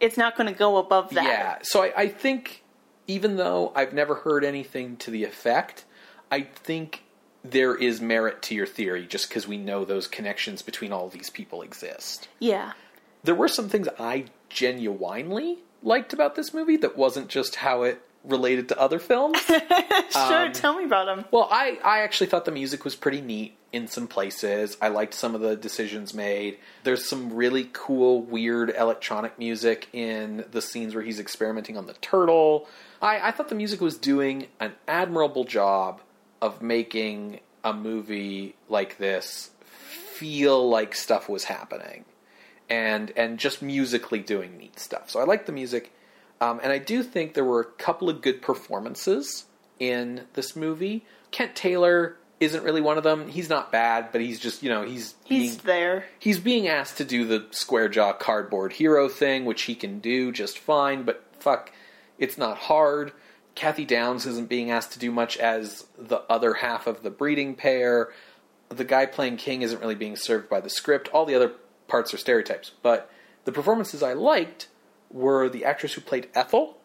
It's 0.00 0.16
not 0.16 0.36
going 0.36 0.52
to 0.52 0.58
go 0.58 0.78
above 0.78 1.10
that. 1.10 1.24
Yeah. 1.24 1.58
So 1.62 1.82
I, 1.84 1.92
I 1.96 2.08
think, 2.08 2.64
even 3.06 3.36
though 3.36 3.70
I've 3.76 3.92
never 3.92 4.14
heard 4.16 4.44
anything 4.44 4.96
to 4.98 5.10
the 5.10 5.24
effect, 5.24 5.84
I 6.30 6.40
think 6.42 7.04
there 7.44 7.74
is 7.74 8.00
merit 8.00 8.40
to 8.42 8.54
your 8.54 8.66
theory 8.66 9.04
just 9.06 9.28
because 9.28 9.46
we 9.46 9.56
know 9.58 9.84
those 9.84 10.06
connections 10.08 10.62
between 10.62 10.92
all 10.92 11.08
these 11.08 11.28
people 11.28 11.60
exist. 11.62 12.28
Yeah. 12.38 12.72
there 13.24 13.34
were 13.34 13.48
some 13.48 13.68
things 13.68 13.88
I 13.98 14.26
genuinely 14.48 15.58
liked 15.82 16.12
about 16.12 16.34
this 16.36 16.54
movie 16.54 16.76
that 16.78 16.96
wasn't 16.96 17.28
just 17.28 17.56
how 17.56 17.82
it 17.82 18.00
related 18.25 18.68
to 18.68 18.81
other 18.81 18.99
films. 18.99 19.39
sure, 19.41 19.61
um, 20.12 20.53
tell 20.53 20.77
me 20.77 20.85
about 20.85 21.07
them. 21.07 21.25
Well, 21.31 21.49
I, 21.51 21.79
I 21.85 22.01
actually 22.01 22.29
thought 22.29 22.45
the 22.45 22.53
music 22.53 22.85
was 22.85 22.95
pretty 22.95 23.20
neat 23.20 23.57
in 23.73 23.89
some 23.89 24.07
places. 24.07 24.77
I 24.81 24.89
liked 24.89 25.14
some 25.14 25.35
of 25.35 25.41
the 25.41 25.57
decisions 25.57 26.14
made. 26.14 26.59
There's 26.85 27.05
some 27.05 27.33
really 27.33 27.70
cool, 27.73 28.23
weird 28.23 28.70
electronic 28.70 29.39
music 29.39 29.89
in 29.93 30.45
the 30.51 30.62
scenes 30.62 30.95
where 30.95 31.03
he's 31.03 31.18
experimenting 31.18 31.77
on 31.77 31.87
the 31.87 31.95
turtle. 31.95 32.68
I, 33.01 33.29
I 33.29 33.31
thought 33.31 33.49
the 33.49 33.55
music 33.55 33.81
was 33.81 33.97
doing 33.97 34.47
an 34.61 34.75
admirable 34.87 35.45
job 35.45 36.01
of 36.41 36.62
making 36.62 37.41
a 37.64 37.73
movie 37.73 38.55
like 38.68 38.99
this 38.99 39.51
feel 40.23 40.68
like 40.68 40.95
stuff 40.95 41.29
was 41.29 41.45
happening. 41.45 42.05
And 42.68 43.12
and 43.16 43.39
just 43.39 43.61
musically 43.61 44.20
doing 44.20 44.57
neat 44.57 44.79
stuff. 44.79 45.11
So 45.11 45.20
I 45.20 45.25
like 45.25 45.47
the 45.47 45.53
music. 45.53 45.93
Um, 46.43 46.59
and 46.61 46.72
I 46.72 46.78
do 46.78 47.05
think 47.05 47.34
there 47.34 47.45
were 47.45 47.61
a 47.61 47.64
couple 47.64 48.11
of 48.11 48.20
good 48.20 48.43
performances 48.43 49.45
in 49.78 50.24
this 50.32 50.57
movie. 50.57 51.05
Kent 51.30 51.55
Taylor 51.55 52.16
isn't 52.40 52.64
really 52.64 52.80
one 52.80 52.99
of 52.99 53.05
them. 53.05 53.28
He's 53.28 53.49
not 53.49 53.70
bad, 53.70 54.11
but 54.11 54.20
he's 54.20 54.40
just, 54.40 54.61
you 54.61 54.68
know, 54.68 54.82
he's 54.82 55.14
He's 55.24 55.55
being, 55.55 55.61
there. 55.64 56.05
he's 56.18 56.40
being 56.40 56.66
asked 56.66 56.97
to 56.97 57.05
do 57.05 57.24
the 57.24 57.47
square 57.53 57.88
jaw 57.88 58.12
cardboard 58.12 58.72
hero 58.72 59.09
thing, 59.09 59.45
which 59.45 59.62
he 59.62 59.76
can 59.76 60.01
do 60.01 60.32
just 60.32 60.59
fine, 60.59 61.05
but 61.05 61.24
fuck, 61.38 61.70
it's 62.18 62.36
not 62.36 62.59
hard. 62.59 63.12
Cathy 63.55 63.84
Downs 63.84 64.26
isn't 64.26 64.49
being 64.49 64.72
asked 64.72 64.93
to 64.95 64.99
do 64.99 65.12
much 65.12 65.36
as 65.36 65.86
the 65.97 66.22
other 66.28 66.55
half 66.55 66.88
of 66.88 67.05
the 67.05 67.11
breeding 67.11 67.55
pair. 67.55 68.11
The 68.68 68.84
guy 68.84 69.07
playing 69.07 69.36
King 69.36 69.62
isn't 69.62 69.80
really 69.80 69.95
being 69.95 70.16
served 70.16 70.49
by 70.49 70.61
the 70.61 70.70
script. 70.70 71.09
All 71.11 71.24
the 71.24 71.36
other 71.36 71.53
parts 71.86 72.12
are 72.12 72.18
stereotypes. 72.18 72.72
But 72.82 73.09
the 73.45 73.53
performances 73.53 74.03
I 74.03 74.14
liked 74.14 74.66
were 75.12 75.48
the 75.48 75.64
actress 75.64 75.92
who 75.94 76.00
played 76.00 76.28
Ethel, 76.34 76.78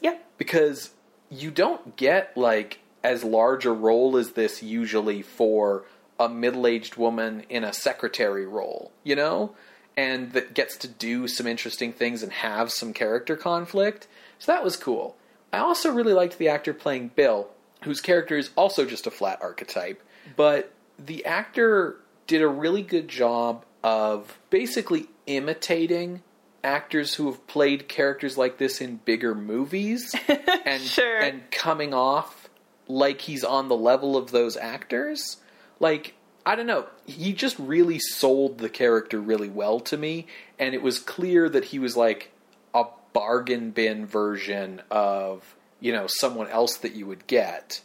Yeah. 0.00 0.16
because 0.38 0.90
you 1.30 1.50
don't 1.50 1.96
get 1.96 2.36
like 2.36 2.78
as 3.02 3.22
large 3.24 3.66
a 3.66 3.72
role 3.72 4.16
as 4.16 4.32
this 4.32 4.62
usually 4.62 5.22
for 5.22 5.84
a 6.18 6.28
middle-aged 6.28 6.96
woman 6.96 7.44
in 7.48 7.64
a 7.64 7.72
secretary 7.72 8.46
role, 8.46 8.92
you 9.02 9.14
know, 9.16 9.54
and 9.96 10.32
that 10.32 10.54
gets 10.54 10.76
to 10.78 10.88
do 10.88 11.28
some 11.28 11.46
interesting 11.46 11.92
things 11.92 12.22
and 12.22 12.32
have 12.32 12.70
some 12.72 12.92
character 12.92 13.36
conflict. 13.36 14.06
So 14.38 14.52
that 14.52 14.64
was 14.64 14.76
cool. 14.76 15.16
I 15.52 15.58
also 15.58 15.92
really 15.92 16.12
liked 16.12 16.38
the 16.38 16.48
actor 16.48 16.72
playing 16.72 17.08
Bill, 17.14 17.48
whose 17.82 18.00
character 18.00 18.36
is 18.36 18.50
also 18.56 18.84
just 18.86 19.06
a 19.06 19.10
flat 19.10 19.38
archetype, 19.42 20.02
but 20.36 20.72
the 20.98 21.24
actor 21.26 21.96
did 22.26 22.40
a 22.40 22.48
really 22.48 22.82
good 22.82 23.08
job 23.08 23.64
of 23.82 24.38
basically 24.50 25.08
imitating 25.26 26.22
actors 26.64 27.14
who 27.14 27.26
have 27.26 27.46
played 27.46 27.88
characters 27.88 28.36
like 28.38 28.58
this 28.58 28.80
in 28.80 28.96
bigger 29.04 29.34
movies 29.34 30.14
and 30.64 30.82
Sure. 30.82 31.18
and 31.20 31.48
coming 31.50 31.92
off 31.94 32.48
like 32.88 33.20
he's 33.22 33.44
on 33.44 33.68
the 33.68 33.76
level 33.76 34.16
of 34.16 34.30
those 34.30 34.56
actors. 34.56 35.36
Like 35.78 36.14
I 36.46 36.56
don't 36.56 36.66
know, 36.66 36.86
he 37.06 37.32
just 37.32 37.58
really 37.58 37.98
sold 37.98 38.58
the 38.58 38.68
character 38.68 39.20
really 39.20 39.48
well 39.48 39.80
to 39.80 39.96
me 39.96 40.26
and 40.58 40.74
it 40.74 40.82
was 40.82 40.98
clear 40.98 41.48
that 41.48 41.66
he 41.66 41.78
was 41.78 41.96
like 41.96 42.32
a 42.74 42.84
bargain 43.12 43.70
bin 43.70 44.04
version 44.06 44.82
of, 44.90 45.54
you 45.80 45.92
know, 45.92 46.06
someone 46.06 46.48
else 46.48 46.76
that 46.78 46.94
you 46.94 47.06
would 47.06 47.26
get 47.26 47.80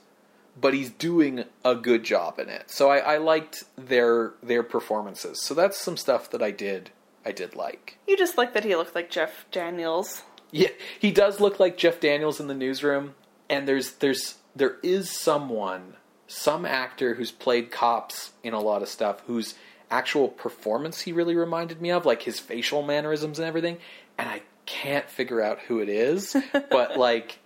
but 0.59 0.73
he's 0.73 0.89
doing 0.89 1.45
a 1.63 1.73
good 1.73 2.03
job 2.03 2.37
in 2.37 2.49
it. 2.49 2.69
So 2.69 2.89
I, 2.89 2.97
I 2.97 3.17
liked 3.17 3.63
their 3.77 4.33
their 4.43 4.63
performances. 4.63 5.41
So 5.41 5.53
that's 5.53 5.77
some 5.77 5.95
stuff 5.95 6.29
that 6.31 6.41
I 6.41 6.51
did 6.51 6.91
I 7.29 7.31
did 7.31 7.55
like. 7.55 7.99
You 8.07 8.17
just 8.17 8.39
like 8.39 8.53
that 8.53 8.63
he 8.63 8.75
looked 8.75 8.95
like 8.95 9.11
Jeff 9.11 9.45
Daniels. 9.51 10.23
Yeah, 10.49 10.69
he 10.99 11.11
does 11.11 11.39
look 11.39 11.59
like 11.59 11.77
Jeff 11.77 11.99
Daniels 11.99 12.39
in 12.39 12.47
the 12.47 12.55
newsroom, 12.55 13.13
and 13.47 13.67
there's 13.67 13.91
there's 13.91 14.39
there 14.55 14.77
is 14.81 15.11
someone, 15.11 15.93
some 16.25 16.65
actor 16.65 17.13
who's 17.13 17.31
played 17.31 17.69
cops 17.69 18.31
in 18.43 18.53
a 18.53 18.59
lot 18.59 18.81
of 18.81 18.89
stuff, 18.89 19.21
whose 19.27 19.53
actual 19.91 20.27
performance 20.27 21.01
he 21.01 21.11
really 21.11 21.35
reminded 21.35 21.79
me 21.83 21.91
of, 21.91 22.03
like 22.03 22.23
his 22.23 22.39
facial 22.39 22.81
mannerisms 22.81 23.37
and 23.37 23.47
everything, 23.47 23.77
and 24.17 24.27
I 24.27 24.41
can't 24.65 25.07
figure 25.07 25.39
out 25.39 25.59
who 25.59 25.81
it 25.81 25.89
is, 25.89 26.35
but 26.71 26.97
like 26.97 27.37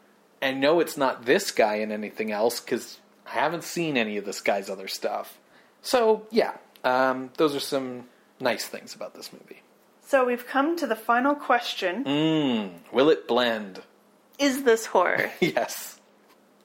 I 0.42 0.54
know 0.54 0.80
it's 0.80 0.96
not 0.96 1.26
this 1.26 1.52
guy 1.52 1.76
in 1.76 1.92
anything 1.92 2.32
else 2.32 2.62
because 2.62 3.00
I 3.26 3.32
haven't 3.32 3.66
seen 3.66 3.98
any 3.98 4.16
of 4.16 4.24
this 4.24 4.40
guy's 4.40 4.70
other 4.70 4.88
stuff. 4.88 5.38
So 5.82 6.26
yeah, 6.32 6.54
um, 6.86 7.32
those 7.36 7.54
are 7.54 7.60
some 7.60 8.06
nice 8.40 8.66
things 8.66 8.96
about 8.96 9.14
this 9.14 9.34
movie. 9.34 9.62
So 10.14 10.24
we've 10.24 10.46
come 10.46 10.78
to 10.78 10.86
the 10.86 10.96
final 10.96 11.34
question. 11.34 12.04
Mm, 12.04 12.70
will 12.92 13.10
it 13.10 13.28
blend? 13.28 13.82
Is 14.38 14.62
this 14.62 14.86
horror? 14.86 15.32
yes. 15.40 16.00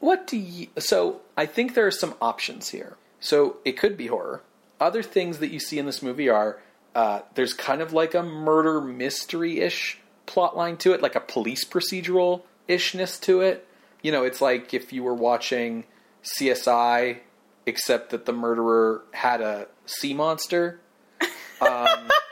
What 0.00 0.26
do 0.26 0.36
you. 0.36 0.66
So, 0.76 1.22
I 1.34 1.46
think 1.46 1.72
there 1.72 1.86
are 1.86 1.90
some 1.90 2.14
options 2.20 2.68
here. 2.68 2.98
So, 3.20 3.56
it 3.64 3.78
could 3.78 3.96
be 3.96 4.08
horror. 4.08 4.42
Other 4.78 5.02
things 5.02 5.38
that 5.38 5.48
you 5.48 5.60
see 5.60 5.78
in 5.78 5.86
this 5.86 6.02
movie 6.02 6.28
are 6.28 6.60
uh, 6.94 7.20
there's 7.36 7.54
kind 7.54 7.80
of 7.80 7.94
like 7.94 8.12
a 8.12 8.22
murder 8.22 8.82
mystery 8.82 9.60
ish 9.60 9.98
plot 10.26 10.54
line 10.54 10.76
to 10.76 10.92
it, 10.92 11.00
like 11.00 11.14
a 11.14 11.20
police 11.20 11.64
procedural 11.64 12.42
ishness 12.68 13.18
to 13.22 13.40
it. 13.40 13.66
You 14.02 14.12
know, 14.12 14.24
it's 14.24 14.42
like 14.42 14.74
if 14.74 14.92
you 14.92 15.02
were 15.02 15.14
watching 15.14 15.84
CSI, 16.22 17.20
except 17.64 18.10
that 18.10 18.26
the 18.26 18.32
murderer 18.34 19.04
had 19.12 19.40
a 19.40 19.68
sea 19.86 20.12
monster. 20.12 20.80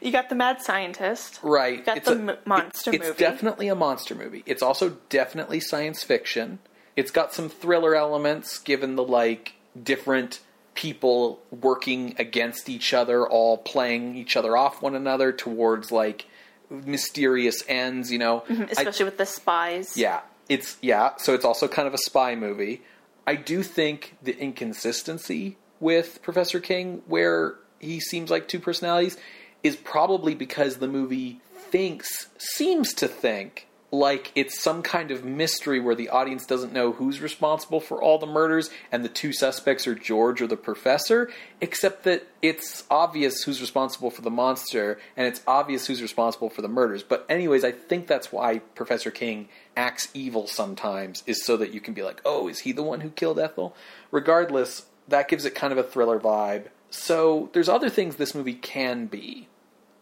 You 0.00 0.12
got 0.12 0.28
the 0.28 0.34
mad 0.34 0.62
scientist. 0.62 1.40
Right. 1.42 1.78
You 1.78 1.84
Got 1.84 2.04
the 2.04 2.10
m- 2.12 2.36
monster 2.44 2.92
It's 2.92 3.06
movie. 3.08 3.18
definitely 3.18 3.68
a 3.68 3.74
monster 3.74 4.14
movie. 4.14 4.42
It's 4.46 4.62
also 4.62 4.96
definitely 5.08 5.60
science 5.60 6.02
fiction. 6.02 6.58
It's 6.96 7.10
got 7.10 7.32
some 7.32 7.48
thriller 7.48 7.94
elements, 7.94 8.58
given 8.58 8.96
the 8.96 9.02
like 9.04 9.54
different 9.80 10.40
people 10.74 11.40
working 11.50 12.14
against 12.18 12.68
each 12.68 12.94
other, 12.94 13.26
all 13.28 13.58
playing 13.58 14.14
each 14.16 14.36
other 14.36 14.56
off 14.56 14.80
one 14.82 14.94
another 14.94 15.32
towards 15.32 15.90
like 15.90 16.26
mysterious 16.70 17.62
ends. 17.68 18.10
You 18.12 18.18
know, 18.18 18.44
mm-hmm. 18.48 18.62
I- 18.62 18.66
Especially 18.70 19.04
with 19.04 19.18
the 19.18 19.26
spies. 19.26 19.96
yeah, 19.96 20.20
it's 20.48 20.76
yeah. 20.80 21.12
So 21.18 21.34
it's 21.34 21.44
also 21.44 21.68
kind 21.68 21.88
of 21.88 21.94
a 21.94 21.98
spy 21.98 22.34
movie. 22.34 22.82
I 23.26 23.34
do 23.34 23.62
think 23.62 24.16
the 24.22 24.36
inconsistency 24.38 25.56
with 25.80 26.22
Professor 26.22 26.60
King, 26.60 27.02
where 27.06 27.56
he 27.78 28.00
seems 28.00 28.30
like 28.30 28.48
two 28.48 28.58
personalities, 28.58 29.16
is 29.62 29.76
probably 29.76 30.34
because 30.34 30.76
the 30.76 30.88
movie 30.88 31.40
thinks, 31.52 32.28
seems 32.38 32.94
to 32.94 33.08
think, 33.08 33.68
like 33.90 34.30
it's 34.34 34.60
some 34.60 34.82
kind 34.82 35.10
of 35.10 35.24
mystery 35.24 35.80
where 35.80 35.94
the 35.94 36.10
audience 36.10 36.44
doesn't 36.44 36.72
know 36.72 36.92
who's 36.92 37.20
responsible 37.20 37.80
for 37.80 38.02
all 38.02 38.18
the 38.18 38.26
murders 38.26 38.68
and 38.92 39.02
the 39.02 39.08
two 39.08 39.32
suspects 39.32 39.86
are 39.86 39.94
George 39.94 40.42
or 40.42 40.46
the 40.46 40.56
professor, 40.56 41.30
except 41.60 42.04
that 42.04 42.26
it's 42.42 42.84
obvious 42.90 43.44
who's 43.44 43.60
responsible 43.60 44.10
for 44.10 44.20
the 44.20 44.30
monster 44.30 44.98
and 45.16 45.26
it's 45.26 45.40
obvious 45.46 45.86
who's 45.86 46.02
responsible 46.02 46.50
for 46.50 46.60
the 46.60 46.68
murders. 46.68 47.02
But, 47.02 47.24
anyways, 47.28 47.64
I 47.64 47.72
think 47.72 48.06
that's 48.06 48.30
why 48.30 48.58
Professor 48.58 49.10
King 49.10 49.48
acts 49.76 50.08
evil 50.12 50.46
sometimes, 50.46 51.22
is 51.26 51.44
so 51.44 51.56
that 51.56 51.72
you 51.72 51.80
can 51.80 51.94
be 51.94 52.02
like, 52.02 52.20
oh, 52.24 52.48
is 52.48 52.60
he 52.60 52.72
the 52.72 52.82
one 52.82 53.00
who 53.00 53.10
killed 53.10 53.38
Ethel? 53.38 53.74
Regardless, 54.10 54.86
that 55.06 55.28
gives 55.28 55.44
it 55.44 55.54
kind 55.54 55.72
of 55.72 55.78
a 55.78 55.82
thriller 55.82 56.20
vibe. 56.20 56.66
So, 56.90 57.48
there's 57.52 57.68
other 57.68 57.88
things 57.88 58.16
this 58.16 58.34
movie 58.34 58.54
can 58.54 59.06
be. 59.06 59.47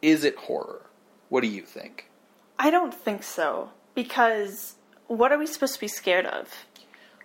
Is 0.06 0.22
it 0.22 0.36
horror? 0.36 0.82
What 1.30 1.40
do 1.40 1.48
you 1.48 1.62
think? 1.62 2.08
I 2.60 2.70
don't 2.70 2.94
think 2.94 3.24
so. 3.24 3.70
Because 3.96 4.76
what 5.08 5.32
are 5.32 5.38
we 5.38 5.48
supposed 5.48 5.74
to 5.74 5.80
be 5.80 5.88
scared 5.88 6.26
of? 6.26 6.48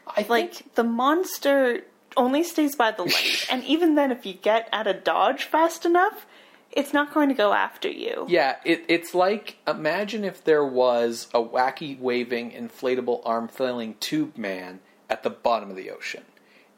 I 0.08 0.24
think 0.24 0.30
Like, 0.30 0.74
the 0.74 0.84
monster 0.84 1.84
only 2.18 2.44
stays 2.44 2.76
by 2.76 2.90
the 2.90 3.04
light. 3.04 3.46
and 3.52 3.64
even 3.66 3.94
then, 3.94 4.12
if 4.12 4.26
you 4.26 4.34
get 4.34 4.68
out 4.74 4.88
of 4.88 5.04
dodge 5.04 5.44
fast 5.44 5.86
enough, 5.86 6.26
it's 6.72 6.92
not 6.92 7.14
going 7.14 7.30
to 7.30 7.36
go 7.36 7.54
after 7.54 7.88
you. 7.88 8.26
Yeah, 8.28 8.56
it, 8.66 8.84
it's 8.88 9.14
like 9.14 9.58
imagine 9.68 10.24
if 10.24 10.44
there 10.44 10.66
was 10.66 11.28
a 11.36 11.40
wacky 11.40 12.00
waving 12.00 12.50
inflatable 12.50 13.22
arm 13.24 13.48
flailing 13.48 13.94
tube 14.00 14.40
man 14.40 14.80
at 15.08 15.22
the 15.22 15.30
bottom 15.30 15.70
of 15.70 15.76
the 15.76 15.92
ocean. 15.92 16.24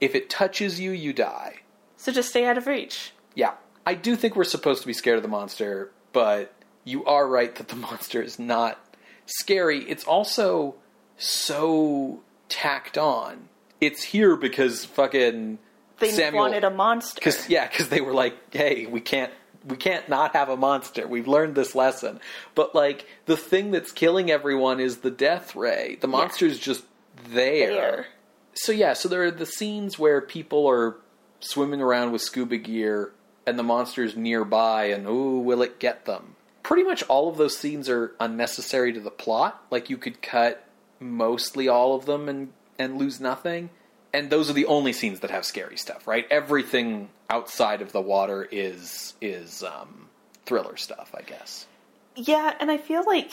If 0.02 0.16
it 0.16 0.30
touches 0.30 0.82
you, 0.82 0.92
you 0.92 1.14
die. 1.14 1.62
So 1.96 2.12
just 2.12 2.28
stay 2.32 2.46
out 2.46 2.58
of 2.58 2.68
reach. 2.68 3.14
Yeah, 3.36 3.54
I 3.86 3.96
do 3.96 4.16
think 4.16 4.36
we're 4.36 4.44
supposed 4.44 4.82
to 4.82 4.88
be 4.88 4.94
scared 4.94 5.18
of 5.18 5.24
the 5.24 5.30
monster, 5.30 5.92
but 6.12 6.54
you 6.84 7.06
are 7.06 7.28
right 7.28 7.54
that 7.56 7.68
the 7.68 7.76
monster 7.88 8.22
is 8.22 8.40
not 8.40 8.80
scary. 9.26 9.80
It's 9.90 10.04
also 10.04 10.76
so 11.18 12.22
tacked 12.50 12.98
on. 12.98 13.50
It's 13.82 14.04
here 14.04 14.36
because 14.36 14.86
fucking 14.86 15.60
They 16.00 16.12
Samuel 16.12 16.44
wanted 16.44 16.64
a 16.64 16.70
monster. 16.70 17.22
Cause 17.22 17.50
yeah, 17.50 17.68
because 17.68 17.90
they 17.90 18.02
were 18.02 18.14
like, 18.14 18.54
"Hey, 18.54 18.86
we 18.86 19.02
can't, 19.02 19.34
we 19.66 19.76
can't 19.76 20.08
not 20.08 20.36
have 20.36 20.48
a 20.48 20.56
monster. 20.56 21.06
We've 21.06 21.28
learned 21.28 21.56
this 21.56 21.76
lesson." 21.76 22.22
But 22.56 22.74
like, 22.74 23.06
the 23.26 23.36
thing 23.36 23.72
that's 23.72 23.92
killing 23.92 24.32
everyone 24.32 24.80
is 24.80 25.00
the 25.00 25.12
death 25.12 25.56
ray. 25.56 25.98
The 26.00 26.08
monster's 26.08 26.60
just 26.60 26.84
there. 27.30 27.74
There. 27.74 28.06
So 28.54 28.72
yeah, 28.72 28.94
so 28.94 29.10
there 29.10 29.24
are 29.24 29.32
the 29.32 29.46
scenes 29.46 30.00
where 30.00 30.22
people 30.22 30.68
are 30.68 30.96
swimming 31.42 31.82
around 31.82 32.14
with 32.14 32.22
scuba 32.22 32.58
gear, 32.58 33.12
and 33.46 33.58
the 33.60 33.64
monster's 33.64 34.16
nearby, 34.16 34.86
and 34.86 35.08
ooh, 35.08 35.40
will 35.40 35.62
it 35.62 35.80
get 35.80 36.06
them? 36.06 36.36
pretty 36.64 36.84
much 36.84 37.04
all 37.10 37.28
of 37.28 37.36
those 37.36 37.58
scenes 37.58 37.90
are 37.90 38.14
unnecessary 38.22 38.94
to 38.94 39.00
the 39.02 39.12
plot. 39.12 39.62
Like 39.70 39.90
you 39.90 39.98
could 39.98 40.22
cut 40.22 40.66
mostly 40.98 41.68
all 41.68 41.94
of 41.94 42.06
them 42.06 42.30
and 42.30 42.54
and 42.80 42.98
lose 42.98 43.20
nothing. 43.20 43.70
And 44.14 44.30
those 44.30 44.50
are 44.50 44.54
the 44.54 44.66
only 44.68 44.94
scenes 44.94 45.20
that 45.20 45.30
have 45.32 45.44
scary 45.44 45.76
stuff, 45.76 46.08
right? 46.08 46.26
Everything 46.32 47.10
outside 47.30 47.82
of 47.82 47.92
the 47.92 48.00
water 48.00 48.48
is 48.50 49.14
is 49.22 49.62
um, 49.62 50.08
thriller 50.46 50.78
stuff, 50.78 51.14
I 51.14 51.24
guess. 51.24 51.68
Yeah, 52.16 52.54
and 52.62 52.72
I 52.72 52.78
feel 52.78 53.04
like 53.06 53.32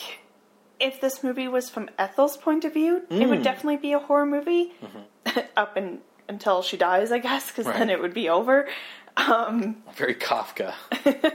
if 0.81 1.01
this 1.01 1.23
movie 1.23 1.47
was 1.47 1.71
from 1.71 1.89
Ethel's 2.01 2.37
point 2.37 2.65
of 2.65 2.73
view, 2.75 3.03
it 3.11 3.29
would 3.29 3.45
definitely 3.45 3.77
be 3.77 3.93
a 3.93 4.01
horror 4.01 4.27
movie 4.27 4.73
up 5.57 5.77
and 5.77 6.01
until 6.29 6.63
she 6.63 6.77
dies, 6.77 7.11
I 7.13 7.19
guess, 7.19 7.49
because 7.49 7.67
Right. 7.67 7.79
then 7.79 7.91
it 7.91 8.01
would 8.01 8.15
be 8.15 8.29
over. 8.29 8.69
Um, 9.17 9.77
Very 9.95 10.15
Kafka. 10.15 10.75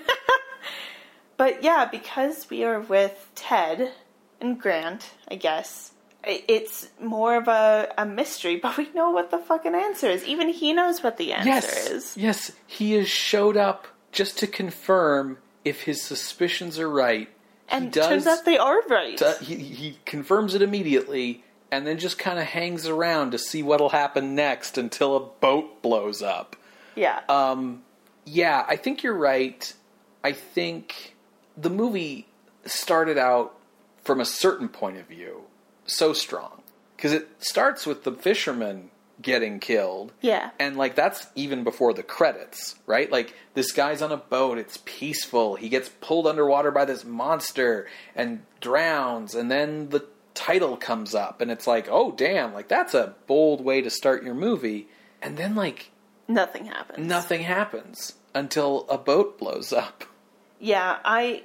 but 1.37 1.63
yeah, 1.63 1.85
because 1.85 2.49
we 2.49 2.63
are 2.63 2.79
with 2.79 3.29
Ted 3.35 3.91
and 4.41 4.59
Grant, 4.59 5.11
I 5.29 5.35
guess 5.35 5.91
it's 6.25 6.89
more 6.99 7.35
of 7.35 7.47
a, 7.47 7.93
a 7.97 8.05
mystery. 8.05 8.57
But 8.57 8.77
we 8.77 8.89
know 8.93 9.11
what 9.11 9.31
the 9.31 9.37
fucking 9.37 9.75
answer 9.75 10.09
is. 10.09 10.23
Even 10.25 10.49
he 10.49 10.73
knows 10.73 11.03
what 11.03 11.17
the 11.17 11.33
answer 11.33 11.49
yes, 11.49 11.89
is. 11.89 12.17
yes, 12.17 12.51
he 12.67 12.93
has 12.93 13.07
showed 13.07 13.57
up 13.57 13.87
just 14.11 14.39
to 14.39 14.47
confirm 14.47 15.37
if 15.63 15.81
his 15.81 16.01
suspicions 16.01 16.79
are 16.79 16.89
right. 16.89 17.29
And 17.69 17.85
he 17.85 17.91
does. 17.91 18.07
turns 18.07 18.27
out 18.27 18.45
they 18.45 18.57
are 18.57 18.81
right. 18.87 19.21
He, 19.41 19.55
he 19.55 19.97
confirms 20.05 20.53
it 20.55 20.61
immediately 20.61 21.43
and 21.71 21.85
then 21.85 21.97
just 21.97 22.17
kind 22.17 22.37
of 22.37 22.45
hangs 22.45 22.87
around 22.87 23.31
to 23.31 23.37
see 23.37 23.63
what'll 23.63 23.89
happen 23.89 24.35
next 24.35 24.77
until 24.77 25.15
a 25.15 25.19
boat 25.19 25.81
blows 25.81 26.21
up. 26.21 26.55
Yeah. 26.95 27.21
Um, 27.29 27.83
yeah, 28.25 28.65
I 28.67 28.75
think 28.75 29.03
you're 29.03 29.17
right. 29.17 29.73
I 30.23 30.31
think 30.31 31.15
the 31.55 31.69
movie 31.69 32.27
started 32.65 33.17
out 33.17 33.57
from 34.03 34.19
a 34.19 34.25
certain 34.25 34.69
point 34.69 34.97
of 34.97 35.07
view 35.07 35.41
so 35.85 36.13
strong 36.13 36.61
because 36.95 37.13
it 37.13 37.27
starts 37.39 37.85
with 37.85 38.03
the 38.03 38.11
fisherman 38.11 38.89
getting 39.21 39.59
killed. 39.59 40.11
Yeah. 40.21 40.49
And 40.59 40.77
like 40.77 40.95
that's 40.95 41.27
even 41.35 41.63
before 41.63 41.93
the 41.93 42.03
credits, 42.03 42.75
right? 42.85 43.11
Like 43.11 43.33
this 43.53 43.71
guy's 43.71 44.01
on 44.01 44.11
a 44.11 44.17
boat, 44.17 44.57
it's 44.57 44.79
peaceful. 44.85 45.55
He 45.55 45.69
gets 45.69 45.89
pulled 45.89 46.27
underwater 46.27 46.71
by 46.71 46.85
this 46.85 47.05
monster 47.05 47.87
and 48.15 48.41
drowns 48.59 49.35
and 49.35 49.49
then 49.49 49.89
the 49.89 50.05
title 50.33 50.75
comes 50.75 51.15
up 51.15 51.41
and 51.41 51.49
it's 51.49 51.65
like, 51.65 51.87
"Oh 51.89 52.11
damn, 52.11 52.53
like 52.53 52.67
that's 52.67 52.93
a 52.93 53.15
bold 53.25 53.63
way 53.63 53.81
to 53.81 53.89
start 53.89 54.23
your 54.23 54.35
movie." 54.35 54.89
And 55.21 55.37
then 55.37 55.55
like 55.55 55.91
Nothing 56.27 56.65
happens. 56.65 57.07
nothing 57.07 57.41
happens 57.43 58.13
until 58.33 58.85
a 58.89 58.97
boat 58.97 59.37
blows 59.37 59.71
up. 59.71 60.03
Yeah, 60.59 60.97
I 61.05 61.43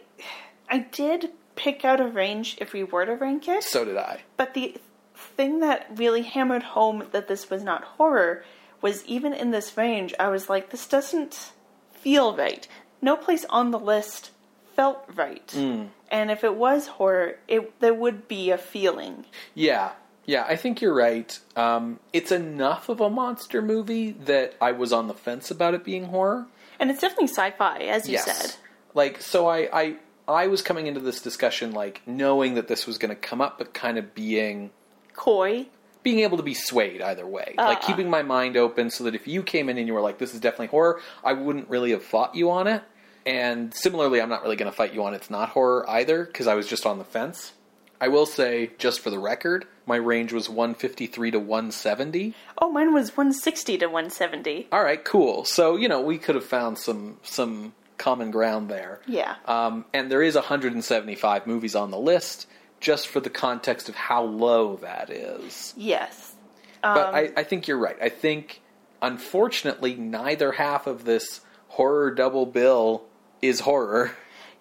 I 0.69 0.79
did 0.79 1.31
pick 1.57 1.85
out 1.85 2.01
a 2.01 2.07
range 2.07 2.57
if 2.61 2.73
we 2.73 2.85
were 2.85 3.05
to 3.05 3.15
rank 3.15 3.49
it. 3.49 3.63
So 3.63 3.85
did 3.85 3.97
I. 3.97 4.23
But 4.37 4.55
the 4.55 4.77
thing 5.15 5.61
that 5.61 5.87
really 5.95 6.23
hammered 6.23 6.63
home 6.63 7.05
that 7.13 7.29
this 7.29 7.51
was 7.51 7.63
not 7.63 7.85
horror 7.85 8.45
was 8.81 9.05
even 9.05 9.35
in 9.35 9.51
this 9.51 9.77
range, 9.77 10.15
I 10.19 10.29
was 10.29 10.49
like, 10.49 10.71
this 10.71 10.87
doesn't 10.87 11.53
feel 11.93 12.35
right. 12.35 12.67
No 13.03 13.17
place 13.17 13.45
on 13.51 13.71
the 13.71 13.79
list 13.79 14.31
felt 14.75 15.05
right. 15.15 15.47
Mm. 15.49 15.89
And 16.11 16.31
if 16.31 16.43
it 16.45 16.55
was 16.55 16.87
horror, 16.87 17.37
it 17.47 17.79
there 17.81 17.93
would 17.95 18.27
be 18.29 18.51
a 18.51 18.59
feeling. 18.59 19.27
Yeah. 19.55 19.93
Yeah, 20.31 20.45
I 20.49 20.55
think 20.55 20.81
you're 20.81 20.95
right. 20.95 21.37
Um, 21.57 21.99
it's 22.13 22.31
enough 22.31 22.89
of 22.89 23.01
a 23.01 23.11
monster 23.11 23.61
movie 23.61 24.13
that 24.13 24.55
I 24.61 24.71
was 24.71 24.93
on 24.93 25.09
the 25.09 25.15
fence 25.15 25.51
about 25.51 25.75
it 25.75 25.83
being 25.83 26.05
horror. 26.05 26.47
And 26.79 26.89
it's 26.89 27.01
definitely 27.01 27.27
sci-fi, 27.27 27.79
as 27.79 28.09
you 28.09 28.17
said. 28.19 28.55
Like, 28.95 29.21
so 29.21 29.49
I, 29.49 29.69
I, 29.73 29.97
I 30.29 30.47
was 30.47 30.63
coming 30.63 30.87
into 30.87 31.01
this 31.01 31.21
discussion 31.21 31.73
like 31.73 32.03
knowing 32.07 32.55
that 32.55 32.69
this 32.69 32.87
was 32.87 32.97
going 32.97 33.09
to 33.09 33.21
come 33.21 33.41
up, 33.41 33.59
but 33.59 33.75
kind 33.75 33.99
of 33.99 34.15
being 34.15 34.71
Coy. 35.15 35.67
being 36.05 36.21
able 36.21 36.37
to 36.37 36.45
be 36.45 36.55
swayed 36.55 37.03
either 37.03 37.27
way. 37.27 37.55
Like 37.57 37.79
Uh-uh. 37.79 37.87
keeping 37.89 38.09
my 38.09 38.23
mind 38.23 38.57
open 38.57 38.91
so 38.91 39.03
that 39.05 39.17
if 39.17 39.27
you 39.27 39.43
came 39.43 39.69
in 39.69 39.79
and 39.79 39.89
you 39.89 39.95
were 39.95 40.01
like, 40.01 40.19
"This 40.19 40.33
is 40.33 40.39
definitely 40.39 40.69
horror," 40.69 41.01
I 41.25 41.33
wouldn't 41.33 41.69
really 41.69 41.91
have 41.91 42.05
fought 42.05 42.37
you 42.37 42.53
on 42.53 42.69
it. 42.69 42.85
And 43.27 43.75
similarly, 43.75 44.23
I'm 44.23 44.29
not 44.29 44.45
really 44.45 44.55
going 44.55 44.71
to 44.71 44.77
fight 44.77 44.95
you 44.95 45.03
on 45.03 45.13
it's 45.13 45.29
not 45.29 45.49
horror 45.49 45.85
either 45.91 46.25
because 46.25 46.47
I 46.47 46.55
was 46.55 46.69
just 46.69 46.87
on 46.87 46.99
the 46.99 47.05
fence. 47.05 47.53
I 48.01 48.09
will 48.09 48.27
say, 48.27 48.71
just 48.79 49.01
for 49.01 49.11
the 49.11 49.19
record, 49.19 49.67
my 49.87 49.97
range 49.97 50.33
was 50.33 50.49
153 50.49 51.33
to 51.33 51.39
170. 51.39 52.35
Oh, 52.59 52.71
mine 52.71 52.95
was 52.95 53.17
160 53.17 53.79
to 53.79 53.87
170. 53.87 54.69
All 54.73 54.83
right, 54.83 55.05
cool. 55.05 55.45
So 55.45 55.77
you 55.77 55.89
know 55.89 56.01
we 56.01 56.19
could 56.19 56.35
have 56.35 56.45
found 56.45 56.79
some 56.79 57.19
some 57.23 57.75
common 57.99 58.31
ground 58.31 58.71
there. 58.71 59.01
Yeah. 59.07 59.37
Um, 59.45 59.85
and 59.93 60.11
there 60.11 60.23
is 60.23 60.35
175 60.35 61.47
movies 61.47 61.75
on 61.75 61.91
the 61.91 61.99
list, 61.99 62.47
just 62.81 63.09
for 63.09 63.21
the 63.21 63.29
context 63.31 63.91
of 63.91 63.95
how 63.95 64.25
low 64.25 64.77
that 64.77 65.11
is. 65.11 65.75
yes. 65.77 66.35
But 66.83 67.15
I, 67.15 67.31
I 67.37 67.43
think 67.43 67.69
you're 67.69 67.77
right. 67.77 67.99
I 68.01 68.09
think, 68.09 68.63
unfortunately, 69.03 69.97
neither 69.97 70.53
half 70.53 70.87
of 70.87 71.05
this 71.05 71.43
horror 71.69 72.11
double 72.11 72.47
bill 72.47 73.05
is 73.43 73.61
horror. 73.61 74.13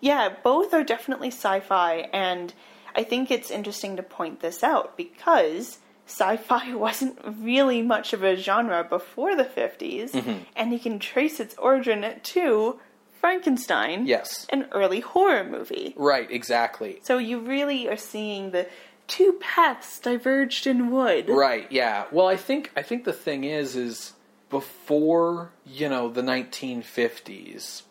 Yeah, 0.01 0.33
both 0.43 0.73
are 0.73 0.83
definitely 0.83 1.29
sci-fi, 1.29 2.09
and 2.11 2.53
I 2.95 3.03
think 3.03 3.31
it's 3.31 3.51
interesting 3.51 3.95
to 3.97 4.03
point 4.03 4.39
this 4.41 4.63
out 4.63 4.97
because 4.97 5.79
sci-fi 6.07 6.73
wasn't 6.87 7.19
really 7.23 7.81
much 7.81 8.13
of 8.13 8.23
a 8.23 8.35
genre 8.35 8.83
before 8.83 9.35
the 9.35 9.45
50s, 9.45 10.11
Mm-hmm. 10.11 10.43
and 10.55 10.71
you 10.73 10.79
can 10.79 10.99
trace 10.99 11.39
its 11.39 11.55
origin 11.57 12.05
to 12.21 12.79
Frankenstein, 13.21 14.05
Yes. 14.07 14.45
an 14.49 14.67
early 14.71 15.01
horror 15.01 15.43
movie. 15.43 15.93
Right, 15.97 16.29
exactly. 16.31 16.99
So 17.03 17.17
you 17.17 17.39
really 17.39 17.87
are 17.89 17.97
seeing 17.97 18.51
the 18.51 18.67
two 19.07 19.33
paths 19.41 19.99
diverged 19.99 20.65
in 20.67 20.89
wood. 20.89 21.27
Right, 21.29 21.69
yeah. 21.71 22.05
Well, 22.11 22.27
I 22.27 22.37
think 22.37 22.71
I 22.77 22.81
think 22.81 23.03
the 23.03 23.13
thing 23.13 23.43
is 23.43 23.75
is 23.75 24.13
before, 24.49 25.51
you 25.65 25.89
know, 25.89 26.09
the 26.09 26.21
1950s, 26.21 27.83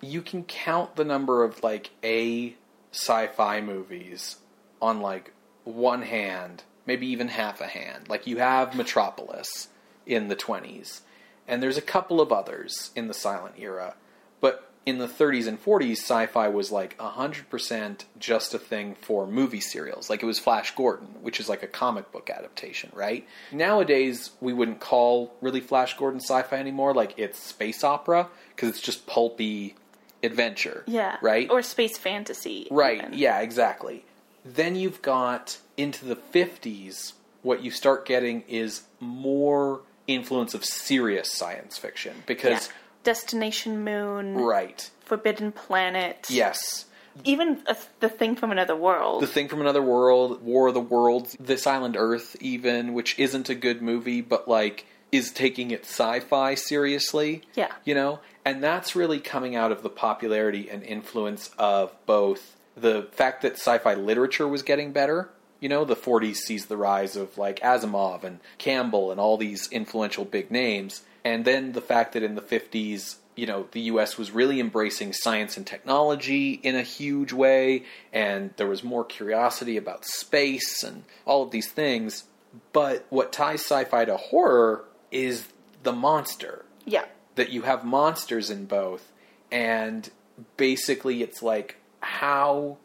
you 0.00 0.20
can 0.22 0.44
count 0.44 0.96
the 0.96 1.04
number 1.04 1.44
of 1.44 1.62
like 1.62 1.90
A 2.02 2.54
sci-fi 2.92 3.60
movies 3.60 4.36
on 4.82 5.00
like 5.00 5.32
one 5.64 6.02
hand, 6.02 6.64
maybe 6.84 7.06
even 7.06 7.28
half 7.28 7.60
a 7.60 7.66
hand. 7.66 8.08
Like 8.08 8.26
you 8.26 8.38
have 8.38 8.74
Metropolis 8.76 9.68
in 10.04 10.28
the 10.28 10.36
20s, 10.36 11.00
and 11.48 11.62
there's 11.62 11.78
a 11.78 11.82
couple 11.82 12.20
of 12.20 12.32
others 12.32 12.90
in 12.94 13.06
the 13.08 13.14
silent 13.14 13.54
era. 13.58 13.94
But 14.40 14.68
in 14.84 14.98
the 14.98 15.06
30s 15.06 15.46
and 15.46 15.64
40s, 15.64 15.92
sci-fi 15.92 16.48
was 16.48 16.72
like 16.72 16.98
100% 16.98 18.04
just 18.18 18.52
a 18.52 18.58
thing 18.58 18.96
for 19.00 19.28
movie 19.28 19.60
serials. 19.60 20.10
Like 20.10 20.22
it 20.22 20.26
was 20.26 20.40
Flash 20.40 20.74
Gordon, 20.74 21.06
which 21.20 21.38
is 21.38 21.48
like 21.48 21.62
a 21.62 21.68
comic 21.68 22.10
book 22.10 22.28
adaptation, 22.28 22.90
right? 22.92 23.26
Nowadays, 23.52 24.32
we 24.40 24.52
wouldn't 24.52 24.80
call 24.80 25.32
really 25.40 25.60
Flash 25.60 25.96
Gordon 25.96 26.20
sci-fi 26.20 26.56
anymore. 26.56 26.94
Like 26.94 27.14
it's 27.16 27.38
space 27.38 27.84
opera 27.84 28.28
because 28.48 28.70
it's 28.70 28.80
just 28.80 29.06
pulpy 29.06 29.76
adventure. 30.24 30.82
Yeah. 30.88 31.16
Right? 31.22 31.48
Or 31.48 31.62
space 31.62 31.96
fantasy. 31.96 32.66
Right, 32.70 32.98
even. 32.98 33.14
yeah, 33.14 33.40
exactly. 33.40 34.04
Then 34.44 34.76
you've 34.76 35.02
got 35.02 35.58
into 35.76 36.04
the 36.04 36.16
50s, 36.16 37.12
what 37.42 37.62
you 37.62 37.70
start 37.70 38.06
getting 38.06 38.42
is 38.48 38.82
more 39.00 39.80
influence 40.06 40.54
of 40.54 40.64
serious 40.64 41.32
science 41.32 41.78
fiction 41.78 42.14
Yeah. 42.16 42.22
because 42.26 42.68
Destination 43.04 43.84
Moon, 43.84 44.34
right. 44.36 44.88
Forbidden 45.04 45.52
Planet. 45.52 46.26
Yes. 46.28 46.86
Even 47.24 47.60
uh, 47.66 47.74
the 48.00 48.08
thing 48.08 48.36
from 48.36 48.52
another 48.52 48.74
world. 48.76 49.22
The 49.22 49.26
Thing 49.26 49.48
from 49.48 49.60
Another 49.60 49.82
World, 49.82 50.42
War 50.42 50.68
of 50.68 50.74
the 50.74 50.80
Worlds, 50.80 51.36
This 51.38 51.66
Island 51.66 51.94
Earth 51.98 52.36
even, 52.40 52.94
which 52.94 53.18
isn't 53.18 53.50
a 53.50 53.54
good 53.54 53.82
movie 53.82 54.22
but 54.22 54.48
like 54.48 54.86
is 55.10 55.30
taking 55.30 55.70
its 55.72 55.88
sci-fi 55.90 56.54
seriously. 56.54 57.42
Yeah. 57.54 57.70
You 57.84 57.94
know? 57.94 58.20
And 58.46 58.62
that's 58.62 58.96
really 58.96 59.20
coming 59.20 59.54
out 59.54 59.70
of 59.72 59.82
the 59.82 59.90
popularity 59.90 60.70
and 60.70 60.82
influence 60.82 61.50
of 61.58 61.92
both 62.06 62.56
the 62.76 63.08
fact 63.12 63.42
that 63.42 63.54
sci-fi 63.54 63.94
literature 63.94 64.48
was 64.48 64.62
getting 64.62 64.92
better. 64.92 65.30
You 65.60 65.68
know, 65.68 65.84
the 65.84 65.96
40s 65.96 66.36
sees 66.36 66.66
the 66.66 66.76
rise 66.76 67.16
of 67.16 67.38
like 67.38 67.60
Asimov 67.60 68.24
and 68.24 68.40
Campbell 68.58 69.10
and 69.10 69.20
all 69.20 69.36
these 69.36 69.68
influential 69.70 70.24
big 70.24 70.50
names. 70.50 71.02
And 71.24 71.44
then 71.44 71.72
the 71.72 71.80
fact 71.80 72.14
that 72.14 72.22
in 72.22 72.34
the 72.34 72.42
50s, 72.42 73.16
you 73.36 73.46
know, 73.46 73.66
the 73.72 73.82
US 73.82 74.18
was 74.18 74.30
really 74.30 74.60
embracing 74.60 75.12
science 75.12 75.56
and 75.56 75.66
technology 75.66 76.52
in 76.52 76.76
a 76.76 76.82
huge 76.82 77.32
way, 77.32 77.84
and 78.12 78.50
there 78.56 78.66
was 78.66 78.84
more 78.84 79.04
curiosity 79.04 79.76
about 79.76 80.04
space 80.04 80.82
and 80.82 81.04
all 81.24 81.42
of 81.42 81.50
these 81.50 81.70
things. 81.70 82.24
But 82.72 83.06
what 83.08 83.32
ties 83.32 83.60
sci 83.60 83.84
fi 83.84 84.04
to 84.04 84.16
horror 84.16 84.84
is 85.10 85.48
the 85.82 85.92
monster 85.92 86.64
yeah. 86.84 87.04
that 87.36 87.50
you 87.50 87.62
have 87.62 87.84
monsters 87.84 88.50
in 88.50 88.66
both, 88.66 89.10
and 89.50 90.10
basically 90.56 91.22
it's 91.22 91.42
like 91.42 91.76
how 92.02 92.78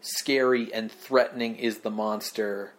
scary 0.00 0.72
and 0.72 0.90
threatening 0.90 1.56
is 1.56 1.78
the 1.78 1.90
monster? 1.90 2.72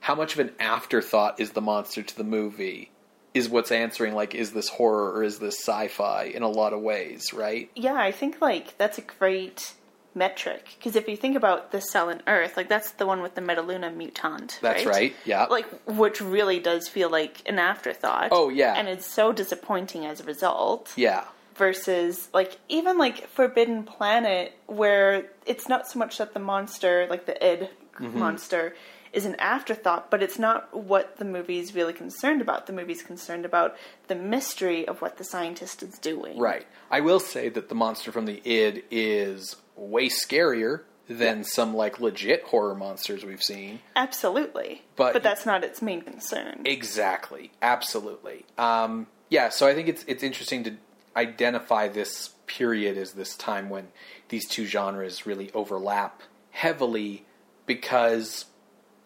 How 0.00 0.14
much 0.14 0.34
of 0.34 0.40
an 0.40 0.52
afterthought 0.60 1.40
is 1.40 1.50
the 1.50 1.60
monster 1.60 2.02
to 2.02 2.16
the 2.16 2.24
movie? 2.24 2.90
Is 3.34 3.48
what's 3.48 3.70
answering 3.70 4.14
like 4.14 4.34
is 4.34 4.52
this 4.52 4.68
horror 4.68 5.12
or 5.12 5.22
is 5.22 5.38
this 5.38 5.58
sci-fi 5.58 6.24
in 6.24 6.42
a 6.42 6.48
lot 6.48 6.72
of 6.72 6.80
ways, 6.80 7.32
right? 7.32 7.70
Yeah, 7.74 7.94
I 7.94 8.10
think 8.12 8.40
like 8.40 8.76
that's 8.78 8.98
a 8.98 9.02
great 9.02 9.74
metric 10.14 10.74
because 10.76 10.96
if 10.96 11.08
you 11.08 11.16
think 11.16 11.36
about 11.36 11.70
This 11.70 11.94
Island 11.94 12.22
Earth, 12.26 12.56
like 12.56 12.68
that's 12.68 12.92
the 12.92 13.06
one 13.06 13.22
with 13.22 13.34
the 13.34 13.40
Metaluna 13.40 13.94
mutant. 13.94 14.58
That's 14.60 14.84
right, 14.84 15.14
yeah. 15.24 15.44
Like, 15.44 15.66
which 15.86 16.20
really 16.20 16.58
does 16.58 16.88
feel 16.88 17.10
like 17.10 17.48
an 17.48 17.58
afterthought. 17.58 18.30
Oh, 18.32 18.48
yeah. 18.48 18.74
and 18.76 18.88
it's 18.88 19.06
so 19.06 19.32
disappointing 19.32 20.04
as 20.04 20.20
a 20.20 20.24
result. 20.24 20.92
Yeah. 20.96 21.24
Versus, 21.58 22.28
like, 22.32 22.56
even 22.68 22.96
like 22.98 23.28
Forbidden 23.30 23.82
Planet, 23.82 24.52
where 24.66 25.26
it's 25.44 25.68
not 25.68 25.88
so 25.88 25.98
much 25.98 26.18
that 26.18 26.32
the 26.32 26.40
monster, 26.40 27.06
like 27.10 27.26
the 27.26 27.44
id 27.44 27.68
Mm-hmm. 27.98 28.16
monster, 28.16 28.76
is 29.12 29.24
an 29.26 29.34
afterthought, 29.40 30.08
but 30.08 30.22
it's 30.22 30.38
not 30.38 30.72
what 30.72 31.16
the 31.16 31.24
movie's 31.24 31.74
really 31.74 31.92
concerned 31.92 32.40
about. 32.40 32.68
The 32.68 32.72
movie's 32.72 33.02
concerned 33.02 33.44
about 33.44 33.74
the 34.06 34.14
mystery 34.14 34.86
of 34.86 35.02
what 35.02 35.16
the 35.18 35.24
scientist 35.24 35.82
is 35.82 35.98
doing. 35.98 36.38
Right. 36.38 36.64
I 36.92 37.00
will 37.00 37.18
say 37.18 37.48
that 37.48 37.68
the 37.68 37.74
monster 37.74 38.12
from 38.12 38.26
the 38.26 38.40
id 38.48 38.84
is 38.88 39.56
way 39.74 40.08
scarier 40.08 40.82
than 41.08 41.42
some 41.42 41.74
like 41.74 41.98
legit 41.98 42.44
horror 42.44 42.76
monsters 42.76 43.24
we've 43.24 43.42
seen. 43.42 43.80
Absolutely. 43.96 44.82
But- 44.94 45.12
but 45.12 45.24
that's 45.24 45.44
not 45.44 45.64
its 45.64 45.82
main 45.82 46.02
concern. 46.02 46.62
Exactly. 46.66 47.50
Absolutely. 47.60 48.44
Um, 48.58 49.08
yeah, 49.28 49.48
so 49.48 49.66
I 49.66 49.74
think 49.74 49.88
it's 49.88 50.04
it's 50.06 50.22
interesting 50.22 50.62
to 50.64 50.76
identify 51.18 51.88
this 51.88 52.30
period 52.46 52.96
as 52.96 53.12
this 53.12 53.36
time 53.36 53.68
when 53.68 53.88
these 54.28 54.46
two 54.46 54.64
genres 54.64 55.26
really 55.26 55.50
overlap 55.52 56.22
heavily 56.50 57.26
because 57.66 58.46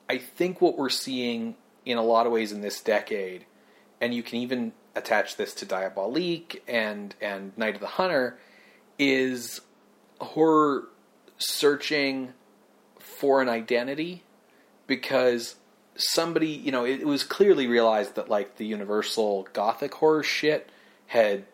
I 0.09 0.19
think 0.19 0.61
what 0.61 0.79
we're 0.79 0.91
seeing 0.91 1.57
in 1.85 1.99
a 1.99 2.03
lot 2.03 2.27
of 2.27 2.33
ways 2.33 2.53
in 2.53 2.61
this 2.61 2.81
decade, 2.81 3.47
and 4.01 4.15
you 4.15 4.23
can 4.23 4.39
even 4.39 4.73
attach 4.95 5.37
this 5.37 5.55
to 5.55 5.67
Diabolique 5.67 6.63
and 6.69 7.15
and 7.21 7.57
Night 7.57 7.75
of 7.75 7.81
the 7.81 7.87
Hunter, 7.87 8.39
is 8.99 9.61
horror 10.21 10.89
searching 11.39 12.35
for 12.99 13.43
an 13.43 13.49
identity 13.49 14.23
because 14.87 15.57
somebody, 15.97 16.49
you 16.49 16.71
know, 16.71 16.85
it, 16.85 17.01
it 17.01 17.07
was 17.07 17.25
clearly 17.25 17.67
realized 17.67 18.15
that 18.15 18.29
like 18.29 18.57
the 18.57 18.67
universal 18.67 19.49
gothic 19.53 19.95
horror 19.95 20.23
shit 20.23 20.71
had 21.07 21.45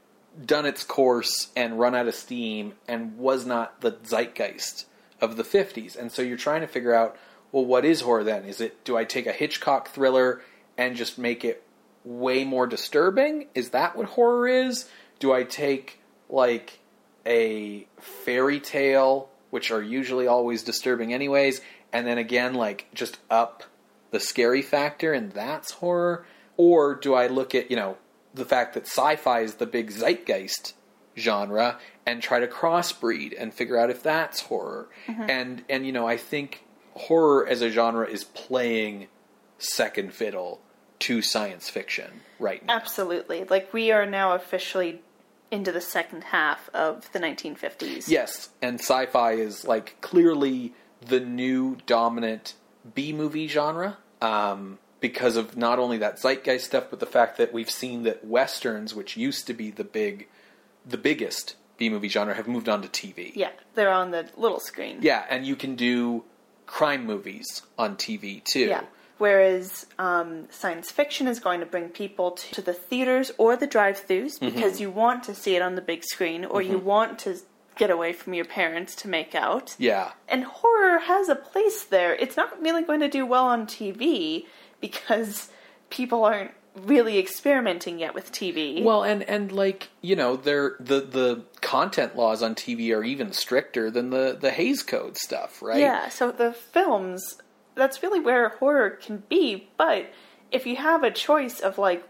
done 0.44 0.66
its 0.66 0.84
course 0.84 1.48
and 1.56 1.78
run 1.78 1.94
out 1.94 2.08
of 2.08 2.14
steam 2.14 2.74
and 2.86 3.16
was 3.18 3.46
not 3.46 3.80
the 3.80 3.96
zeitgeist 4.04 4.86
of 5.20 5.36
the 5.36 5.42
50s. 5.42 5.96
And 5.96 6.12
so 6.12 6.22
you're 6.22 6.36
trying 6.36 6.60
to 6.60 6.66
figure 6.66 6.94
out, 6.94 7.16
well, 7.50 7.64
what 7.64 7.84
is 7.84 8.02
horror 8.02 8.24
then? 8.24 8.44
Is 8.44 8.60
it, 8.60 8.84
do 8.84 8.96
I 8.96 9.04
take 9.04 9.26
a 9.26 9.32
Hitchcock 9.32 9.88
thriller 9.88 10.42
and 10.76 10.96
just 10.96 11.18
make 11.18 11.44
it 11.44 11.62
way 12.04 12.44
more 12.44 12.66
disturbing? 12.66 13.46
Is 13.54 13.70
that 13.70 13.96
what 13.96 14.06
horror 14.06 14.46
is? 14.46 14.88
Do 15.18 15.32
I 15.32 15.44
take 15.44 16.00
like 16.28 16.78
a 17.26 17.86
fairy 17.98 18.60
tale, 18.60 19.28
which 19.50 19.70
are 19.70 19.82
usually 19.82 20.26
always 20.26 20.62
disturbing 20.62 21.12
anyways, 21.12 21.60
and 21.92 22.06
then 22.06 22.18
again, 22.18 22.54
like 22.54 22.86
just 22.94 23.18
up 23.30 23.64
the 24.10 24.20
scary 24.20 24.62
factor 24.62 25.12
and 25.12 25.32
that's 25.32 25.72
horror? 25.72 26.24
Or 26.56 26.94
do 26.94 27.14
I 27.14 27.28
look 27.28 27.54
at, 27.54 27.70
you 27.70 27.76
know, 27.76 27.96
the 28.34 28.44
fact 28.44 28.74
that 28.74 28.86
sci 28.86 29.16
fi 29.16 29.40
is 29.40 29.54
the 29.54 29.66
big 29.66 29.90
zeitgeist 29.90 30.74
genre 31.16 31.78
and 32.06 32.22
try 32.22 32.40
to 32.40 32.46
crossbreed 32.46 33.34
and 33.38 33.52
figure 33.52 33.76
out 33.76 33.90
if 33.90 34.02
that's 34.02 34.42
horror? 34.42 34.88
And, 35.08 35.64
and, 35.68 35.86
you 35.86 35.92
know, 35.92 36.06
I 36.06 36.16
think 36.16 36.64
horror 36.94 37.46
as 37.46 37.62
a 37.62 37.70
genre 37.70 38.06
is 38.06 38.24
playing 38.24 39.08
second 39.58 40.12
fiddle 40.12 40.60
to 41.00 41.22
science 41.22 41.68
fiction 41.70 42.20
right 42.38 42.64
now. 42.64 42.74
Absolutely. 42.74 43.44
Like, 43.44 43.72
we 43.72 43.90
are 43.92 44.06
now 44.06 44.34
officially 44.34 45.00
into 45.50 45.72
the 45.72 45.80
second 45.80 46.24
half 46.24 46.68
of 46.74 47.10
the 47.12 47.18
1950s. 47.18 48.08
Yes, 48.08 48.50
and 48.60 48.78
sci-fi 48.78 49.32
is 49.32 49.64
like 49.64 50.00
clearly 50.00 50.74
the 51.00 51.20
new 51.20 51.78
dominant 51.86 52.54
B 52.94 53.12
movie 53.12 53.48
genre 53.48 53.96
um, 54.20 54.78
because 55.00 55.36
of 55.36 55.56
not 55.56 55.78
only 55.78 55.98
that 55.98 56.18
zeitgeist 56.18 56.66
stuff, 56.66 56.84
but 56.90 57.00
the 57.00 57.06
fact 57.06 57.38
that 57.38 57.52
we've 57.52 57.70
seen 57.70 58.02
that 58.04 58.24
westerns, 58.24 58.94
which 58.94 59.16
used 59.16 59.46
to 59.46 59.54
be 59.54 59.70
the 59.70 59.84
big, 59.84 60.26
the 60.86 60.98
biggest 60.98 61.56
B 61.76 61.88
movie 61.88 62.08
genre, 62.08 62.34
have 62.34 62.48
moved 62.48 62.68
on 62.68 62.82
to 62.82 62.88
TV. 62.88 63.32
Yeah, 63.34 63.50
they're 63.74 63.92
on 63.92 64.10
the 64.10 64.28
little 64.36 64.60
screen. 64.60 64.98
Yeah, 65.00 65.24
and 65.30 65.46
you 65.46 65.54
can 65.56 65.76
do 65.76 66.24
crime 66.66 67.06
movies 67.06 67.62
on 67.78 67.96
TV 67.96 68.42
too. 68.44 68.66
Yeah. 68.66 68.82
Whereas 69.18 69.84
um, 69.98 70.46
science 70.50 70.90
fiction 70.92 71.26
is 71.26 71.40
going 71.40 71.58
to 71.60 71.66
bring 71.66 71.88
people 71.88 72.32
to, 72.32 72.54
to 72.54 72.62
the 72.62 72.72
theaters 72.72 73.32
or 73.36 73.56
the 73.56 73.66
drive-throughs 73.66 74.38
Mm-hmm. 74.38 74.54
because 74.54 74.80
you 74.80 74.90
want 74.90 75.24
to 75.24 75.34
see 75.34 75.56
it 75.56 75.62
on 75.62 75.74
the 75.74 75.80
big 75.80 76.04
screen 76.04 76.44
or 76.44 76.62
you 76.62 76.78
want 76.78 77.18
to 77.20 77.36
get 77.76 77.90
away 77.90 78.12
from 78.12 78.34
your 78.34 78.44
parents 78.44 78.94
to 78.96 79.08
make 79.08 79.34
out. 79.34 79.74
Yeah. 79.78 80.12
And 80.28 80.44
horror 80.44 80.98
has 81.00 81.28
a 81.28 81.34
place 81.34 81.82
there. 81.84 82.14
It's 82.14 82.36
not 82.36 82.60
really 82.62 82.82
going 82.82 83.00
to 83.00 83.08
do 83.08 83.24
well 83.26 83.46
on 83.46 83.66
TV 83.66 84.46
because 84.80 85.48
people 85.90 86.24
aren't 86.24 86.52
really 86.74 87.18
experimenting 87.18 87.98
yet 87.98 88.14
with 88.14 88.30
TV. 88.32 88.82
Well, 88.82 89.02
and 89.02 89.22
and 89.24 89.50
like 89.52 89.88
you 90.00 90.16
know, 90.16 90.36
they're 90.36 90.76
the 90.80 91.00
the 91.00 91.44
content 91.60 92.16
laws 92.16 92.42
on 92.42 92.54
TV 92.54 92.94
are 92.96 93.04
even 93.04 93.32
stricter 93.32 93.90
than 93.90 94.10
the 94.10 94.36
the 94.40 94.50
Hays 94.50 94.82
Code 94.82 95.16
stuff, 95.16 95.62
right? 95.62 95.80
Yeah, 95.80 96.08
so 96.08 96.30
the 96.30 96.52
films, 96.52 97.36
that's 97.74 98.02
really 98.02 98.20
where 98.20 98.50
horror 98.50 98.90
can 98.90 99.22
be. 99.28 99.68
But 99.76 100.12
if 100.50 100.66
you 100.66 100.76
have 100.76 101.02
a 101.02 101.10
choice 101.10 101.60
of 101.60 101.78
like, 101.78 102.06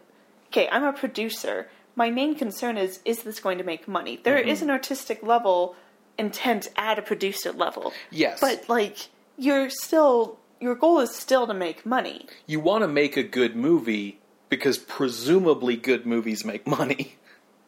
okay, 0.49 0.69
I'm 0.70 0.85
a 0.85 0.93
producer, 0.93 1.69
my 1.97 2.11
main 2.11 2.35
concern 2.35 2.77
is, 2.77 3.01
is 3.05 3.23
this 3.23 3.40
going 3.40 3.59
to 3.59 3.65
make 3.65 3.89
money? 3.89 4.20
There 4.23 4.39
mm-hmm. 4.39 4.49
is 4.49 4.62
an 4.62 4.70
artistic 4.70 5.23
level 5.23 5.77
intent 6.16 6.69
at 6.77 6.99
a 6.99 7.03
producer 7.03 7.53
level. 7.53 7.93
Yes. 8.11 8.40
But 8.40 8.69
like, 8.69 9.09
you're 9.36 9.70
still, 9.70 10.39
your 10.60 10.74
goal 10.74 11.01
is 11.01 11.14
still 11.14 11.47
to 11.47 11.55
make 11.55 11.86
money. 11.86 12.26
you 12.47 12.60
want 12.60 12.82
to 12.82 12.89
make 12.89 13.16
a 13.16 13.22
good 13.22 13.55
movie 13.56 14.18
because 14.48 14.78
presumably 14.78 15.76
good 15.76 16.06
movies 16.06 16.44
make 16.44 16.66
money. 16.66 17.16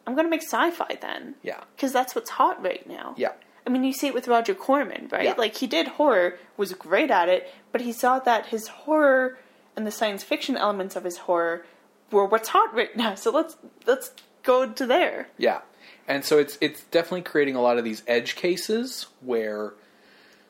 I'm 0.07 0.15
going 0.15 0.25
to 0.25 0.29
make 0.31 0.41
sci 0.41 0.71
fi 0.71 0.97
then. 0.99 1.35
Yeah. 1.43 1.61
Because 1.75 1.93
that's 1.93 2.15
what's 2.15 2.31
hot 2.31 2.61
right 2.63 2.87
now. 2.87 3.13
Yeah. 3.17 3.33
I 3.65 3.69
mean, 3.69 3.83
you 3.83 3.93
see 3.93 4.07
it 4.07 4.13
with 4.15 4.27
Roger 4.27 4.55
Corman, 4.55 5.07
right? 5.11 5.25
Yeah. 5.25 5.35
Like, 5.37 5.55
he 5.55 5.67
did 5.67 5.87
horror, 5.87 6.39
was 6.57 6.73
great 6.73 7.11
at 7.11 7.29
it, 7.29 7.53
but 7.71 7.81
he 7.81 7.91
saw 7.91 8.17
that 8.19 8.47
his 8.47 8.67
horror 8.67 9.37
and 9.75 9.85
the 9.85 9.91
science 9.91 10.23
fiction 10.23 10.57
elements 10.57 10.95
of 10.95 11.03
his 11.03 11.17
horror 11.17 11.65
were 12.11 12.25
what's 12.25 12.49
hot 12.49 12.73
right 12.73 12.95
now. 12.97 13.13
So 13.23 13.31
let's 13.31 13.55
let's 13.85 14.11
go 14.43 14.69
to 14.71 14.85
there. 14.85 15.29
Yeah. 15.37 15.61
And 16.07 16.25
so 16.25 16.39
it's 16.39 16.57
it's 16.59 16.81
definitely 16.85 17.21
creating 17.21 17.55
a 17.55 17.61
lot 17.61 17.77
of 17.77 17.83
these 17.83 18.01
edge 18.07 18.35
cases 18.35 19.05
where 19.21 19.73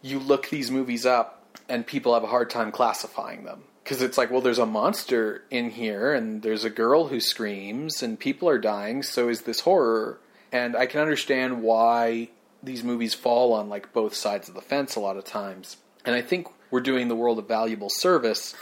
you 0.02 0.18
look 0.18 0.50
these 0.50 0.72
movies 0.72 1.06
up 1.06 1.41
and 1.70 1.86
people 1.86 2.14
have 2.14 2.24
a 2.24 2.28
hard 2.28 2.50
time 2.50 2.72
classifying 2.72 3.44
them 3.44 3.64
because 3.84 4.02
it's 4.02 4.18
like, 4.18 4.30
well, 4.32 4.42
there's 4.42 4.60
a 4.60 4.66
monster 4.66 5.44
in 5.50 5.70
here 5.72 6.14
and 6.14 6.42
there's 6.42 6.64
a 6.64 6.70
girl 6.70 7.08
who 7.08 7.20
screams 7.20 8.04
and 8.04 8.20
people 8.20 8.48
are 8.50 8.60
dying, 8.60 9.04
so 9.04 9.30
is 9.30 9.42
this 9.42 9.62
horror? 9.62 10.20
And 10.52 10.76
I 10.76 10.86
can 10.86 11.00
understand 11.02 11.64
why 11.64 12.30
these 12.64 12.84
movies 12.84 13.14
fall 13.14 13.54
on 13.54 13.70
like 13.70 13.92
both 13.94 14.14
sides 14.14 14.50
of 14.50 14.56
the 14.56 14.62
fence 14.62 14.96
a 14.96 15.00
lot 15.00 15.18
of 15.18 15.24
times. 15.24 15.78
And 16.06 16.14
I 16.16 16.22
think 16.22 16.48
we're 16.70 16.80
doing 16.82 17.08
the 17.08 17.16
world 17.16 17.40
a 17.40 17.42
valuable 17.42 17.90
service 17.90 18.56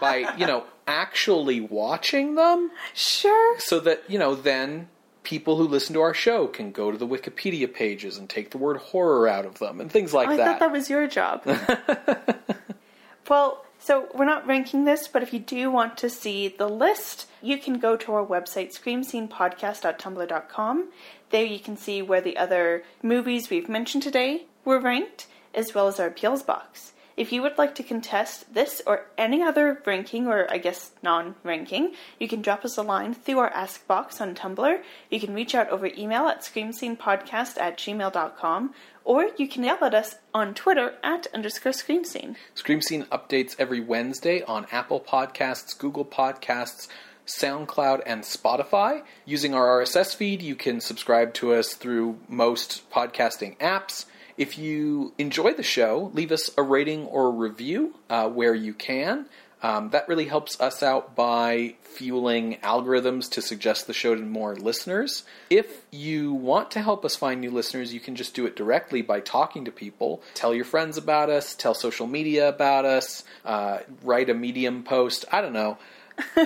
by, 0.00 0.32
you 0.36 0.46
know, 0.46 0.64
actually 0.86 1.60
watching 1.60 2.34
them 2.36 2.70
Sure. 2.94 3.58
so 3.58 3.80
that 3.80 4.04
you 4.08 4.18
know 4.18 4.34
then 4.36 4.88
people 5.26 5.56
who 5.56 5.66
listen 5.66 5.92
to 5.92 6.00
our 6.00 6.14
show 6.14 6.46
can 6.46 6.70
go 6.70 6.92
to 6.92 6.96
the 6.96 7.06
wikipedia 7.06 7.74
pages 7.74 8.16
and 8.16 8.30
take 8.30 8.52
the 8.52 8.58
word 8.58 8.76
horror 8.76 9.26
out 9.26 9.44
of 9.44 9.58
them 9.58 9.80
and 9.80 9.90
things 9.90 10.14
like 10.14 10.28
I 10.28 10.36
that 10.36 10.46
I 10.46 10.50
thought 10.52 10.60
that 10.60 10.70
was 10.70 10.88
your 10.88 11.08
job. 11.08 11.42
well, 13.28 13.64
so 13.80 14.06
we're 14.14 14.24
not 14.24 14.46
ranking 14.46 14.84
this, 14.84 15.08
but 15.08 15.24
if 15.24 15.32
you 15.32 15.40
do 15.40 15.68
want 15.68 15.98
to 15.98 16.08
see 16.08 16.46
the 16.46 16.68
list, 16.68 17.26
you 17.42 17.58
can 17.58 17.80
go 17.80 17.96
to 17.96 18.12
our 18.12 18.24
website, 18.24 18.72
screamscenepodcast.tumblr.com. 18.78 20.88
There 21.30 21.44
you 21.44 21.58
can 21.58 21.76
see 21.76 22.02
where 22.02 22.20
the 22.20 22.36
other 22.36 22.84
movies 23.02 23.50
we've 23.50 23.68
mentioned 23.68 24.04
today 24.04 24.44
were 24.64 24.78
ranked, 24.78 25.26
as 25.52 25.74
well 25.74 25.88
as 25.88 25.98
our 25.98 26.06
appeals 26.06 26.44
box. 26.44 26.92
If 27.16 27.32
you 27.32 27.40
would 27.40 27.56
like 27.56 27.74
to 27.76 27.82
contest 27.82 28.52
this 28.52 28.82
or 28.86 29.06
any 29.16 29.42
other 29.42 29.80
ranking, 29.86 30.26
or 30.26 30.46
I 30.50 30.58
guess 30.58 30.90
non 31.02 31.34
ranking, 31.42 31.94
you 32.18 32.28
can 32.28 32.42
drop 32.42 32.64
us 32.64 32.76
a 32.76 32.82
line 32.82 33.14
through 33.14 33.38
our 33.38 33.50
Ask 33.50 33.86
box 33.86 34.20
on 34.20 34.34
Tumblr. 34.34 34.82
You 35.10 35.20
can 35.20 35.32
reach 35.32 35.54
out 35.54 35.70
over 35.70 35.86
email 35.86 36.26
at 36.28 36.42
screamscenepodcast 36.42 37.58
at 37.58 37.78
gmail.com, 37.78 38.74
or 39.04 39.30
you 39.38 39.48
can 39.48 39.64
yell 39.64 39.82
at 39.82 39.94
us 39.94 40.16
on 40.34 40.52
Twitter 40.52 40.94
at 41.02 41.26
underscore 41.32 41.72
screamscene. 41.72 42.36
scream 42.54 42.82
scene 42.82 43.04
updates 43.04 43.56
every 43.58 43.80
wednesday 43.80 44.42
on 44.42 44.66
apple 44.70 45.00
podcasts 45.00 45.78
google 45.78 46.04
podcasts 46.04 46.88
SoundCloud 47.26 48.02
and 48.06 48.22
Spotify. 48.22 49.02
Using 49.24 49.52
our 49.52 49.82
RSS 49.82 50.14
feed, 50.14 50.42
you 50.42 50.54
can 50.54 50.80
subscribe 50.80 51.34
to 51.34 51.54
us 51.54 51.74
through 51.74 52.18
most 52.28 52.88
podcasting 52.90 53.58
apps. 53.58 54.06
If 54.36 54.58
you 54.58 55.12
enjoy 55.18 55.54
the 55.54 55.62
show, 55.62 56.10
leave 56.14 56.30
us 56.30 56.50
a 56.56 56.62
rating 56.62 57.06
or 57.06 57.26
a 57.26 57.30
review 57.30 57.94
uh, 58.10 58.28
where 58.28 58.54
you 58.54 58.74
can. 58.74 59.26
Um, 59.62 59.90
that 59.90 60.06
really 60.08 60.26
helps 60.26 60.60
us 60.60 60.82
out 60.82 61.16
by 61.16 61.76
fueling 61.82 62.58
algorithms 62.62 63.30
to 63.32 63.42
suggest 63.42 63.86
the 63.86 63.94
show 63.94 64.14
to 64.14 64.20
more 64.20 64.54
listeners. 64.54 65.24
If 65.48 65.82
you 65.90 66.34
want 66.34 66.70
to 66.72 66.82
help 66.82 67.04
us 67.06 67.16
find 67.16 67.40
new 67.40 67.50
listeners, 67.50 67.94
you 67.94 68.00
can 68.00 68.16
just 68.16 68.34
do 68.34 68.44
it 68.44 68.54
directly 68.54 69.00
by 69.00 69.20
talking 69.20 69.64
to 69.64 69.72
people. 69.72 70.22
Tell 70.34 70.54
your 70.54 70.66
friends 70.66 70.98
about 70.98 71.30
us, 71.30 71.54
tell 71.54 71.74
social 71.74 72.06
media 72.06 72.50
about 72.50 72.84
us, 72.84 73.24
uh, 73.46 73.78
write 74.02 74.28
a 74.28 74.34
Medium 74.34 74.82
post. 74.82 75.24
I 75.32 75.40
don't 75.40 75.54
know. 75.54 75.78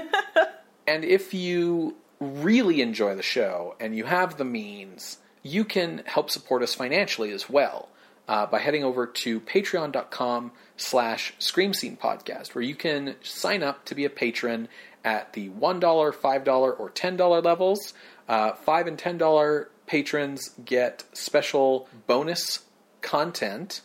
and 0.86 1.04
if 1.04 1.34
you 1.34 1.96
really 2.20 2.80
enjoy 2.80 3.16
the 3.16 3.22
show 3.22 3.74
and 3.80 3.96
you 3.96 4.04
have 4.04 4.36
the 4.36 4.44
means, 4.44 5.18
you 5.42 5.64
can 5.64 6.02
help 6.06 6.30
support 6.30 6.62
us 6.62 6.74
financially 6.74 7.30
as 7.30 7.48
well 7.48 7.88
uh, 8.28 8.46
by 8.46 8.58
heading 8.58 8.84
over 8.84 9.06
to 9.06 9.40
patreon.com 9.40 10.52
slash 10.76 11.34
scream 11.38 11.74
scene 11.74 11.96
podcast 11.96 12.54
where 12.54 12.62
you 12.62 12.74
can 12.74 13.16
sign 13.22 13.62
up 13.62 13.84
to 13.84 13.94
be 13.94 14.04
a 14.04 14.10
patron 14.10 14.68
at 15.04 15.32
the 15.32 15.48
$1 15.50 15.80
$5 15.80 16.80
or 16.80 16.90
$10 16.90 17.44
levels 17.44 17.94
uh, 18.28 18.52
5 18.52 18.86
and 18.86 18.98
$10 18.98 19.66
patrons 19.86 20.50
get 20.64 21.04
special 21.12 21.88
bonus 22.06 22.60
content 23.00 23.80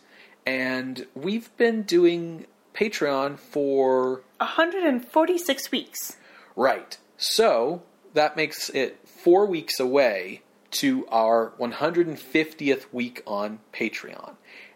and 0.46 1.06
we've 1.14 1.54
been 1.56 1.82
doing 1.82 2.46
patreon 2.74 3.36
for 3.38 4.22
146 4.38 5.72
weeks. 5.72 6.16
right 6.54 6.98
so 7.16 7.82
that 8.14 8.36
makes 8.36 8.68
it 8.70 9.00
four 9.08 9.46
weeks 9.46 9.80
away 9.80 10.42
to 10.80 11.06
our 11.08 11.52
150th 11.58 12.92
week 12.92 13.22
on 13.26 13.60
Patreon. 13.72 14.34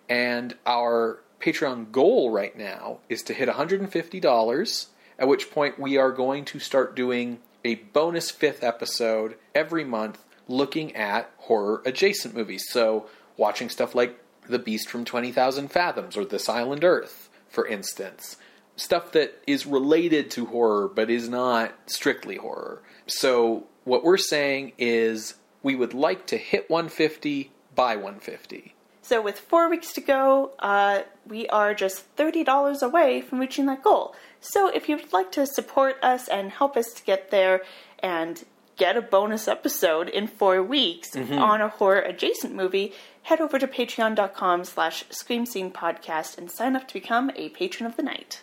And 0.09 0.56
our 0.66 1.20
Patreon 1.40 1.93
goal 1.93 2.31
right 2.31 2.56
now 2.56 2.98
is 3.09 3.22
to 3.24 3.35
hit 3.35 3.48
$150, 3.48 4.86
at 5.18 5.28
which 5.28 5.51
point 5.51 5.78
we 5.78 5.97
are 5.97 6.12
going 6.12 6.44
to 6.47 6.59
start 6.59 6.97
doing 6.97 7.39
a 7.64 7.77
bonus 7.77 8.31
fifth 8.31 8.62
episode 8.62 9.36
every 9.55 9.85
month 9.85 10.24
looking 10.48 10.94
at 10.97 11.31
horror 11.39 11.82
adjacent 11.85 12.35
movies. 12.35 12.64
So, 12.68 13.06
watching 13.36 13.68
stuff 13.68 13.94
like 13.94 14.18
The 14.48 14.59
Beast 14.59 14.89
from 14.89 15.05
20,000 15.05 15.70
Fathoms 15.70 16.16
or 16.16 16.24
This 16.24 16.48
Island 16.48 16.85
Earth, 16.85 17.28
for 17.48 17.66
instance. 17.66 18.36
Stuff 18.77 19.12
that 19.12 19.43
is 19.47 19.66
related 19.66 20.31
to 20.32 20.47
horror 20.47 20.89
but 20.89 21.10
is 21.10 21.28
not 21.28 21.72
strictly 21.86 22.36
horror. 22.36 22.82
So, 23.06 23.66
what 23.85 24.05
we're 24.05 24.18
saying 24.18 24.72
is 24.78 25.35
we 25.62 25.74
would 25.74 25.94
like 25.94 26.26
to 26.26 26.36
hit 26.36 26.70
150 26.70 27.50
by 27.74 27.96
150. 27.96 28.74
So, 29.02 29.20
with 29.20 29.38
four 29.38 29.68
weeks 29.68 29.92
to 29.94 30.00
go, 30.00 30.52
uh, 30.58 31.02
we 31.26 31.48
are 31.48 31.74
just 31.74 32.14
$30 32.16 32.82
away 32.82 33.20
from 33.22 33.40
reaching 33.40 33.66
that 33.66 33.82
goal. 33.82 34.14
So, 34.40 34.68
if 34.68 34.88
you'd 34.88 35.12
like 35.12 35.32
to 35.32 35.46
support 35.46 35.96
us 36.02 36.28
and 36.28 36.50
help 36.50 36.76
us 36.76 36.92
to 36.92 37.02
get 37.04 37.30
there 37.30 37.62
and 38.00 38.44
get 38.76 38.96
a 38.96 39.02
bonus 39.02 39.48
episode 39.48 40.08
in 40.08 40.26
four 40.26 40.62
weeks 40.62 41.14
on 41.16 41.60
a 41.60 41.68
horror 41.68 42.00
adjacent 42.00 42.54
movie, 42.54 42.92
head 43.22 43.40
over 43.40 43.58
to 43.58 43.66
patreon.com 43.66 44.64
slash 44.64 45.04
scream 45.10 45.44
scene 45.44 45.70
podcast 45.70 46.38
and 46.38 46.50
sign 46.50 46.76
up 46.76 46.88
to 46.88 46.94
become 46.94 47.30
a 47.36 47.50
patron 47.50 47.86
of 47.86 47.96
the 47.96 48.02
night. 48.02 48.42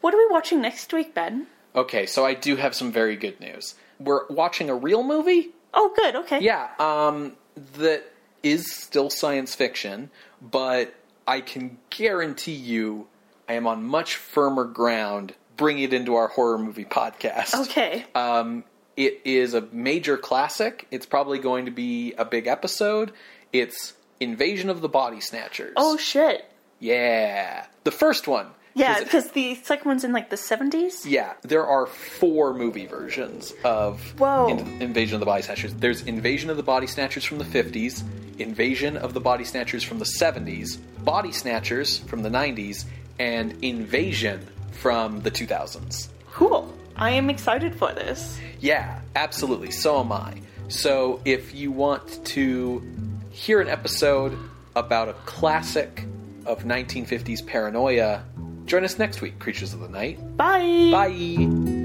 What 0.00 0.14
are 0.14 0.18
we 0.18 0.26
watching 0.30 0.62
next 0.62 0.92
week, 0.92 1.14
Ben? 1.14 1.46
Okay, 1.74 2.06
so 2.06 2.24
I 2.24 2.34
do 2.34 2.56
have 2.56 2.74
some 2.74 2.90
very 2.90 3.16
good 3.16 3.38
news. 3.38 3.74
We're 3.98 4.26
watching 4.28 4.70
a 4.70 4.74
real 4.74 5.02
movie 5.02 5.50
Oh, 5.72 5.92
good, 5.94 6.16
okay. 6.16 6.40
Yeah, 6.40 6.68
um, 6.78 7.36
that 7.74 8.04
is 8.42 8.72
still 8.74 9.10
science 9.10 9.54
fiction, 9.54 10.10
but 10.40 10.94
I 11.26 11.40
can 11.40 11.78
guarantee 11.90 12.52
you 12.54 13.06
I 13.48 13.54
am 13.54 13.66
on 13.66 13.82
much 13.84 14.16
firmer 14.16 14.64
ground 14.64 15.34
bringing 15.56 15.82
it 15.84 15.92
into 15.92 16.14
our 16.14 16.28
horror 16.28 16.56
movie 16.56 16.84
podcast. 16.84 17.54
Okay. 17.62 18.06
Um, 18.14 18.64
it 18.96 19.20
is 19.24 19.54
a 19.54 19.62
major 19.72 20.16
classic. 20.16 20.86
It's 20.90 21.04
probably 21.04 21.38
going 21.38 21.64
to 21.66 21.70
be 21.70 22.14
a 22.14 22.24
big 22.24 22.46
episode. 22.46 23.12
It's 23.52 23.94
Invasion 24.20 24.70
of 24.70 24.80
the 24.80 24.88
Body 24.88 25.20
Snatchers. 25.20 25.72
oh, 25.76 25.96
shit. 25.96 26.50
yeah. 26.78 27.66
The 27.84 27.90
first 27.90 28.28
one. 28.28 28.46
Yeah, 28.74 28.94
'Cause- 28.94 29.04
because 29.04 29.30
the 29.32 29.54
second 29.64 29.88
one's 29.88 30.04
in 30.04 30.12
like 30.12 30.30
the 30.30 30.36
70s? 30.36 31.04
yeah, 31.06 31.32
there 31.42 31.66
are 31.66 31.86
four 31.86 32.54
movie 32.54 32.86
versions 32.86 33.52
of 33.64 34.00
Whoa. 34.18 34.48
In- 34.48 34.80
Invasion 34.82 35.14
of 35.14 35.20
the 35.20 35.26
Body 35.26 35.42
Snatchers. 35.42 35.74
There's 35.74 36.02
Invasion 36.02 36.50
of 36.50 36.56
the 36.56 36.62
Body 36.62 36.86
Snatchers 36.86 37.24
from 37.24 37.38
the 37.38 37.44
50s, 37.44 38.04
Invasion 38.38 38.96
of 38.96 39.12
the 39.12 39.20
Body 39.20 39.44
Snatchers 39.44 39.82
from 39.82 39.98
the 39.98 40.04
70s, 40.06 40.78
Body 41.04 41.32
Snatchers 41.32 41.98
from 41.98 42.22
the 42.22 42.30
90s, 42.30 42.84
and 43.18 43.54
Invasion 43.62 44.46
from 44.72 45.20
the 45.22 45.30
2000s. 45.30 46.08
Cool. 46.32 46.72
I 46.96 47.10
am 47.10 47.28
excited 47.30 47.74
for 47.74 47.92
this. 47.92 48.38
Yeah, 48.60 49.00
absolutely. 49.16 49.70
So 49.70 50.00
am 50.00 50.12
I. 50.12 50.34
So 50.68 51.20
if 51.24 51.54
you 51.54 51.72
want 51.72 52.24
to 52.26 52.82
hear 53.30 53.60
an 53.60 53.68
episode 53.68 54.38
about 54.76 55.08
a 55.08 55.14
classic 55.26 56.04
of 56.46 56.64
1950s 56.64 57.42
paranoia, 57.46 58.22
join 58.70 58.84
us 58.84 58.98
next 58.98 59.20
week, 59.20 59.38
Creatures 59.40 59.74
of 59.74 59.80
the 59.80 59.88
Night. 59.88 60.16
Bye. 60.36 60.90
Bye. 60.92 61.79